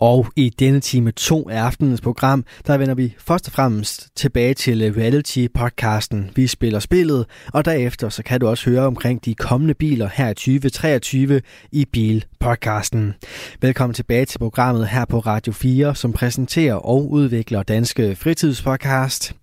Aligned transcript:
Og 0.00 0.26
i 0.36 0.50
denne 0.50 0.80
time 0.80 1.12
2 1.12 1.48
af 1.48 1.60
aftenens 1.60 2.00
program, 2.00 2.44
der 2.66 2.78
vender 2.78 2.94
vi 2.94 3.14
først 3.18 3.46
og 3.46 3.52
fremmest 3.52 4.08
tilbage 4.16 4.54
til 4.54 4.82
øh, 4.82 4.96
reality-podcasten 4.96 6.30
Vi 6.36 6.46
spiller 6.46 6.78
spillet, 6.78 7.26
og 7.52 7.64
derefter 7.64 8.08
så 8.08 8.22
kan 8.22 8.40
du 8.40 8.48
også 8.48 8.70
høre 8.70 8.86
omkring 8.86 9.24
de 9.24 9.34
kommende 9.34 9.74
biler 9.74 10.08
her 10.14 10.28
i 10.28 10.34
2023 10.34 11.40
i 11.72 11.84
Bil-podcasten. 11.84 13.14
Velkommen 13.60 13.94
tilbage 13.94 14.24
til 14.24 14.38
programmet 14.38 14.88
her 14.88 15.04
på 15.04 15.18
Radio 15.18 15.52
4, 15.52 15.94
som 15.94 16.12
præsenterer 16.12 16.74
og 16.74 17.10
udvikler 17.10 17.62
Danske 17.62 18.16
Fritidspodcast. 18.16 19.34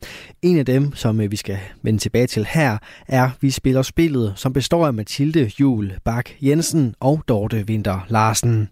En 0.41 0.57
af 0.57 0.65
dem, 0.65 0.95
som 0.95 1.21
øh, 1.21 1.31
vi 1.31 1.35
skal 1.35 1.57
vende 1.81 1.99
tilbage 1.99 2.27
til 2.27 2.47
her, 2.49 2.77
er 3.07 3.29
Vi 3.41 3.51
spiller 3.51 3.81
spillet, 3.81 4.33
som 4.35 4.53
består 4.53 4.87
af 4.87 4.93
Mathilde 4.93 5.51
Jul 5.59 5.93
Bak 6.05 6.29
Jensen 6.41 6.95
og 6.99 7.23
Dorte 7.27 7.65
Winter 7.69 8.05
Larsen. 8.09 8.69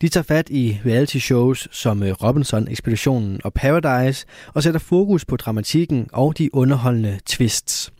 De 0.00 0.08
tager 0.08 0.24
fat 0.24 0.50
i 0.50 0.78
reality 0.86 1.19
shows 1.20 1.68
som 1.70 2.02
øh, 2.02 2.12
Robinson, 2.12 2.68
Ekspeditionen 2.68 3.40
og 3.44 3.52
Paradise, 3.52 4.26
og 4.54 4.62
sætter 4.62 4.80
fokus 4.80 5.24
på 5.24 5.36
dramatikken 5.36 6.08
og 6.12 6.38
de 6.38 6.54
underholdende 6.54 7.18
twists. 7.26 7.92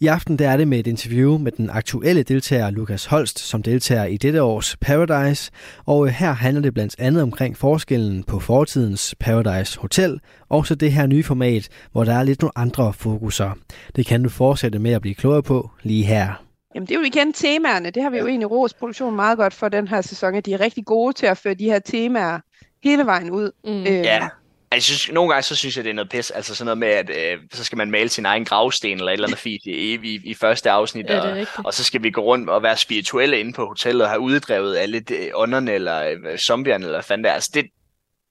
I 0.00 0.06
aften 0.06 0.38
der 0.38 0.48
er 0.48 0.56
det 0.56 0.68
med 0.68 0.78
et 0.78 0.86
interview 0.86 1.38
med 1.38 1.52
den 1.52 1.70
aktuelle 1.70 2.22
deltager 2.22 2.70
Lukas 2.70 3.04
Holst, 3.04 3.38
som 3.38 3.62
deltager 3.62 4.04
i 4.04 4.16
dette 4.16 4.42
års 4.42 4.76
Paradise, 4.76 5.50
og 5.86 6.06
øh, 6.06 6.12
her 6.12 6.32
handler 6.32 6.62
det 6.62 6.74
blandt 6.74 6.94
andet 6.98 7.22
omkring 7.22 7.56
forskellen 7.56 8.24
på 8.24 8.40
fortidens 8.40 9.14
Paradise 9.20 9.78
Hotel, 9.78 10.20
og 10.48 10.66
så 10.66 10.74
det 10.74 10.92
her 10.92 11.06
nye 11.06 11.24
format, 11.24 11.68
hvor 11.92 12.04
der 12.04 12.14
er 12.14 12.22
lidt 12.22 12.42
nogle 12.42 12.58
andre 12.58 12.92
fokuser. 12.92 13.50
Det 13.96 14.06
kan 14.06 14.22
du 14.22 14.28
fortsætte 14.28 14.78
med 14.78 14.92
at 14.92 15.00
blive 15.00 15.14
klogere 15.14 15.42
på 15.42 15.70
lige 15.82 16.04
her. 16.04 16.44
Jamen 16.74 16.86
det 16.86 16.94
er 16.94 16.98
jo 16.98 17.04
igen 17.04 17.32
temaerne. 17.32 17.90
Det 17.90 18.02
har 18.02 18.10
vi 18.10 18.18
jo 18.18 18.26
egentlig 18.26 18.50
Ros 18.50 18.74
Produktion 18.74 19.16
meget 19.16 19.38
godt 19.38 19.54
for 19.54 19.68
den 19.68 19.88
her 19.88 20.00
sæson, 20.00 20.34
at 20.34 20.46
de 20.46 20.52
er 20.52 20.60
rigtig 20.60 20.84
gode 20.84 21.12
til 21.12 21.26
at 21.26 21.38
føre 21.38 21.54
de 21.54 21.64
her 21.64 21.78
temaer 21.78 22.40
hele 22.84 23.06
vejen 23.06 23.30
ud. 23.30 23.50
Mm. 23.64 23.80
Øh, 23.80 23.86
ja. 23.86 24.28
Altså, 24.70 24.86
synes, 24.86 25.14
nogle 25.14 25.30
gange 25.30 25.42
så 25.42 25.56
synes 25.56 25.76
jeg, 25.76 25.84
det 25.84 25.90
er 25.90 25.94
noget 25.94 26.10
pis. 26.10 26.30
Altså 26.30 26.54
sådan 26.54 26.66
noget 26.66 26.78
med, 26.78 26.88
at 26.88 27.10
øh, 27.10 27.38
så 27.52 27.64
skal 27.64 27.78
man 27.78 27.90
male 27.90 28.08
sin 28.08 28.26
egen 28.26 28.44
gravsten 28.44 28.98
eller 28.98 29.06
et 29.06 29.12
eller 29.12 29.26
andet 29.28 29.38
fint 29.38 29.62
i, 29.66 29.94
i, 29.94 30.20
i 30.24 30.34
første 30.34 30.70
afsnit. 30.70 31.06
Ja, 31.10 31.20
og, 31.20 31.46
og, 31.64 31.74
så 31.74 31.84
skal 31.84 32.02
vi 32.02 32.10
gå 32.10 32.20
rundt 32.20 32.50
og 32.50 32.62
være 32.62 32.76
spirituelle 32.76 33.40
inde 33.40 33.52
på 33.52 33.66
hotellet 33.66 34.02
og 34.02 34.08
have 34.08 34.20
uddrevet 34.20 34.76
alle 34.76 35.00
de 35.00 35.30
ånderne 35.34 35.72
eller 35.72 36.04
øh, 36.04 36.38
zombierne 36.38 36.84
eller 36.84 36.96
hvad 36.96 37.02
fanden 37.02 37.24
det 37.24 37.30
er. 37.30 37.34
Altså, 37.34 37.50
det, 37.54 37.66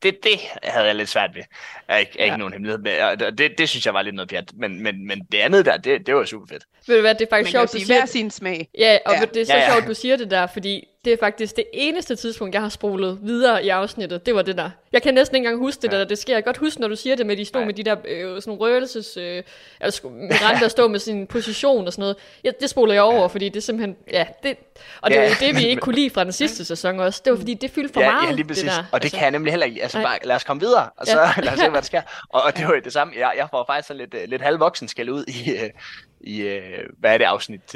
det, 0.04 0.24
det 0.24 0.40
havde 0.64 0.88
jeg 0.88 0.96
lidt 0.96 1.10
svært 1.10 1.30
ved. 1.36 1.44
Jeg 1.88 1.96
er 1.96 1.98
ikke, 1.98 2.12
ja. 2.16 2.24
ikke 2.24 2.38
nogen 2.38 2.54
hemmelighed 2.54 2.82
med. 2.82 3.02
Og 3.02 3.38
det, 3.38 3.58
det 3.58 3.70
synes 3.70 3.86
jeg 3.86 3.94
var 3.94 4.02
lidt 4.02 4.16
noget 4.16 4.30
pjat. 4.30 4.52
Men, 4.60 4.84
men, 4.84 5.08
men 5.08 5.22
det 5.32 5.38
andet 5.38 5.66
der, 5.66 5.78
det, 5.78 6.08
det 6.08 6.16
var 6.16 6.26
super 6.26 6.48
fedt. 6.48 6.64
Ved 6.88 6.96
du 6.96 7.02
hvad, 7.02 7.16
det 7.16 7.22
er 7.22 7.30
faktisk 7.30 7.54
men 7.54 7.60
sjovt, 7.60 7.74
du 7.74 7.86
siger... 7.86 8.06
sin 8.06 8.32
smag. 8.32 8.70
Ja, 8.78 8.98
og 9.06 9.14
ja. 9.14 9.26
det 9.34 9.42
er 9.42 9.46
så 9.46 9.54
ja, 9.54 9.60
ja. 9.60 9.72
sjovt, 9.72 9.88
du 9.88 9.94
siger 9.94 10.18
det 10.18 10.32
der, 10.32 10.48
fordi 10.48 10.88
det 11.08 11.14
er 11.14 11.18
faktisk 11.20 11.56
det 11.56 11.64
eneste 11.74 12.16
tidspunkt, 12.16 12.54
jeg 12.54 12.62
har 12.62 12.70
spolet 12.70 13.20
videre 13.22 13.66
i 13.66 13.70
afsnittet. 13.70 14.26
Det 14.26 14.36
var 14.36 14.42
det 14.42 14.58
der. 14.58 14.70
Jeg 14.92 15.02
kan 15.02 15.14
næsten 15.14 15.36
ikke 15.36 15.46
engang 15.46 15.60
huske 15.60 15.82
det 15.82 15.94
ja. 15.94 16.00
der. 16.00 16.06
Det 16.06 16.18
sker 16.18 16.34
jeg 16.34 16.44
godt 16.44 16.58
huske, 16.58 16.82
når 16.82 16.88
du 16.88 16.96
siger 16.96 17.16
det 17.16 17.26
med, 17.26 17.38
de 17.38 17.46
stod 17.46 17.62
ja. 17.62 17.66
med 17.66 17.74
de 17.74 17.84
der 17.84 17.96
øh, 18.08 18.22
sådan 18.22 18.42
nogle 18.46 18.62
røgelses... 18.62 19.18
Øh, 19.18 19.44
altså 19.80 20.08
med 20.08 20.60
der 20.60 20.68
stod 20.68 20.90
med 20.90 21.00
sin 21.00 21.28
position 21.28 21.88
og 21.88 21.94
sådan 21.94 22.02
noget. 22.02 22.16
Ja, 22.44 22.52
det 22.62 22.70
spoler 22.70 22.94
jeg 22.94 23.04
over, 23.04 23.22
ja. 23.22 23.28
fordi 23.28 23.50
det 23.50 23.58
er 23.58 23.62
simpelthen... 23.62 23.96
Ja, 24.12 24.26
det, 24.44 24.58
og 25.02 25.10
det 25.12 25.16
ja. 25.16 25.22
var 25.22 25.36
det, 25.40 25.56
vi 25.56 25.68
ikke 25.68 25.80
kunne 25.80 25.96
lide 25.96 26.10
fra 26.10 26.24
den 26.24 26.32
sidste 26.32 26.66
sæson 26.66 27.00
også. 27.00 27.22
Det 27.26 27.32
var 27.32 27.38
fordi, 27.38 27.54
det 27.54 27.72
fyldte 27.72 27.94
for 27.94 28.02
ja, 28.02 28.12
meget, 28.12 28.30
ja, 28.30 28.34
lige 28.36 28.48
præcis. 28.48 28.64
det 28.64 28.72
der. 28.72 28.84
Og 28.92 29.00
det 29.02 29.06
altså. 29.06 29.18
kan 29.18 29.24
jeg 29.24 29.32
nemlig 29.32 29.52
heller 29.52 29.66
ikke. 29.66 29.82
Altså 29.82 30.02
bare, 30.02 30.18
lad 30.24 30.36
os 30.36 30.44
komme 30.44 30.62
videre, 30.62 30.90
og 30.98 31.08
så 31.08 31.20
ja. 31.20 31.32
lad 31.44 31.54
os 31.54 31.60
se, 31.60 31.70
hvad 31.70 31.82
der 31.82 31.86
sker. 31.86 32.02
Og, 32.30 32.42
og 32.44 32.58
det 32.58 32.68
var 32.68 32.74
jo 32.74 32.82
det 32.84 32.94
samme. 32.94 33.14
Jeg, 33.18 33.34
jeg 33.38 33.48
får 33.52 33.66
faktisk 33.68 33.88
sådan 33.88 34.00
lidt, 34.00 34.14
øh, 34.14 34.30
lidt 34.30 34.42
halvvoksen 34.42 34.88
skal 34.88 35.10
ud 35.10 35.26
i, 35.28 35.52
øh, 35.52 35.70
i 36.22 36.42
øh, 36.42 36.84
hvad 37.00 37.14
er 37.14 37.18
det, 37.18 37.26
afsnit, 37.26 37.76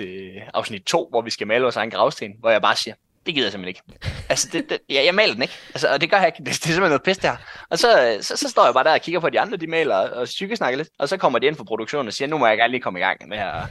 afsnit 0.53 0.83
2, 0.83 1.07
hvor 1.09 1.21
vi 1.21 1.29
skal 1.29 1.47
male 1.47 1.63
vores 1.63 1.75
egen 1.75 1.91
gravsten, 1.91 2.31
hvor 2.39 2.49
jeg 2.49 2.61
bare 2.61 2.75
siger, 2.75 2.95
det 3.25 3.33
gider 3.33 3.45
jeg 3.45 3.51
simpelthen 3.51 3.67
ikke. 3.67 4.11
Altså, 4.29 4.49
det, 4.53 4.69
det, 4.69 4.79
jeg, 4.89 5.05
jeg 5.05 5.15
maler 5.15 5.33
den 5.33 5.41
ikke. 5.41 5.53
Altså, 5.73 5.87
og 5.87 6.01
det 6.01 6.09
gør 6.09 6.17
jeg 6.17 6.27
ikke. 6.27 6.37
Det, 6.45 6.45
det 6.45 6.51
er 6.53 6.73
simpelthen 6.73 6.89
noget 6.89 7.03
pis 7.03 7.17
der. 7.17 7.35
Og 7.69 7.79
så, 7.79 8.17
så, 8.21 8.37
så, 8.37 8.49
står 8.49 8.65
jeg 8.65 8.73
bare 8.73 8.83
der 8.83 8.93
og 8.93 9.01
kigger 9.01 9.19
på 9.19 9.29
de 9.29 9.39
andre, 9.39 9.57
de 9.57 9.67
maler 9.67 9.95
og 9.95 10.27
snakker 10.27 10.77
lidt. 10.77 10.89
Og 10.99 11.09
så 11.09 11.17
kommer 11.17 11.39
de 11.39 11.47
ind 11.47 11.55
for 11.55 11.63
produktionen 11.63 12.07
og 12.07 12.13
siger, 12.13 12.27
nu 12.27 12.37
må 12.37 12.47
jeg 12.47 12.57
gerne 12.57 12.71
lige 12.71 12.81
komme 12.81 12.99
i 12.99 13.01
gang 13.01 13.27
med 13.27 13.37
at, 13.37 13.63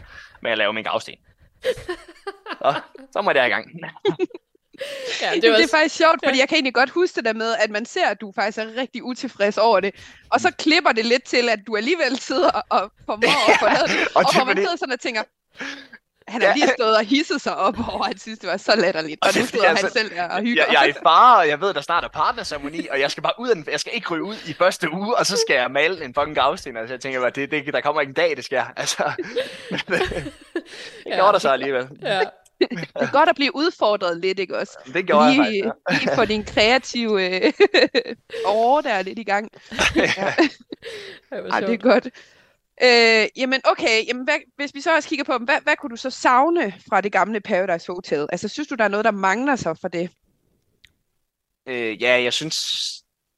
med 0.42 0.50
at 0.50 0.58
lave 0.58 0.72
min 0.72 0.84
gravsten. 0.84 1.14
Og 2.60 2.74
så 3.12 3.22
må 3.22 3.30
jeg 3.30 3.46
i 3.46 3.50
gang. 3.50 3.66
Ja, 5.22 5.34
det, 5.34 5.50
var... 5.50 5.56
det 5.56 5.64
er 5.64 5.68
faktisk 5.68 5.96
sjovt, 5.96 6.20
fordi 6.24 6.38
jeg 6.38 6.48
kan 6.48 6.56
egentlig 6.56 6.74
godt 6.74 6.90
huske 6.90 7.16
det 7.16 7.24
der 7.24 7.32
med, 7.32 7.54
at 7.60 7.70
man 7.70 7.86
ser, 7.86 8.06
at 8.06 8.20
du 8.20 8.32
faktisk 8.32 8.58
er 8.58 8.76
rigtig 8.76 9.04
utilfreds 9.04 9.58
over 9.58 9.80
det. 9.80 9.94
Og 10.30 10.40
så 10.40 10.52
klipper 10.58 10.92
det 10.92 11.06
lidt 11.06 11.24
til, 11.24 11.48
at 11.48 11.58
du 11.66 11.76
alligevel 11.76 12.18
sidder 12.18 12.50
og 12.68 12.92
formår 13.06 13.50
at 13.52 13.58
få 13.62 13.66
lavet 13.66 13.90
det. 13.90 14.08
og, 14.14 14.24
og 14.26 14.34
hvor 14.34 14.44
man 14.44 14.56
sidder 14.56 14.76
sådan 14.76 14.92
og 14.92 15.00
tænker, 15.00 15.22
han 16.30 16.40
har 16.40 16.48
ja. 16.48 16.54
lige 16.54 16.68
stået 16.78 16.96
og 16.96 17.04
hisset 17.04 17.40
sig 17.40 17.56
op 17.56 17.74
over, 17.88 18.00
at 18.00 18.06
han 18.06 18.18
synes, 18.18 18.38
det 18.38 18.48
var 18.48 18.56
så 18.56 18.76
latterligt. 18.76 19.18
Og, 19.22 19.28
og 19.28 19.40
nu 19.40 19.46
sidder 19.46 19.68
altså, 19.68 19.86
han 19.86 19.92
selv 19.92 20.10
der 20.10 20.28
og 20.28 20.40
hygger. 20.40 20.64
Jeg, 20.64 20.72
jeg 20.72 20.82
er 20.82 20.88
i 20.88 20.92
fare, 21.02 21.38
og 21.38 21.48
jeg 21.48 21.60
ved, 21.60 21.74
der 21.74 21.80
snart 21.80 22.04
er 22.04 22.08
partnerceremoni, 22.08 22.88
og 22.90 23.00
jeg 23.00 23.10
skal 23.10 23.22
bare 23.22 23.32
ud 23.38 23.48
af 23.48 23.54
den, 23.54 23.66
jeg 23.70 23.80
skal 23.80 23.92
ikke 23.94 24.08
ryge 24.14 24.22
ud 24.22 24.36
i 24.46 24.52
første 24.52 24.92
uge, 24.92 25.16
og 25.16 25.26
så 25.26 25.36
skal 25.36 25.54
jeg 25.54 25.70
male 25.70 26.04
en 26.04 26.14
fucking 26.14 26.36
gravsten. 26.36 26.76
Altså, 26.76 26.94
jeg 26.94 27.00
tænker 27.00 27.20
bare, 27.20 27.30
det, 27.30 27.50
det, 27.50 27.74
der 27.74 27.80
kommer 27.80 28.00
ikke 28.00 28.10
en 28.10 28.14
dag, 28.14 28.36
det 28.36 28.44
sker. 28.44 28.64
Altså, 28.76 29.12
det 29.70 30.22
ja. 31.06 31.14
gjorde 31.14 31.32
der 31.32 31.38
så 31.38 31.48
alligevel. 31.48 31.88
Ja. 32.02 32.20
Det 32.60 32.88
er 32.94 33.12
godt 33.12 33.28
at 33.28 33.34
blive 33.34 33.56
udfordret 33.56 34.16
lidt, 34.16 34.38
ikke 34.38 34.58
også? 34.58 34.78
Det 34.94 35.06
gjorde 35.06 35.30
lige, 35.30 35.64
jeg 35.64 35.72
faktisk, 35.88 36.06
ja. 36.06 36.06
Lige 36.06 36.16
for 36.16 36.24
din 36.24 36.44
kreative 36.44 37.44
øh, 37.44 37.52
år, 38.44 38.80
der 38.80 38.90
er 38.90 39.02
lidt 39.02 39.18
i 39.18 39.22
gang. 39.22 39.52
Ja. 39.96 40.34
Ej, 41.50 41.60
det 41.60 41.72
er 41.72 41.76
godt. 41.76 42.08
Øh, 42.82 43.28
jamen 43.36 43.60
okay, 43.64 44.06
jamen, 44.08 44.24
hvad, 44.24 44.34
hvis 44.56 44.74
vi 44.74 44.80
så 44.80 44.94
også 44.94 45.08
kigger 45.08 45.24
på 45.24 45.32
dem, 45.32 45.44
hvad, 45.44 45.60
hvad 45.62 45.76
kunne 45.76 45.90
du 45.90 45.96
så 45.96 46.10
savne 46.10 46.74
fra 46.88 47.00
det 47.00 47.12
gamle 47.12 47.40
Paradise 47.40 47.92
Hotel? 47.92 48.26
Altså 48.32 48.48
synes 48.48 48.68
du, 48.68 48.74
der 48.74 48.84
er 48.84 48.88
noget, 48.88 49.04
der 49.04 49.10
mangler 49.10 49.56
så 49.56 49.78
for 49.80 49.88
det? 49.88 50.10
Øh, 51.66 52.02
ja, 52.02 52.22
jeg 52.22 52.32
synes, 52.32 52.56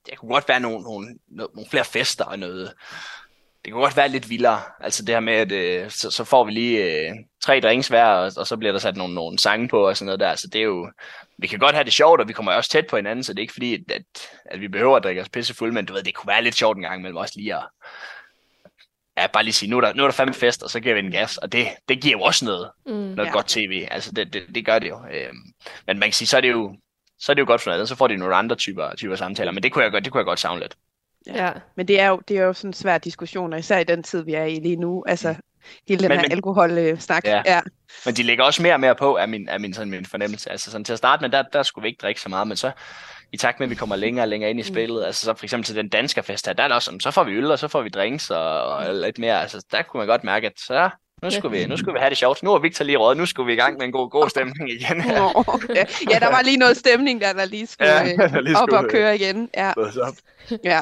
det 0.07 0.19
kunne 0.19 0.33
godt 0.33 0.49
være 0.49 0.61
nogle, 0.61 0.83
nogle, 0.83 1.19
nogle 1.29 1.71
flere 1.71 1.85
fester 1.85 2.25
og 2.25 2.39
noget. 2.39 2.73
Det 3.65 3.73
kunne 3.73 3.83
godt 3.83 3.97
være 3.97 4.09
lidt 4.09 4.31
vildere. 4.31 4.61
Altså 4.81 5.05
det 5.05 5.15
her 5.15 5.21
med, 5.21 5.33
at 5.33 5.53
øh, 5.53 5.91
så, 5.91 6.11
så 6.11 6.25
får 6.25 6.45
vi 6.45 6.51
lige 6.51 7.09
øh, 7.09 7.15
tre 7.41 7.61
drinks 7.61 7.89
hver, 7.89 8.05
og, 8.05 8.33
og 8.37 8.47
så 8.47 8.57
bliver 8.57 8.73
der 8.73 8.79
sat 8.79 8.97
nogle, 8.97 9.15
nogle 9.15 9.39
sange 9.39 9.69
på 9.69 9.89
og 9.89 9.97
sådan 9.97 10.07
noget 10.07 10.21
der. 10.21 10.35
Så 10.35 10.47
det 10.47 10.59
er 10.59 10.65
jo, 10.65 10.91
vi 11.39 11.47
kan 11.47 11.59
godt 11.59 11.75
have 11.75 11.85
det 11.85 11.93
sjovt, 11.93 12.21
og 12.21 12.29
vi 12.29 12.33
kommer 12.33 12.53
også 12.53 12.71
tæt 12.71 12.87
på 12.87 12.97
hinanden, 12.97 13.25
så 13.25 13.33
det 13.33 13.39
er 13.39 13.43
ikke 13.43 13.53
fordi, 13.53 13.85
at, 13.93 14.03
at 14.45 14.61
vi 14.61 14.69
behøver 14.69 14.97
at 14.97 15.03
drikke 15.03 15.21
os 15.21 15.29
pissefulde, 15.29 15.75
men 15.75 15.87
du 15.87 15.93
ved, 15.93 16.03
det 16.03 16.15
kunne 16.15 16.29
være 16.29 16.43
lidt 16.43 16.55
sjovt 16.55 16.77
en 16.77 16.83
gang 16.83 17.03
mellem 17.03 17.17
os 17.17 17.35
lige 17.35 17.55
at, 17.55 17.69
ja, 19.23 19.27
bare 19.27 19.45
lige 19.45 19.53
sige, 19.53 19.71
nu 19.71 19.77
er 19.77 19.81
der, 19.81 19.95
nu 19.95 20.03
er 20.03 20.07
der 20.07 20.13
fandme 20.13 20.35
fest, 20.35 20.63
og 20.63 20.71
så 20.71 20.81
giver 20.81 20.95
vi 20.95 21.01
en 21.01 21.11
gas, 21.11 21.37
og 21.37 21.53
det, 21.53 21.67
det 21.89 22.01
giver 22.01 22.19
jo 22.19 22.23
også 22.23 22.45
noget, 22.45 22.71
mm, 22.87 22.93
noget 22.93 23.27
ja. 23.27 23.33
godt 23.33 23.47
tv, 23.47 23.87
altså 23.91 24.13
det, 24.13 24.33
det, 24.33 24.43
det 24.55 24.67
gør 24.67 24.79
det 24.79 24.89
jo. 24.89 24.97
Øhm, 24.97 25.37
men 25.87 25.99
man 25.99 26.09
kan 26.09 26.13
sige, 26.13 26.29
så 26.29 26.37
er 26.37 26.41
det 26.41 26.51
jo, 26.51 26.77
så 27.19 27.33
er 27.33 27.35
det 27.35 27.41
jo 27.41 27.47
godt 27.47 27.61
for 27.61 27.71
noget, 27.71 27.89
så 27.89 27.97
får 27.97 28.09
de 28.09 28.17
nogle 28.17 28.35
andre 28.35 28.57
typer, 28.57 28.95
typer 28.97 29.17
samtaler, 29.17 29.53
men 29.53 29.63
det 29.63 29.73
kunne 29.73 29.85
jeg 29.85 29.93
godt, 29.93 30.05
det 30.05 30.13
kunne 30.13 30.19
jeg 30.19 30.27
godt 30.27 30.41
savne 30.41 30.61
lidt. 30.61 30.77
Ja. 31.27 31.45
ja, 31.45 31.53
men 31.77 31.89
det 31.89 32.01
er 32.01 32.09
jo, 32.09 32.21
det 32.29 32.39
er 32.39 32.43
jo 32.43 32.53
sådan 32.53 32.69
en 32.69 32.73
svær 32.73 32.99
diskussion, 32.99 33.59
især 33.59 33.79
i 33.79 33.85
den 33.85 34.03
tid, 34.03 34.25
vi 34.25 34.35
er 34.35 34.45
i 34.45 34.55
lige 34.55 34.77
nu, 34.77 35.05
altså 35.07 35.35
hele 35.89 36.01
den 36.01 36.09
men, 36.09 36.21
her 36.21 36.29
alkohol-snak. 36.31 37.25
Ja. 37.25 37.43
ja. 37.47 37.61
Men 38.07 38.15
de 38.15 38.23
lægger 38.23 38.45
også 38.45 38.63
mere 38.63 38.75
og 38.75 38.81
mere 38.81 38.95
på, 38.95 39.15
af 39.15 39.29
min, 39.29 39.49
af 39.49 39.61
min, 39.61 39.75
sådan 39.75 39.91
min 39.91 40.07
fornemmelse. 40.07 40.51
Altså 40.51 40.71
sådan 40.71 40.85
til 40.85 40.93
at 40.93 40.99
starte 40.99 41.21
med, 41.21 41.31
der, 41.31 41.43
der 41.43 41.63
skulle 41.63 41.83
vi 41.83 41.89
ikke 41.89 42.01
drikke 42.03 42.21
så 42.21 42.29
meget, 42.29 42.49
men 42.49 42.57
så 42.57 42.71
i 43.33 43.37
takt 43.37 43.61
med, 43.61 43.67
at 43.67 43.71
vi 43.71 43.75
kommer 43.75 43.97
længere 43.97 44.25
og 44.25 44.29
længere 44.29 44.51
ind 44.51 44.59
i 44.59 44.63
mm. 44.63 44.75
spillet, 44.75 45.01
mm. 45.01 45.07
altså 45.07 45.25
så 45.25 45.35
for 45.35 45.45
eksempel 45.45 45.67
til 45.67 45.77
den 45.77 45.89
danske 45.89 46.23
fest 46.23 46.47
her, 46.47 46.53
der 46.53 46.63
er 46.63 46.69
der 46.69 46.75
også, 46.75 46.97
så 47.01 47.11
får 47.11 47.25
vi 47.25 47.33
øl, 47.33 47.51
og 47.51 47.59
så 47.59 47.69
får 47.69 47.83
vi 47.83 47.89
drinks 47.89 48.31
og, 48.31 48.63
og 48.63 48.95
lidt 48.95 49.19
mere, 49.19 49.41
altså 49.41 49.65
der 49.71 49.83
kunne 49.83 49.99
man 49.99 50.07
godt 50.07 50.25
mærke, 50.25 50.47
at 50.47 50.53
så 50.57 50.91
nu 51.23 51.31
skulle, 51.31 51.59
vi, 51.59 51.67
nu 51.67 51.77
skulle 51.77 51.93
vi 51.93 51.99
have 51.99 52.11
det 52.11 52.19
sjovt. 52.19 52.43
Nu 52.43 52.51
har 52.51 52.59
Victor 52.59 52.85
lige 52.85 52.97
råd. 52.97 53.15
Nu 53.15 53.27
skulle 53.27 53.47
vi 53.47 53.53
i 53.53 53.57
gang 53.57 53.79
med 53.79 53.87
en 53.87 53.93
god, 53.93 54.11
god 54.11 54.29
stemning 54.29 54.71
igen. 54.71 54.97
ja, 56.11 56.19
der 56.19 56.31
var 56.31 56.43
lige 56.43 56.57
noget 56.57 56.77
stemning, 56.77 57.21
der, 57.21 57.33
der 57.33 57.45
lige 57.45 57.67
skulle, 57.67 57.93
ja, 57.93 58.05
der 58.17 58.41
lige 58.41 58.55
skulle 58.57 58.79
op 58.79 58.85
og 58.85 58.91
køre 58.91 59.17
igen. 59.17 59.51
Ja. 59.57 59.73
ja. 60.65 60.81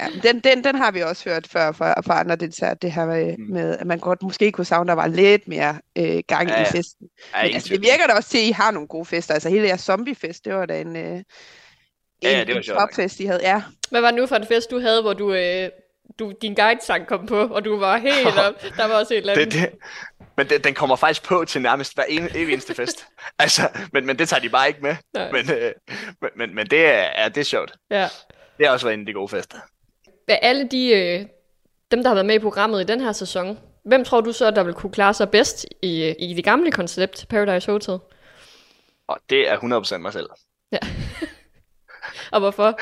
Ja, 0.00 0.06
den, 0.22 0.40
den, 0.40 0.64
den 0.64 0.74
har 0.74 0.90
vi 0.90 1.00
også 1.00 1.30
hørt 1.30 1.46
før 1.46 1.72
fra, 1.72 2.00
fra 2.00 2.20
andre 2.20 2.36
deltagere, 2.36 2.76
det 2.82 2.92
her 2.92 3.06
med, 3.06 3.36
mm. 3.38 3.52
med, 3.52 3.78
at 3.78 3.86
man 3.86 3.98
godt 3.98 4.22
måske 4.22 4.52
kunne 4.52 4.64
savne, 4.64 4.88
der 4.88 4.94
var 4.94 5.06
lidt 5.06 5.48
mere 5.48 5.80
øh, 5.98 6.22
gang 6.28 6.48
ja, 6.48 6.62
i 6.62 6.64
festen. 6.64 7.08
Ja, 7.34 7.42
Men, 7.42 7.54
altså, 7.54 7.68
det 7.68 7.82
virker 7.82 8.06
da 8.06 8.12
også 8.12 8.28
til, 8.28 8.38
at 8.38 8.44
I 8.44 8.50
har 8.50 8.70
nogle 8.70 8.88
gode 8.88 9.04
fester. 9.04 9.34
Altså 9.34 9.48
hele 9.48 9.68
jeres 9.68 9.80
zombiefest, 9.80 10.44
det 10.44 10.54
var 10.54 10.66
da 10.66 10.80
en, 10.80 10.96
øh, 10.96 11.22
ja, 12.22 12.30
ja, 12.30 12.44
det 12.44 12.54
var 12.54 12.60
en 12.60 12.62
topfest, 12.62 13.20
I 13.20 13.24
havde. 13.24 13.40
Ja. 13.42 13.62
Hvad 13.90 14.00
var 14.00 14.10
det 14.10 14.20
nu 14.20 14.26
for 14.26 14.36
en 14.36 14.46
fest, 14.46 14.70
du 14.70 14.80
havde, 14.80 15.02
hvor 15.02 15.12
du, 15.12 15.34
øh, 15.34 15.68
du 16.18 16.32
din 16.42 16.54
guide-sang 16.54 17.06
kom 17.06 17.26
på, 17.26 17.40
og 17.40 17.64
du 17.64 17.78
var 17.78 17.96
helt 17.96 18.38
op? 18.46 18.62
Der 18.76 18.86
var 18.86 18.94
også 18.94 19.14
et 19.14 19.18
eller 19.18 19.32
andet. 19.32 19.52
Det, 19.52 19.62
det, 19.62 19.70
men 20.36 20.48
den, 20.48 20.64
den 20.64 20.74
kommer 20.74 20.96
faktisk 20.96 21.24
på 21.24 21.44
til 21.44 21.62
nærmest 21.62 21.94
hver 21.94 22.04
en, 22.08 22.28
eneste 22.36 22.74
fest. 22.74 23.06
altså, 23.38 23.62
men, 23.92 24.06
men 24.06 24.18
det 24.18 24.28
tager 24.28 24.40
de 24.40 24.48
bare 24.48 24.68
ikke 24.68 24.80
med. 24.82 24.96
Men, 25.32 25.50
øh, 25.50 25.72
men, 26.20 26.30
men, 26.36 26.54
men 26.54 26.66
det 26.66 26.86
er, 26.86 27.08
er, 27.14 27.28
det 27.28 27.40
er 27.40 27.44
sjovt. 27.44 27.72
Ja. 27.90 28.08
Det 28.58 28.66
er 28.66 28.70
også 28.70 28.86
været 28.86 28.94
en 28.94 29.00
af 29.00 29.06
de 29.06 29.12
gode 29.12 29.28
fester. 29.28 29.58
Af 30.28 30.38
alle 30.42 30.68
de, 30.68 30.88
øh, 30.88 31.26
dem, 31.90 32.02
der 32.02 32.08
har 32.08 32.14
været 32.14 32.26
med 32.26 32.34
i 32.34 32.38
programmet 32.38 32.80
i 32.80 32.84
den 32.84 33.00
her 33.00 33.12
sæson, 33.12 33.58
hvem 33.84 34.04
tror 34.04 34.20
du 34.20 34.32
så, 34.32 34.50
der 34.50 34.62
vil 34.62 34.74
kunne 34.74 34.92
klare 34.92 35.14
sig 35.14 35.30
bedst 35.30 35.66
i, 35.82 36.14
i 36.18 36.34
det 36.34 36.44
gamle 36.44 36.72
koncept, 36.72 37.26
Paradise 37.28 37.72
Hotel? 37.72 37.98
Og 39.08 39.18
det 39.30 39.50
er 39.50 39.56
100% 39.56 39.96
mig 39.96 40.12
selv. 40.12 40.28
Ja. 40.72 40.78
Og 42.32 42.40
hvorfor? 42.40 42.78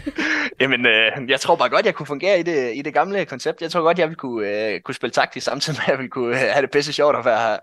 Jamen, 0.60 0.86
øh, 0.86 1.30
jeg 1.30 1.40
tror 1.40 1.56
bare 1.56 1.68
godt, 1.68 1.86
jeg 1.86 1.94
kunne 1.94 2.06
fungere 2.06 2.40
i 2.40 2.42
det, 2.42 2.76
i 2.76 2.82
det 2.82 2.94
gamle 2.94 3.24
koncept. 3.24 3.62
Jeg 3.62 3.70
tror 3.70 3.82
godt, 3.82 3.98
jeg 3.98 4.08
ville 4.08 4.16
kunne, 4.16 4.48
øh, 4.48 4.80
kunne 4.80 4.94
spille 4.94 5.12
taktisk 5.12 5.44
samtidig 5.44 5.78
med, 5.78 5.84
at 5.84 5.88
jeg 5.88 5.98
ville 5.98 6.10
kunne 6.10 6.42
øh, 6.42 6.52
have 6.52 6.62
det 6.62 6.70
pisse 6.70 6.92
sjovt 6.92 7.16
at 7.16 7.24
være, 7.24 7.58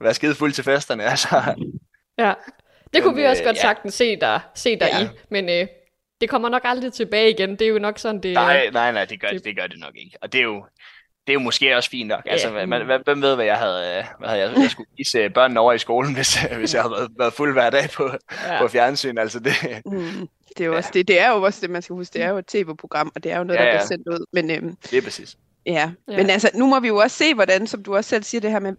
være 0.00 0.14
skide 0.14 0.34
fuld 0.34 0.52
til 0.52 0.64
festerne. 0.64 1.04
Altså. 1.04 1.54
Ja, 2.18 2.32
det 2.94 3.02
kunne 3.02 3.14
Men, 3.14 3.22
vi 3.22 3.26
også 3.26 3.42
øh, 3.42 3.46
godt 3.46 3.56
ja. 3.56 3.60
sagtens 3.60 3.94
se 3.94 4.16
dig, 4.16 4.40
se 4.54 4.70
dig 4.70 4.88
ja. 4.92 5.04
i, 5.04 5.08
men 5.30 5.48
øh, 5.48 5.66
det 6.20 6.30
kommer 6.30 6.48
nok 6.48 6.62
aldrig 6.64 6.92
tilbage 6.92 7.30
igen. 7.30 7.50
Det 7.50 7.62
er 7.62 7.68
jo 7.68 7.78
nok 7.78 7.98
sådan, 7.98 8.20
det... 8.20 8.34
Nej, 8.34 8.70
nej, 8.72 8.92
nej, 8.92 9.04
det 9.04 9.20
gør 9.20 9.28
det, 9.28 9.44
det, 9.44 9.56
gør 9.56 9.66
det 9.66 9.78
nok 9.78 9.92
ikke. 9.96 10.18
Og 10.22 10.32
det 10.32 10.38
er 10.38 10.42
jo, 10.42 10.64
det 11.26 11.32
er 11.32 11.34
jo 11.34 11.40
måske 11.40 11.76
også 11.76 11.90
fint 11.90 12.08
nok. 12.08 12.22
Altså, 12.26 12.52
yeah. 12.52 12.68
man, 12.68 13.00
hvem 13.04 13.22
ved, 13.22 13.34
hvad 13.34 13.44
jeg 13.44 13.56
havde, 13.56 14.04
hvad 14.18 14.28
havde 14.28 14.40
jeg, 14.40 14.52
jeg 14.56 14.70
skulle 14.70 14.88
vise 14.98 15.30
børnene 15.30 15.60
over 15.60 15.72
i 15.72 15.78
skolen, 15.78 16.14
hvis, 16.14 16.42
hvis 16.58 16.74
jeg 16.74 16.82
havde 16.82 16.92
været, 16.92 17.10
været 17.18 17.32
fuld 17.32 17.52
hver 17.52 17.70
dag 17.70 17.90
på, 17.94 18.10
ja. 18.46 18.58
på 18.58 18.68
fjernsyn. 18.68 19.18
Altså, 19.18 19.40
det, 19.40 19.52
mm, 19.86 20.28
det, 20.58 20.64
er 20.64 20.66
jo 20.66 20.72
ja. 20.72 20.78
også, 20.78 20.90
det, 20.94 21.08
det 21.08 21.20
er 21.20 21.30
jo 21.30 21.42
også 21.42 21.58
det, 21.60 21.70
man 21.70 21.82
skal 21.82 21.94
huske. 21.94 22.12
Det 22.12 22.22
er 22.22 22.28
jo 22.28 22.38
et 22.38 22.46
tv-program, 22.46 23.12
og 23.14 23.24
det 23.24 23.32
er 23.32 23.38
jo 23.38 23.44
noget, 23.44 23.60
ja, 23.60 23.64
ja. 23.64 23.70
der 23.70 23.76
bliver 23.76 23.86
sendt 23.86 24.08
ud. 24.08 24.26
Men, 24.32 24.50
øhm, 24.50 24.76
det 24.90 24.98
er 24.98 25.02
præcis. 25.02 25.36
Ja. 25.66 25.90
ja, 26.08 26.16
men 26.16 26.30
altså, 26.30 26.50
nu 26.54 26.66
må 26.66 26.80
vi 26.80 26.88
jo 26.88 26.96
også 26.96 27.16
se, 27.16 27.34
hvordan, 27.34 27.66
som 27.66 27.82
du 27.82 27.96
også 27.96 28.10
selv 28.10 28.22
siger 28.22 28.40
det 28.40 28.50
her 28.50 28.58
med, 28.58 28.74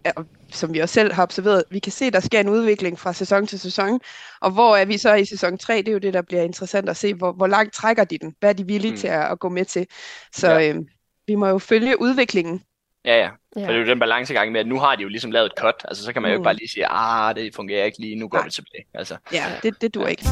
som 0.51 0.73
vi 0.73 0.79
også 0.79 0.93
selv 0.93 1.13
har 1.13 1.23
observeret, 1.23 1.63
vi 1.69 1.79
kan 1.79 1.91
se, 1.91 2.11
der 2.11 2.19
sker 2.19 2.39
en 2.39 2.49
udvikling 2.49 2.99
fra 2.99 3.13
sæson 3.13 3.47
til 3.47 3.59
sæson, 3.59 3.99
og 4.41 4.51
hvor 4.51 4.75
er 4.75 4.85
vi 4.85 4.97
så 4.97 5.13
i 5.13 5.25
sæson 5.25 5.57
3, 5.57 5.77
det 5.77 5.87
er 5.87 5.91
jo 5.91 5.97
det, 5.97 6.13
der 6.13 6.21
bliver 6.21 6.41
interessant 6.41 6.89
at 6.89 6.97
se, 6.97 7.13
hvor, 7.13 7.31
hvor 7.31 7.47
langt 7.47 7.73
trækker 7.73 8.03
de 8.03 8.17
den, 8.17 8.35
hvad 8.39 8.49
er 8.49 8.53
de 8.53 8.67
villige 8.67 8.91
mm. 8.91 8.97
til 8.97 9.07
at, 9.07 9.31
at 9.31 9.39
gå 9.39 9.49
med 9.49 9.65
til, 9.65 9.87
så 10.33 10.51
ja. 10.51 10.69
øhm, 10.69 10.87
vi 11.27 11.35
må 11.35 11.47
jo 11.47 11.57
følge 11.57 12.01
udviklingen. 12.01 12.63
Ja, 13.05 13.17
ja. 13.17 13.29
For 13.53 13.59
ja. 13.59 13.67
det 13.67 13.75
er 13.75 13.79
jo 13.79 13.87
den 13.87 13.99
balancegang 13.99 14.51
med, 14.51 14.59
at 14.59 14.67
nu 14.67 14.79
har 14.79 14.95
de 14.95 15.01
jo 15.01 15.09
ligesom 15.09 15.31
lavet 15.31 15.45
et 15.45 15.53
cut, 15.59 15.75
altså 15.85 16.03
så 16.03 16.13
kan 16.13 16.21
man 16.21 16.31
jo 16.31 16.37
mm. 16.37 16.41
ikke 16.41 16.43
bare 16.43 16.55
lige 16.55 16.69
sige, 16.69 16.87
ah, 16.89 17.35
det 17.35 17.55
fungerer 17.55 17.85
ikke 17.85 17.99
lige, 17.99 18.15
nu 18.15 18.27
går 18.27 18.37
Nej. 18.37 18.45
vi 18.45 18.51
tilbage. 18.51 18.85
Altså. 18.93 19.17
Ja, 19.33 19.45
det, 19.63 19.81
det 19.81 19.95
dur 19.95 20.07
ikke. 20.07 20.23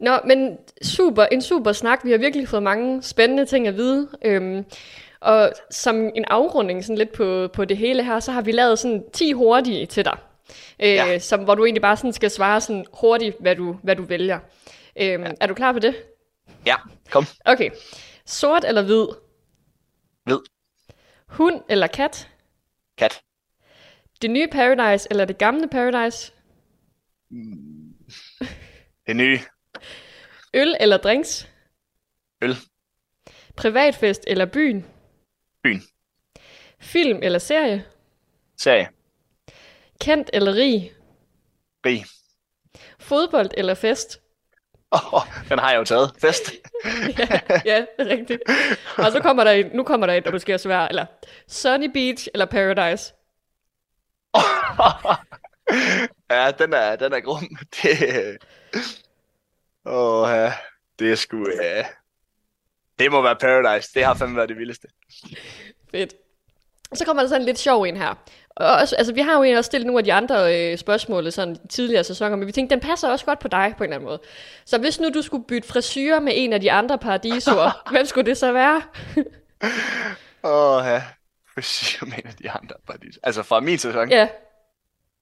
Nå, 0.00 0.18
men 0.26 0.58
super, 0.82 1.24
en 1.24 1.42
super 1.42 1.72
snak. 1.72 2.04
Vi 2.04 2.10
har 2.10 2.18
virkelig 2.18 2.48
fået 2.48 2.62
mange 2.62 3.02
spændende 3.02 3.44
ting 3.46 3.68
at 3.68 3.76
vide. 3.76 4.08
Øhm, 4.24 4.64
og 5.20 5.52
som 5.70 5.96
en 6.14 6.24
afrunding 6.24 6.84
sådan 6.84 6.98
lidt 6.98 7.12
på, 7.12 7.48
på 7.52 7.64
det 7.64 7.76
hele 7.76 8.04
her, 8.04 8.20
så 8.20 8.32
har 8.32 8.42
vi 8.42 8.52
lavet 8.52 8.78
sådan 8.78 9.04
10 9.12 9.32
hurtige 9.32 9.86
til 9.86 10.04
dig. 10.04 10.18
Øh, 10.82 10.88
ja. 10.88 11.18
som, 11.18 11.44
hvor 11.44 11.54
du 11.54 11.64
egentlig 11.64 11.82
bare 11.82 11.96
sådan 11.96 12.12
skal 12.12 12.30
svare 12.30 12.60
sådan 12.60 12.86
hurtigt, 12.92 13.36
hvad 13.40 13.56
du, 13.56 13.76
hvad 13.82 13.96
du 13.96 14.02
vælger. 14.02 14.38
Øhm, 15.00 15.22
ja. 15.22 15.30
Er 15.40 15.46
du 15.46 15.54
klar 15.54 15.72
på 15.72 15.78
det? 15.78 15.94
Ja, 16.66 16.76
kom. 17.10 17.24
Okay. 17.44 17.70
Sort 18.26 18.64
eller 18.64 18.82
hvid? 18.82 19.06
Hvid. 20.24 20.38
Hund 21.26 21.60
eller 21.68 21.86
kat? 21.86 22.28
Kat. 22.98 23.20
Det 24.22 24.30
nye 24.30 24.48
Paradise 24.52 25.08
eller 25.10 25.24
det 25.24 25.38
gamle 25.38 25.68
Paradise? 25.68 26.32
Mm. 27.30 27.94
Det 29.06 29.16
nye. 29.16 29.38
Øl 30.54 30.76
eller 30.80 30.96
drinks? 30.96 31.48
Øl. 32.42 32.56
Privatfest 33.56 34.24
eller 34.26 34.46
byen? 34.46 34.86
Byen. 35.62 35.82
Film 36.80 37.18
eller 37.22 37.38
serie? 37.38 37.84
Serie. 38.56 38.88
Kendt 40.00 40.30
eller 40.32 40.54
rig? 40.54 40.92
Rig. 41.86 42.04
Fodbold 42.98 43.50
eller 43.56 43.74
fest? 43.74 44.20
Oh, 44.92 45.22
den 45.48 45.58
har 45.58 45.70
jeg 45.70 45.78
jo 45.78 45.84
taget. 45.84 46.12
Fest. 46.20 46.52
ja, 47.18 47.40
ja, 47.64 47.84
det 47.98 48.10
er 48.12 48.18
rigtigt. 48.18 48.42
Og 48.98 49.12
så 49.12 49.20
kommer 49.22 49.44
der 49.44 49.50
en, 49.50 49.66
nu 49.66 49.82
kommer 49.82 50.06
der 50.06 50.14
en, 50.14 50.22
der 50.22 50.30
du 50.30 50.38
skal 50.38 50.58
svare, 50.58 50.88
eller 50.88 51.06
Sunny 51.48 51.90
Beach 51.92 52.28
eller 52.34 52.46
Paradise? 52.46 53.14
ja, 56.30 56.50
den 56.58 56.72
er, 56.72 56.96
den 56.96 57.12
er 57.12 57.20
grum. 57.20 57.56
Det, 57.82 58.38
Åh, 59.86 60.28
ja. 60.30 60.52
Det 60.98 61.12
er 61.12 61.16
sgu... 61.16 61.46
Ja. 61.62 61.84
Det 62.98 63.10
må 63.10 63.22
være 63.22 63.36
Paradise. 63.36 63.90
Det 63.94 64.04
har 64.04 64.14
fandme 64.14 64.36
været 64.36 64.48
det 64.48 64.58
vildeste. 64.58 64.88
Fedt. 65.90 66.14
Så 66.94 67.04
kommer 67.04 67.22
der 67.22 67.28
sådan 67.28 67.42
en 67.42 67.46
lidt 67.46 67.58
sjov 67.58 67.82
en 67.82 67.96
her. 67.96 68.14
Og 68.56 68.66
også, 68.66 68.96
altså, 68.96 69.12
vi 69.14 69.20
har 69.20 69.44
jo 69.44 69.56
også 69.56 69.68
stillet 69.68 69.86
nogle 69.86 69.98
af 69.98 70.04
de 70.04 70.12
andre 70.12 70.56
øh, 70.72 70.78
spørgsmål 70.78 71.32
sådan 71.32 71.56
tidligere 71.68 72.04
sæsoner, 72.04 72.36
men 72.36 72.46
vi 72.46 72.52
tænkte, 72.52 72.74
den 72.74 72.82
passer 72.82 73.08
også 73.08 73.24
godt 73.24 73.38
på 73.38 73.48
dig 73.48 73.74
på 73.78 73.84
en 73.84 73.88
eller 73.88 73.96
anden 73.96 74.08
måde. 74.08 74.20
Så 74.64 74.78
hvis 74.78 75.00
nu 75.00 75.08
du 75.14 75.22
skulle 75.22 75.44
bytte 75.44 75.68
frisyrer 75.68 76.20
med 76.20 76.32
en 76.36 76.52
af 76.52 76.60
de 76.60 76.72
andre 76.72 76.98
paradisoer, 76.98 77.82
hvem 77.92 78.06
skulle 78.06 78.26
det 78.26 78.36
så 78.38 78.52
være? 78.52 78.82
Åh, 80.42 80.76
oh, 80.76 80.84
ja. 80.86 81.02
Frisyrer 81.54 82.06
med 82.08 82.18
en 82.18 82.26
af 82.26 82.34
de 82.34 82.50
andre 82.50 82.74
paradisoer. 82.86 83.20
Altså 83.22 83.42
fra 83.42 83.60
min 83.60 83.78
sæson? 83.78 84.10
Ja. 84.10 84.28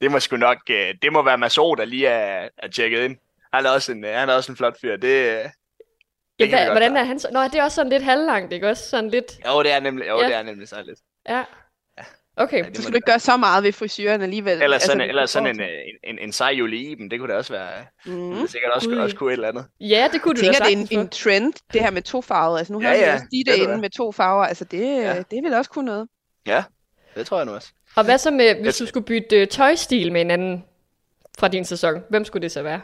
Det 0.01 0.11
må 0.11 0.21
sgu 0.21 0.37
nok, 0.37 0.59
øh, 0.71 0.95
det 1.03 1.13
må 1.13 1.23
være 1.23 1.39
Maso, 1.39 1.75
der 1.75 1.85
lige 1.85 2.07
er, 2.07 2.49
er 2.59 2.69
tjekket 2.69 3.05
ind. 3.05 3.17
Han 3.55 3.67
er 3.67 3.71
også 3.71 3.93
en, 3.93 4.05
øh, 4.05 4.15
han 4.15 4.29
er 4.29 4.35
også 4.35 4.53
en 4.53 4.57
flot 4.57 4.81
fyr. 4.81 4.97
Det, 4.97 5.09
øh, 5.09 5.45
det 6.39 6.49
ja, 6.49 6.49
hva, 6.49 6.71
hvordan 6.71 6.97
er 6.97 7.05
han 7.05 7.19
så? 7.19 7.29
Nå, 7.33 7.45
det 7.45 7.55
er 7.55 7.63
også 7.63 7.75
sådan 7.75 7.91
lidt 7.91 8.03
halvlangt, 8.03 8.53
ikke 8.53 8.69
også? 8.69 8.89
Sådan 8.89 9.11
lidt... 9.11 9.39
Jo, 9.47 9.63
det 9.63 9.73
er 9.73 9.81
nemlig, 9.81 10.09
jo, 10.09 10.21
ja. 10.21 10.27
det 10.27 10.35
er 10.35 10.43
nemlig 10.43 10.69
så 10.69 10.83
lidt. 10.87 10.99
Ja. 11.29 11.45
Okay. 12.41 12.65
Ja, 12.65 12.71
du 12.71 12.83
skulle 12.83 12.97
ikke 12.97 13.07
gøre 13.07 13.19
så 13.19 13.37
meget 13.37 13.65
ved 13.65 13.73
frisyren 13.73 14.23
alligevel. 14.23 14.63
Eller 14.63 14.79
sådan, 14.79 15.01
altså, 15.01 15.09
eller 15.09 15.27
sådan 15.27 15.49
en, 15.49 15.61
en, 15.61 15.69
en, 16.05 16.19
en 16.19 16.33
sej 16.33 16.49
Julie 16.49 16.91
Iben, 16.91 17.11
det 17.11 17.19
kunne 17.19 17.29
det 17.29 17.37
også 17.37 17.53
være. 17.53 17.71
Mm. 18.07 18.35
Det 18.35 18.51
sikkert 18.51 18.73
også, 18.73 18.91
også 18.91 19.17
kunne 19.17 19.33
et 19.33 19.33
eller 19.33 19.49
andet. 19.49 19.67
Ja, 19.81 20.09
det 20.13 20.23
kunne 20.23 20.35
du 20.35 20.41
tænker, 20.41 20.59
det 20.59 20.73
er 20.73 20.77
en, 20.77 20.89
en 20.91 21.09
trend, 21.09 21.53
det 21.73 21.81
her 21.81 21.91
med 21.91 22.03
to 22.03 22.23
farver. 22.23 22.59
Altså 22.59 22.73
nu 22.73 22.81
har 22.81 22.89
ja, 22.89 23.01
ja, 23.01 23.15
også 23.15 23.27
de 23.31 23.51
det 23.51 23.57
inde 23.57 23.79
med 23.79 23.91
to 23.91 24.13
farver. 24.13 24.45
Altså 24.45 24.65
det, 24.65 25.03
ja. 25.03 25.23
det 25.31 25.45
vil 25.45 25.55
også 25.55 25.71
kunne 25.71 25.85
noget. 25.85 26.09
Ja, 26.47 26.65
det 27.15 27.27
tror 27.27 27.37
jeg 27.37 27.47
nu 27.47 27.53
også. 27.53 27.73
Og 27.97 28.05
hvad 28.05 28.19
så 28.19 28.31
med, 28.31 28.63
hvis 28.63 28.77
du 28.77 28.87
skulle 28.87 29.07
bytte 29.07 29.47
tøjstil 29.47 30.13
med 30.13 30.21
en 30.21 30.31
anden 30.31 30.65
fra 31.39 31.49
din 31.49 31.65
sæson? 31.65 32.03
Hvem 32.11 32.25
skulle 32.25 32.43
det 32.43 32.53
så 32.53 32.63
være? 32.63 32.81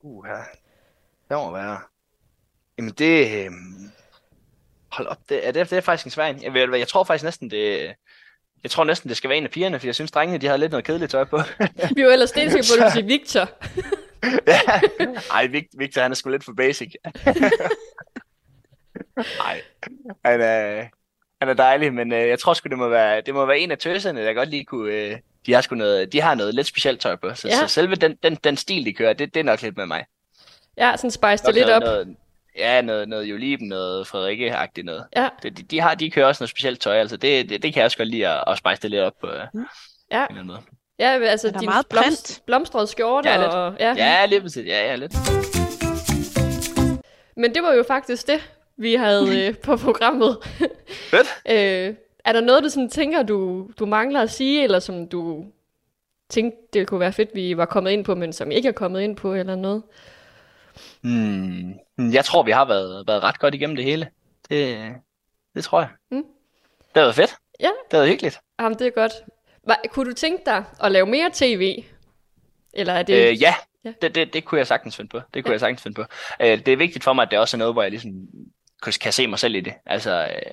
Uh, 0.00 0.26
ja. 0.28 0.42
Det 1.28 1.36
må 1.36 1.52
være. 1.52 1.80
Jamen 2.78 2.92
det... 2.92 3.44
Øh... 3.44 3.50
Hold 4.92 5.06
op, 5.06 5.18
det, 5.28 5.46
er 5.46 5.52
det, 5.52 5.70
det 5.70 5.76
er 5.76 5.80
faktisk 5.80 6.06
en 6.06 6.10
svær 6.10 6.26
jeg, 6.26 6.54
jeg, 6.54 6.78
jeg 6.78 6.88
tror 6.88 7.04
faktisk 7.04 7.24
næsten, 7.24 7.50
det, 7.50 7.94
jeg 8.62 8.70
tror 8.70 8.84
næsten, 8.84 9.08
det 9.08 9.16
skal 9.16 9.30
være 9.30 9.38
en 9.38 9.44
af 9.44 9.50
pigerne, 9.50 9.80
for 9.80 9.86
jeg 9.86 9.94
synes, 9.94 10.10
drengene, 10.10 10.38
de 10.38 10.46
har 10.46 10.56
lidt 10.56 10.70
noget 10.70 10.84
kedeligt 10.84 11.10
tøj 11.10 11.24
på. 11.24 11.38
Vi 11.96 12.04
var 12.04 12.10
ellers 12.10 12.30
stensikker 12.30 12.76
på, 12.76 12.84
at 12.84 12.86
du 12.86 12.92
sige 12.92 13.06
Victor. 13.06 13.48
ja. 14.52 14.60
Ej, 15.30 15.46
Victor, 15.72 16.02
han 16.02 16.10
er 16.10 16.14
sgu 16.14 16.30
lidt 16.30 16.44
for 16.44 16.52
basic. 16.52 16.94
Nej, 19.38 19.62
han 20.24 20.40
er, 20.40 20.86
han 21.40 21.48
er 21.48 21.54
dejlig, 21.54 21.94
men 21.94 22.12
øh, 22.12 22.28
jeg 22.28 22.38
tror 22.38 22.54
sgu, 22.54 22.68
det 22.68 22.78
må 22.78 22.88
være, 22.88 23.20
det 23.20 23.34
må 23.34 23.46
være 23.46 23.58
en 23.58 23.70
af 23.70 23.78
tøserne, 23.78 24.24
der 24.24 24.32
godt 24.32 24.48
lige 24.48 24.64
kunne... 24.64 24.92
Øh, 24.92 25.18
de 25.46 25.52
har, 25.52 25.60
sgu 25.60 25.74
noget, 25.74 26.12
de 26.12 26.20
har 26.20 26.34
noget 26.34 26.54
lidt 26.54 26.66
specielt 26.66 27.00
tøj 27.00 27.16
på, 27.16 27.34
så, 27.34 27.48
ja. 27.48 27.54
så 27.54 27.66
selve 27.66 27.94
den, 27.94 28.16
den, 28.22 28.34
den 28.34 28.56
stil, 28.56 28.84
de 28.84 28.92
kører, 28.92 29.12
det, 29.12 29.34
det 29.34 29.40
er 29.40 29.44
nok 29.44 29.62
lidt 29.62 29.76
med 29.76 29.86
mig. 29.86 30.04
Ja, 30.76 30.96
sådan 30.96 31.10
spice 31.10 31.46
det 31.46 31.54
lidt 31.54 31.68
op. 31.68 31.82
Noget, 31.82 32.16
ja, 32.58 32.80
noget, 32.82 33.08
noget 33.08 33.24
Juliben, 33.24 33.68
noget 33.68 34.06
Frederikke-agtigt 34.06 34.84
noget. 34.84 35.04
Ja. 35.16 35.28
Det, 35.42 35.56
de, 35.56 35.62
de, 35.62 35.80
har, 35.80 35.94
de 35.94 36.10
kører 36.10 36.26
også 36.26 36.42
noget 36.42 36.50
specielt 36.50 36.80
tøj, 36.80 36.96
altså 36.96 37.16
det, 37.16 37.48
det, 37.48 37.62
det 37.62 37.72
kan 37.72 37.80
jeg 37.80 37.84
også 37.84 37.96
godt 37.96 38.08
lide 38.08 38.28
at, 38.28 38.44
at 38.46 38.58
spice 38.58 38.82
det 38.82 38.90
lidt 38.90 39.02
op 39.02 39.18
på 39.20 39.28
mm. 39.54 39.66
ja. 40.12 40.26
en 40.26 40.46
måde. 40.46 40.60
Ja, 40.98 41.18
altså 41.24 41.48
er 41.48 41.52
din 41.52 41.68
meget 41.68 41.86
blomst, 41.86 42.46
blomstrede 42.46 42.86
skjorte. 42.86 43.28
Ja, 43.28 43.36
lidt. 43.36 43.50
Og, 43.50 43.76
ja. 43.80 43.94
ja, 43.96 44.26
lidt 44.26 44.42
præcis. 44.42 44.66
Ja, 44.66 44.86
ja, 44.86 44.96
lidt. 44.96 45.12
Men 47.36 47.54
det 47.54 47.62
var 47.62 47.72
jo 47.72 47.84
faktisk 47.88 48.26
det, 48.26 48.50
vi 48.76 48.94
havde 48.94 49.28
øh, 49.48 49.58
på 49.58 49.76
programmet. 49.76 50.38
Fedt. 51.10 51.28
øh, 51.88 51.94
er 52.24 52.32
der 52.32 52.40
noget, 52.40 52.64
du 52.64 52.68
sådan 52.68 52.90
tænker, 52.90 53.22
du, 53.22 53.70
du 53.78 53.86
mangler 53.86 54.20
at 54.20 54.30
sige, 54.30 54.64
eller 54.64 54.78
som 54.78 55.08
du 55.08 55.44
tænkte, 56.28 56.58
det 56.72 56.88
kunne 56.88 57.00
være 57.00 57.12
fedt, 57.12 57.30
vi 57.34 57.56
var 57.56 57.64
kommet 57.64 57.90
ind 57.90 58.04
på, 58.04 58.14
men 58.14 58.32
som 58.32 58.50
ikke 58.50 58.68
er 58.68 58.72
kommet 58.72 59.00
ind 59.00 59.16
på, 59.16 59.34
eller 59.34 59.56
noget? 59.56 59.82
Hmm. 61.00 61.74
Jeg 62.12 62.24
tror, 62.24 62.42
vi 62.42 62.50
har 62.50 62.64
været, 62.64 63.06
været 63.06 63.22
ret 63.22 63.38
godt 63.38 63.54
igennem 63.54 63.76
det 63.76 63.84
hele. 63.84 64.08
Det, 64.50 64.92
det 65.54 65.64
tror 65.64 65.80
jeg. 65.80 65.88
Mm. 66.10 66.24
Det 66.78 66.96
har 66.96 67.02
været 67.02 67.14
fedt. 67.14 67.36
Ja. 67.60 67.66
Det 67.66 67.92
har 67.92 67.98
været 67.98 68.08
hyggeligt. 68.08 68.40
Jamen, 68.60 68.78
det 68.78 68.86
er 68.86 68.90
godt. 68.90 69.12
Hva, 69.62 69.74
kunne 69.88 70.10
du 70.10 70.14
tænke 70.14 70.42
dig 70.46 70.64
at 70.82 70.92
lave 70.92 71.06
mere 71.06 71.30
tv? 71.34 71.84
Eller 72.72 72.92
er 72.92 73.02
det... 73.02 73.30
Øh, 73.30 73.42
ja, 73.42 73.54
ja. 73.84 73.92
Det, 74.02 74.14
det, 74.14 74.32
det 74.32 74.44
kunne 74.44 74.58
jeg 74.58 74.66
sagtens 74.66 74.96
finde 74.96 75.08
på. 75.08 75.20
Det 75.34 75.44
kunne 75.44 75.50
ja. 75.50 75.52
jeg 75.52 75.60
sagtens 75.60 75.82
finde 75.82 75.94
på. 75.94 76.04
Øh, 76.40 76.66
det 76.66 76.68
er 76.68 76.76
vigtigt 76.76 77.04
for 77.04 77.12
mig, 77.12 77.22
at 77.22 77.30
det 77.30 77.38
også 77.38 77.56
er 77.56 77.58
noget, 77.58 77.74
hvor 77.74 77.82
jeg 77.82 77.90
ligesom 77.90 78.12
kan 78.82 79.12
se 79.12 79.26
mig 79.26 79.38
selv 79.38 79.54
i 79.54 79.60
det. 79.60 79.74
Altså, 79.86 80.28
øh, 80.34 80.52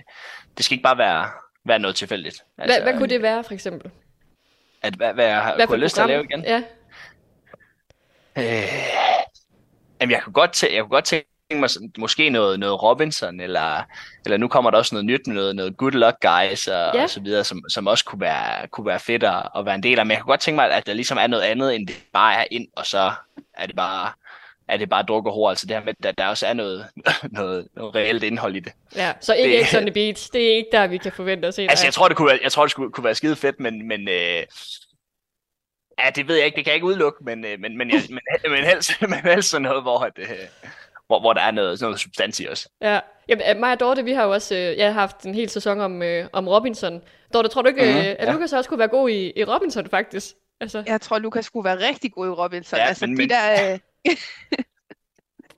det 0.57 0.65
skal 0.65 0.75
ikke 0.75 0.83
bare 0.83 0.97
være, 0.97 1.29
være 1.67 1.79
noget 1.79 1.95
tilfældigt. 1.95 2.43
Altså, 2.57 2.79
hvad, 2.79 2.91
hvad 2.91 2.99
kunne 2.99 3.09
det 3.09 3.21
være, 3.21 3.43
for 3.43 3.53
eksempel? 3.53 3.91
At, 4.81 4.93
hvad, 4.93 5.13
hvad 5.13 5.25
jeg 5.25 5.53
hvad 5.55 5.67
kunne 5.67 5.79
lyst 5.79 5.95
til 5.95 6.01
at 6.01 6.07
lave 6.07 6.23
igen? 6.23 6.43
Ja. 6.43 6.63
Øh, 8.37 8.67
jamen, 10.01 10.11
jeg 10.11 10.21
kunne 10.23 10.33
godt, 10.33 10.63
tæ- 10.63 10.73
jeg 10.73 10.83
kunne 10.83 10.89
godt 10.89 11.05
tænke 11.05 11.27
mig 11.51 11.69
sådan, 11.69 11.91
måske 11.97 12.29
noget, 12.29 12.59
noget 12.59 12.83
Robinson, 12.83 13.39
eller, 13.39 13.83
eller 14.25 14.37
nu 14.37 14.47
kommer 14.47 14.71
der 14.71 14.77
også 14.77 14.95
noget 14.95 15.05
nyt 15.05 15.27
med 15.27 15.35
noget, 15.35 15.55
noget 15.55 15.77
Good 15.77 15.91
Luck 15.91 16.15
Guys 16.21 16.67
og, 16.67 16.91
ja. 16.93 17.03
og 17.03 17.09
så 17.09 17.19
videre, 17.19 17.43
som, 17.43 17.63
som 17.69 17.87
også 17.87 18.05
kunne 18.05 18.21
være, 18.21 18.67
kunne 18.67 18.85
være 18.85 18.99
fedt 18.99 19.23
at, 19.23 19.49
at 19.55 19.65
være 19.65 19.75
en 19.75 19.83
del 19.83 19.99
af. 19.99 20.05
Men 20.05 20.11
jeg 20.11 20.21
kunne 20.21 20.31
godt 20.31 20.41
tænke 20.41 20.55
mig, 20.55 20.71
at 20.71 20.85
der 20.85 20.93
ligesom 20.93 21.17
er 21.17 21.27
noget 21.27 21.43
andet, 21.43 21.75
end 21.75 21.87
det 21.87 22.03
bare 22.13 22.35
er 22.35 22.45
ind, 22.51 22.67
og 22.75 22.85
så 22.85 23.11
er 23.53 23.65
det 23.65 23.75
bare 23.75 24.11
er 24.67 24.77
det 24.77 24.89
bare 24.89 25.03
druk 25.03 25.25
og 25.25 25.33
hår, 25.33 25.49
altså 25.49 25.65
det 25.67 25.75
her 25.75 25.83
med, 25.83 25.93
at 26.03 26.17
der 26.17 26.27
også 26.27 26.47
er 26.47 26.53
noget, 26.53 26.87
noget, 27.31 27.67
noget 27.75 27.95
reelt 27.95 28.23
indhold 28.23 28.55
i 28.55 28.59
det. 28.59 28.73
Ja, 28.95 29.13
så 29.21 29.33
ikke 29.33 29.59
det, 29.59 29.67
X 29.67 29.75
on 29.75 29.81
the 29.81 29.91
Beach, 29.91 30.29
det 30.33 30.51
er 30.51 30.55
ikke 30.55 30.69
der, 30.71 30.87
vi 30.87 30.97
kan 30.97 31.11
forvente 31.11 31.47
at 31.47 31.53
se 31.53 31.61
Altså, 31.61 31.85
jeg 31.85 31.93
tror, 31.93 32.07
det 32.07 32.17
kunne 32.17 32.27
være, 32.27 32.39
jeg 32.43 32.51
tror, 32.51 32.63
det 32.63 32.71
skulle, 32.71 32.91
kunne 32.91 33.03
være 33.03 33.15
skide 33.15 33.35
fedt, 33.35 33.59
men, 33.59 33.87
men 33.87 34.07
øh, 34.09 34.43
ja, 35.99 36.09
det 36.15 36.27
ved 36.27 36.35
jeg 36.35 36.45
ikke, 36.45 36.55
det 36.55 36.65
kan 36.65 36.71
jeg 36.71 36.75
ikke 36.75 36.87
udelukke, 36.87 37.23
men, 37.23 37.45
øh, 37.45 37.59
men, 37.59 37.77
men, 37.77 37.91
jeg, 37.91 38.01
men, 38.09 38.51
men, 38.51 38.63
helst, 38.63 38.91
men 39.01 39.19
helst 39.19 39.49
sådan 39.49 39.61
noget, 39.61 39.83
hvor, 39.83 39.99
at, 39.99 40.13
øh, 40.17 40.27
hvor, 41.07 41.19
hvor 41.19 41.33
der 41.33 41.41
er 41.41 41.51
noget, 41.51 41.81
noget 41.81 41.99
substans 41.99 42.39
i 42.39 42.47
os. 42.47 42.67
Ja, 42.81 42.99
Jamen, 43.29 43.59
mig 43.59 43.71
og 43.71 43.79
Dorte, 43.79 44.03
vi 44.03 44.13
har 44.13 44.23
jo 44.23 44.31
også 44.31 44.55
øh, 44.55 44.77
jeg 44.77 44.93
har 44.93 44.99
haft 44.99 45.25
en 45.25 45.35
hel 45.35 45.49
sæson 45.49 45.79
om, 45.79 46.03
øh, 46.03 46.27
om 46.33 46.47
Robinson. 46.47 47.01
Dorte, 47.33 47.49
tror 47.49 47.61
du 47.61 47.67
ikke, 47.67 47.81
mm-hmm, 47.81 47.99
at 47.99 48.27
ja. 48.27 48.31
Lukas 48.31 48.53
også 48.53 48.69
kunne 48.69 48.79
være 48.79 48.87
god 48.87 49.09
i, 49.09 49.33
i 49.35 49.43
Robinson, 49.43 49.89
faktisk? 49.89 50.35
Altså. 50.61 50.83
Jeg 50.87 51.01
tror, 51.01 51.19
Lukas 51.19 51.45
skulle 51.45 51.63
være 51.63 51.87
rigtig 51.87 52.11
god 52.11 52.27
i 52.27 52.29
Robinson. 52.29 52.79
Ja, 52.79 52.85
altså, 52.85 53.07
men, 53.07 53.17
de 53.17 53.21
men... 53.21 53.29
der... 53.29 53.73
Øh... 53.73 53.79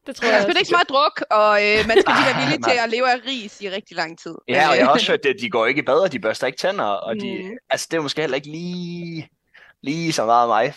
Det 0.07 0.15
tror 0.15 0.27
jeg. 0.27 0.33
Man 0.33 0.41
skal 0.41 0.57
ikke 0.57 0.69
smart 0.69 0.89
druk, 0.89 1.21
og 1.31 1.53
øh, 1.65 1.87
man 1.87 1.97
skal 2.01 2.13
lige 2.17 2.27
være 2.29 2.39
villig 2.41 2.63
til 2.63 2.77
at 2.83 2.89
leve 2.89 3.11
af 3.11 3.17
ris 3.27 3.61
i 3.61 3.69
rigtig 3.69 3.97
lang 3.97 4.19
tid. 4.19 4.35
Ja, 4.47 4.69
og 4.69 4.77
jeg 4.77 4.85
har 4.85 4.93
også 4.93 5.07
hørt, 5.11 5.25
at 5.25 5.35
de 5.41 5.49
går 5.49 5.65
ikke 5.65 5.79
i 5.79 5.85
bad, 5.85 5.99
og 5.99 6.11
de 6.11 6.19
børster 6.19 6.47
ikke 6.47 6.57
tænder, 6.57 6.83
og 6.83 7.15
de, 7.15 7.43
mm. 7.43 7.57
altså, 7.69 7.87
det 7.91 7.97
er 7.97 8.01
måske 8.01 8.21
heller 8.21 8.35
ikke 8.35 8.47
lige 8.47 9.29
lige 9.81 10.13
så 10.13 10.25
meget 10.25 10.47
mig. 10.47 10.73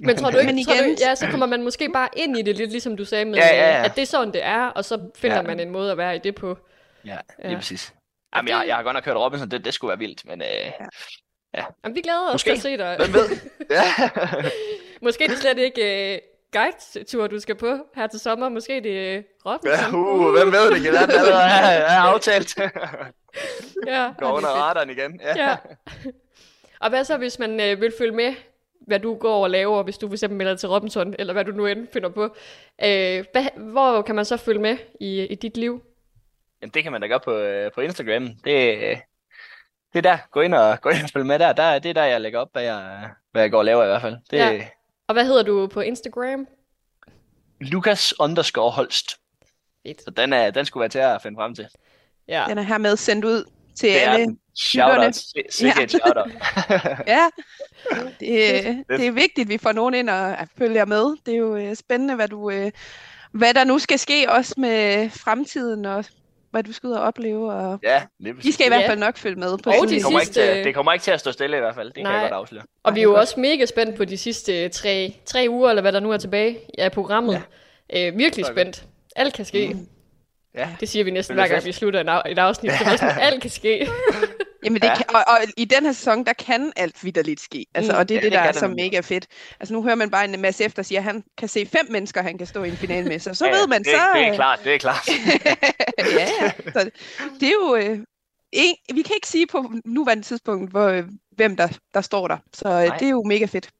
men 0.00 0.16
tror 0.16 0.30
du 0.30 0.38
ikke, 0.38 0.52
men 0.52 0.58
igen... 0.58 0.66
tror 0.66 0.84
du, 0.84 0.96
ja, 1.00 1.14
så 1.14 1.26
kommer 1.30 1.46
man 1.46 1.62
måske 1.62 1.90
bare 1.92 2.08
ind 2.16 2.38
i 2.38 2.42
det 2.42 2.56
lidt, 2.56 2.70
ligesom 2.70 2.96
du 2.96 3.04
sagde 3.04 3.24
med, 3.24 3.34
ja, 3.34 3.46
ja, 3.46 3.78
ja. 3.78 3.84
at 3.84 3.92
det 3.94 4.02
er 4.02 4.06
sådan, 4.06 4.32
det 4.34 4.44
er, 4.44 4.66
og 4.66 4.84
så 4.84 5.10
finder 5.16 5.36
ja. 5.36 5.42
man 5.42 5.60
en 5.60 5.70
måde 5.70 5.90
at 5.90 5.98
være 5.98 6.16
i 6.16 6.18
det 6.18 6.34
på. 6.34 6.58
Ja, 7.04 7.18
lige 7.38 7.50
ja. 7.50 7.56
præcis. 7.56 7.94
Jamen, 8.36 8.48
jeg, 8.48 8.64
jeg 8.66 8.76
har 8.76 8.82
godt 8.82 8.94
nok 8.94 9.04
hørt 9.04 9.16
Robinson, 9.16 9.50
det, 9.50 9.64
det 9.64 9.74
skulle 9.74 9.88
være 9.88 9.98
vildt, 9.98 10.24
men... 10.24 10.42
Øh, 10.42 10.48
ja. 10.48 10.70
ja. 11.54 11.64
Jamen, 11.84 11.96
vi 11.96 12.00
glæder 12.00 12.26
os 12.28 12.32
måske. 12.34 12.50
til 12.50 12.56
at 12.56 12.62
se 12.62 12.76
dig. 12.76 12.96
Hvem 12.96 13.14
ved? 13.14 13.28
Ja. 13.70 14.10
måske 15.02 15.28
det 15.28 15.38
slet 15.38 15.58
ikke 15.58 16.20
uh, 16.22 16.27
guide-tur, 16.52 17.26
du 17.26 17.40
skal 17.40 17.54
på 17.54 17.78
her 17.94 18.06
til 18.06 18.20
sommer. 18.20 18.48
Måske 18.48 18.80
det 18.80 19.14
er 19.14 19.22
Robinson. 19.46 19.92
Ja, 19.92 19.98
uh, 19.98 20.32
hvem 20.32 20.52
ved 20.52 20.70
det? 20.70 20.82
Det 20.82 20.94
er 20.94 21.00
allerede 21.00 21.84
er 21.84 22.00
aftalt. 22.00 22.58
ja. 23.86 24.12
Går 24.18 24.32
under 24.32 24.48
radaren 24.48 24.90
igen. 24.90 25.20
Ja. 25.20 25.48
ja. 25.48 25.56
Og 26.80 26.88
hvad 26.90 27.04
så, 27.04 27.16
hvis 27.16 27.38
man 27.38 27.60
øh, 27.60 27.80
vil 27.80 27.92
følge 27.98 28.12
med, 28.12 28.34
hvad 28.80 29.00
du 29.00 29.14
går 29.14 29.42
og 29.42 29.50
laver, 29.50 29.82
hvis 29.82 29.98
du 29.98 30.08
for 30.08 30.14
eksempel 30.14 30.36
melder 30.36 30.56
til 30.56 30.68
Robinson, 30.68 31.14
eller 31.18 31.32
hvad 31.32 31.44
du 31.44 31.52
nu 31.52 31.66
end 31.66 31.88
finder 31.92 32.08
på. 32.08 32.24
Øh, 32.84 33.24
hvad, 33.32 33.56
hvor 33.56 34.02
kan 34.02 34.14
man 34.14 34.24
så 34.24 34.36
følge 34.36 34.60
med 34.60 34.76
i, 35.00 35.26
i 35.26 35.34
dit 35.34 35.56
liv? 35.56 35.82
Jamen, 36.62 36.72
det 36.74 36.82
kan 36.82 36.92
man 36.92 37.00
da 37.00 37.06
gøre 37.06 37.20
på, 37.20 37.32
øh, 37.32 37.72
på 37.72 37.80
Instagram. 37.80 38.26
Det, 38.26 38.78
det 39.92 39.98
er 39.98 40.02
der. 40.02 40.18
Gå 40.30 40.40
ind 40.40 40.54
og, 40.54 40.80
gå 40.80 40.88
ind 40.88 41.02
og 41.04 41.10
følge 41.10 41.26
med 41.26 41.38
der. 41.38 41.52
der. 41.52 41.78
Det 41.78 41.88
er 41.88 41.94
der, 41.94 42.04
jeg 42.04 42.20
lægger 42.20 42.38
op, 42.38 42.48
hvad 42.52 42.62
jeg, 42.62 43.10
hvad 43.32 43.42
jeg 43.42 43.50
går 43.50 43.58
og 43.58 43.64
laver 43.64 43.84
i 43.84 43.86
hvert 43.86 44.02
fald. 44.02 44.16
Det, 44.30 44.36
ja. 44.36 44.66
Og 45.08 45.12
hvad 45.12 45.24
hedder 45.26 45.42
du 45.42 45.66
på 45.66 45.80
Instagram? 45.80 46.46
Lukas 47.60 48.14
underscore 48.20 48.70
Holst. 48.70 49.16
Fedt. 49.86 50.02
Så 50.02 50.10
den, 50.10 50.32
er, 50.32 50.50
den 50.50 50.64
skulle 50.64 50.80
være 50.80 50.88
til 50.88 50.98
at 50.98 51.22
finde 51.22 51.36
frem 51.36 51.54
til. 51.54 51.68
Ja. 52.28 52.44
Den 52.48 52.58
er 52.58 52.62
hermed 52.62 52.96
sendt 52.96 53.24
ud 53.24 53.44
til 53.74 53.88
det 53.88 53.96
alle 53.96 54.36
Shout-out. 54.56 55.14
Sikke 55.50 55.80
ja. 55.80 55.86
shout-out. 55.86 56.30
ja, 57.14 57.28
det, 58.20 58.84
det 58.88 59.06
er 59.06 59.10
vigtigt, 59.10 59.46
at 59.46 59.48
vi 59.48 59.58
får 59.58 59.72
nogen 59.72 59.94
ind 59.94 60.10
og 60.10 60.36
følger 60.58 60.84
med. 60.84 61.16
Det 61.26 61.34
er 61.34 61.38
jo 61.38 61.56
øh, 61.56 61.76
spændende, 61.76 62.14
hvad, 62.14 62.28
du, 62.28 62.50
øh, 62.50 62.70
hvad 63.32 63.54
der 63.54 63.64
nu 63.64 63.78
skal 63.78 63.98
ske 63.98 64.26
også 64.28 64.54
med 64.58 65.10
fremtiden 65.10 65.84
og 65.84 66.04
hvad 66.58 66.64
du 66.64 66.72
skal 66.72 66.86
ud 66.86 66.92
og 66.92 67.02
opleve. 67.02 67.52
Og 67.52 67.78
ja, 67.82 68.02
De 68.42 68.52
skal 68.52 68.66
i 68.66 68.68
hvert 68.68 68.86
fald 68.86 68.98
nok 68.98 69.16
følge 69.16 69.36
med. 69.36 69.58
På 69.58 69.70
og 69.70 69.88
de 69.88 69.94
det, 69.94 70.02
kommer 70.02 70.20
sidste... 70.20 70.42
ikke 70.42 70.54
til, 70.54 70.64
det 70.64 70.74
kommer 70.74 70.92
ikke 70.92 71.02
til 71.02 71.10
at 71.10 71.20
stå 71.20 71.32
stille 71.32 71.56
i 71.56 71.60
hvert 71.60 71.74
fald. 71.74 71.92
Det 71.92 72.02
Nej. 72.02 72.12
kan 72.12 72.20
jeg 72.20 72.30
godt 72.30 72.40
afsløre. 72.40 72.62
Og 72.82 72.94
vi 72.94 73.00
er 73.00 73.04
jo 73.04 73.14
også 73.14 73.40
mega 73.40 73.66
spændt 73.66 73.96
på 73.96 74.04
de 74.04 74.16
sidste 74.16 74.68
tre, 74.68 75.14
tre 75.26 75.46
uger, 75.48 75.68
eller 75.68 75.82
hvad 75.82 75.92
der 75.92 76.00
nu 76.00 76.12
er 76.12 76.16
tilbage 76.16 76.58
af 76.78 76.92
programmet. 76.92 77.42
Ja. 77.92 78.08
Øh, 78.08 78.18
virkelig 78.18 78.46
spændt. 78.46 78.84
Alt 79.16 79.34
kan 79.34 79.44
ske. 79.44 79.68
Mm. 79.68 79.86
Ja. 80.54 80.68
Det 80.80 80.88
siger 80.88 81.04
vi 81.04 81.10
næsten 81.10 81.34
hver 81.34 81.48
gang, 81.48 81.64
vi 81.64 81.72
slutter 81.72 82.00
en 82.00 82.08
af, 82.08 82.22
et 82.26 82.38
afsnit. 82.38 82.72
Det 82.78 82.86
er 82.86 82.96
sådan, 82.96 83.18
alt 83.28 83.42
kan 83.42 83.50
ske. 83.50 83.88
Jamen, 84.64 84.82
det 84.82 84.88
ja. 84.88 84.96
kan, 84.96 85.04
og, 85.08 85.24
og, 85.26 85.38
i 85.56 85.64
den 85.64 85.84
her 85.84 85.92
sæson, 85.92 86.24
der 86.24 86.32
kan 86.32 86.72
alt 86.76 87.04
vidderligt 87.04 87.40
ske. 87.40 87.66
Altså, 87.74 87.92
mm, 87.92 87.98
og 87.98 88.08
det 88.08 88.14
er 88.14 88.20
ja, 88.20 88.24
det, 88.24 88.32
der 88.32 88.40
det 88.42 88.48
er 88.48 88.60
så 88.60 88.68
mega 88.68 89.00
fedt. 89.00 89.26
Altså, 89.60 89.74
nu 89.74 89.82
hører 89.82 89.94
man 89.94 90.10
bare 90.10 90.24
en 90.24 90.40
masse 90.40 90.64
efter, 90.64 90.82
siger, 90.82 90.98
at 90.98 91.04
han 91.04 91.24
kan 91.38 91.48
se 91.48 91.66
fem 91.66 91.86
mennesker, 91.90 92.22
han 92.22 92.38
kan 92.38 92.46
stå 92.46 92.62
i 92.62 92.68
en 92.68 92.76
final 92.76 93.08
med. 93.08 93.18
Så, 93.18 93.34
så 93.34 93.46
ja, 93.46 93.52
ved 93.52 93.66
man 93.66 93.82
det, 93.82 93.90
så... 93.90 94.00
Det 94.14 94.26
er 94.26 94.34
klart, 94.34 94.60
det 94.64 94.74
er 94.74 94.78
klart. 94.78 95.08
ja, 96.18 96.28
ja. 96.42 96.52
Så 96.72 96.90
det 97.40 97.48
er 97.48 97.52
jo... 97.52 97.76
Øh, 97.76 97.98
en, 98.52 98.76
vi 98.94 99.02
kan 99.02 99.14
ikke 99.14 99.28
sige 99.28 99.46
på 99.46 99.72
nuværende 99.84 100.22
tidspunkt, 100.22 100.70
hvor, 100.70 100.86
øh, 100.88 101.04
hvem 101.30 101.56
der, 101.56 101.68
der 101.94 102.00
står 102.00 102.28
der. 102.28 102.36
Så 102.52 102.68
øh, 102.68 102.98
det 102.98 103.06
er 103.06 103.10
jo 103.10 103.22
mega 103.22 103.44
fedt. 103.44 103.70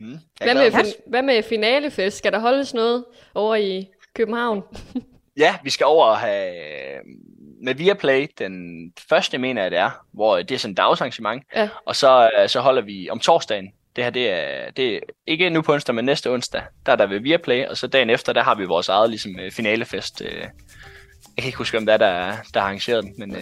Mm, 0.00 0.18
hvad, 0.42 0.54
med, 0.54 0.72
fin, 0.72 0.92
hvad 1.06 1.22
med 1.22 1.42
finalefest? 1.42 2.18
Skal 2.18 2.32
der 2.32 2.38
holdes 2.38 2.74
noget 2.74 3.04
over 3.34 3.54
i 3.54 3.86
København? 4.14 4.62
Ja, 5.36 5.56
vi 5.64 5.70
skal 5.70 5.86
over 5.86 6.06
og 6.06 6.18
have 6.18 6.54
med 7.62 7.74
Viaplay, 7.74 8.26
den 8.38 8.92
første 9.08 9.38
mener 9.38 9.62
jeg 9.62 9.70
det 9.70 9.78
er, 9.78 9.90
hvor 10.12 10.36
det 10.36 10.50
er 10.50 10.58
sådan 10.58 10.72
et 10.72 10.76
dagsarrangement, 10.76 11.42
ja. 11.54 11.68
og 11.86 11.96
så, 11.96 12.30
øh, 12.38 12.48
så 12.48 12.60
holder 12.60 12.82
vi 12.82 13.10
om 13.10 13.18
torsdagen, 13.18 13.72
det 13.96 14.04
her 14.04 14.10
det 14.10 14.30
er, 14.30 14.70
det 14.76 14.94
er 14.94 15.00
ikke 15.26 15.50
nu 15.50 15.62
på 15.62 15.72
onsdag, 15.72 15.94
men 15.94 16.04
næste 16.04 16.30
onsdag, 16.30 16.62
der 16.86 16.92
er 16.92 16.96
der 16.96 17.06
ved 17.06 17.20
Viaplay, 17.20 17.66
og 17.66 17.76
så 17.76 17.86
dagen 17.86 18.10
efter, 18.10 18.32
der 18.32 18.42
har 18.42 18.54
vi 18.54 18.64
vores 18.64 18.88
eget 18.88 19.10
ligesom, 19.10 19.38
øh, 19.40 19.52
finalefest. 19.52 20.22
Øh. 20.22 20.40
Jeg 21.36 21.42
kan 21.42 21.46
ikke 21.46 21.58
huske, 21.58 21.78
om 21.78 21.86
det 21.86 21.92
er, 21.92 21.96
der, 21.96 22.32
der 22.54 22.60
har 22.60 22.66
arrangeret 22.66 23.04
den, 23.04 23.14
men 23.18 23.36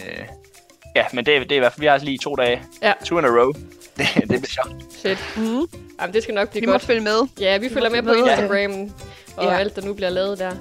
ja, 0.97 1.04
men 1.12 1.26
det, 1.26 1.42
det 1.42 1.52
er 1.52 1.56
i 1.56 1.59
hvert 1.59 1.73
fald, 1.73 1.80
vi 1.80 1.87
har 1.87 1.99
lige 1.99 2.18
to 2.18 2.35
dage, 2.35 2.62
ja. 2.83 2.92
two 3.04 3.18
in 3.18 3.25
a 3.25 3.28
row. 3.28 3.52
Det, 3.99 4.06
det 4.14 4.28
bliver 4.28 4.47
sjovt. 4.47 4.75
Fedt. 5.02 5.18
Mm. 5.37 5.80
Jamen, 6.00 6.14
det 6.14 6.23
skal 6.23 6.35
nok 6.35 6.50
blive 6.50 6.61
vi 6.61 6.66
godt. 6.66 6.83
Vi 6.83 6.85
må 6.85 6.87
følge 6.87 7.00
med. 7.00 7.28
Ja, 7.40 7.59
vi 7.59 7.68
følger 7.68 7.90
med 7.90 8.02
på 8.02 8.12
Instagram, 8.12 8.73
ja. 8.73 8.90
og 9.37 9.44
ja. 9.44 9.59
alt, 9.59 9.76
der 9.76 9.83
nu 9.83 9.94
bliver 9.94 10.11
lavet 10.11 10.38
der. 10.38 10.52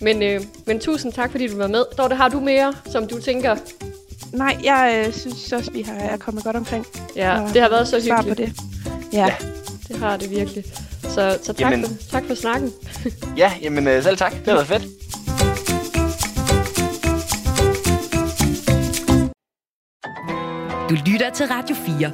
Men, 0.00 0.22
øh, 0.22 0.40
men 0.66 0.80
tusind 0.80 1.12
tak, 1.12 1.30
fordi 1.30 1.46
du 1.46 1.56
var 1.56 1.66
med. 1.68 1.84
Dorte, 1.98 2.14
har 2.16 2.28
du 2.28 2.40
mere, 2.40 2.74
som 2.86 3.06
du 3.06 3.20
tænker? 3.20 3.56
Nej, 4.32 4.58
jeg 4.64 5.04
øh, 5.06 5.12
synes 5.12 5.52
også, 5.52 5.70
vi 5.70 5.82
har 5.82 5.94
er 5.94 6.16
kommet 6.16 6.44
godt 6.44 6.56
omkring. 6.56 6.86
Ja, 7.16 7.48
det 7.54 7.62
har 7.62 7.68
været 7.68 7.88
så 7.88 8.00
hyggeligt. 8.00 8.28
på 8.28 8.34
det. 8.34 8.52
Ja. 9.12 9.26
ja. 9.26 9.34
Det 9.88 9.96
har 9.96 10.16
det 10.16 10.30
virkelig. 10.30 10.64
Så, 11.02 11.38
så 11.42 11.52
tak, 11.52 11.60
jamen, 11.60 11.84
for, 11.84 12.10
tak 12.10 12.24
for 12.24 12.34
snakken. 12.34 12.72
ja, 13.36 13.52
jamen 13.62 13.88
øh, 13.88 14.02
selv 14.02 14.16
tak. 14.16 14.32
Det 14.32 14.46
har 14.46 14.54
været 14.54 14.66
fedt. 14.66 14.82
Du 20.90 20.94
lytter 21.06 21.30
til 21.30 21.46
Radio 21.46 21.76
4. 21.76 22.12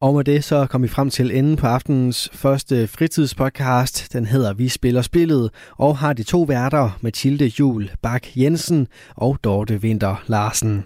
Og 0.00 0.14
med 0.14 0.24
det 0.24 0.44
så 0.44 0.66
kom 0.66 0.82
vi 0.82 0.88
frem 0.88 1.10
til 1.10 1.36
enden 1.36 1.56
på 1.56 1.66
aftenens 1.66 2.28
første 2.32 2.86
fritidspodcast. 2.86 4.12
Den 4.12 4.26
hedder 4.26 4.54
Vi 4.54 4.68
spiller 4.68 5.02
spillet 5.02 5.50
og 5.76 5.98
har 5.98 6.12
de 6.12 6.22
to 6.22 6.42
værter 6.42 6.98
Mathilde 7.00 7.52
Jul 7.58 7.90
Bak 8.02 8.26
Jensen 8.36 8.88
og 9.14 9.38
Dorte 9.44 9.82
Vinter 9.82 10.24
Larsen. 10.26 10.84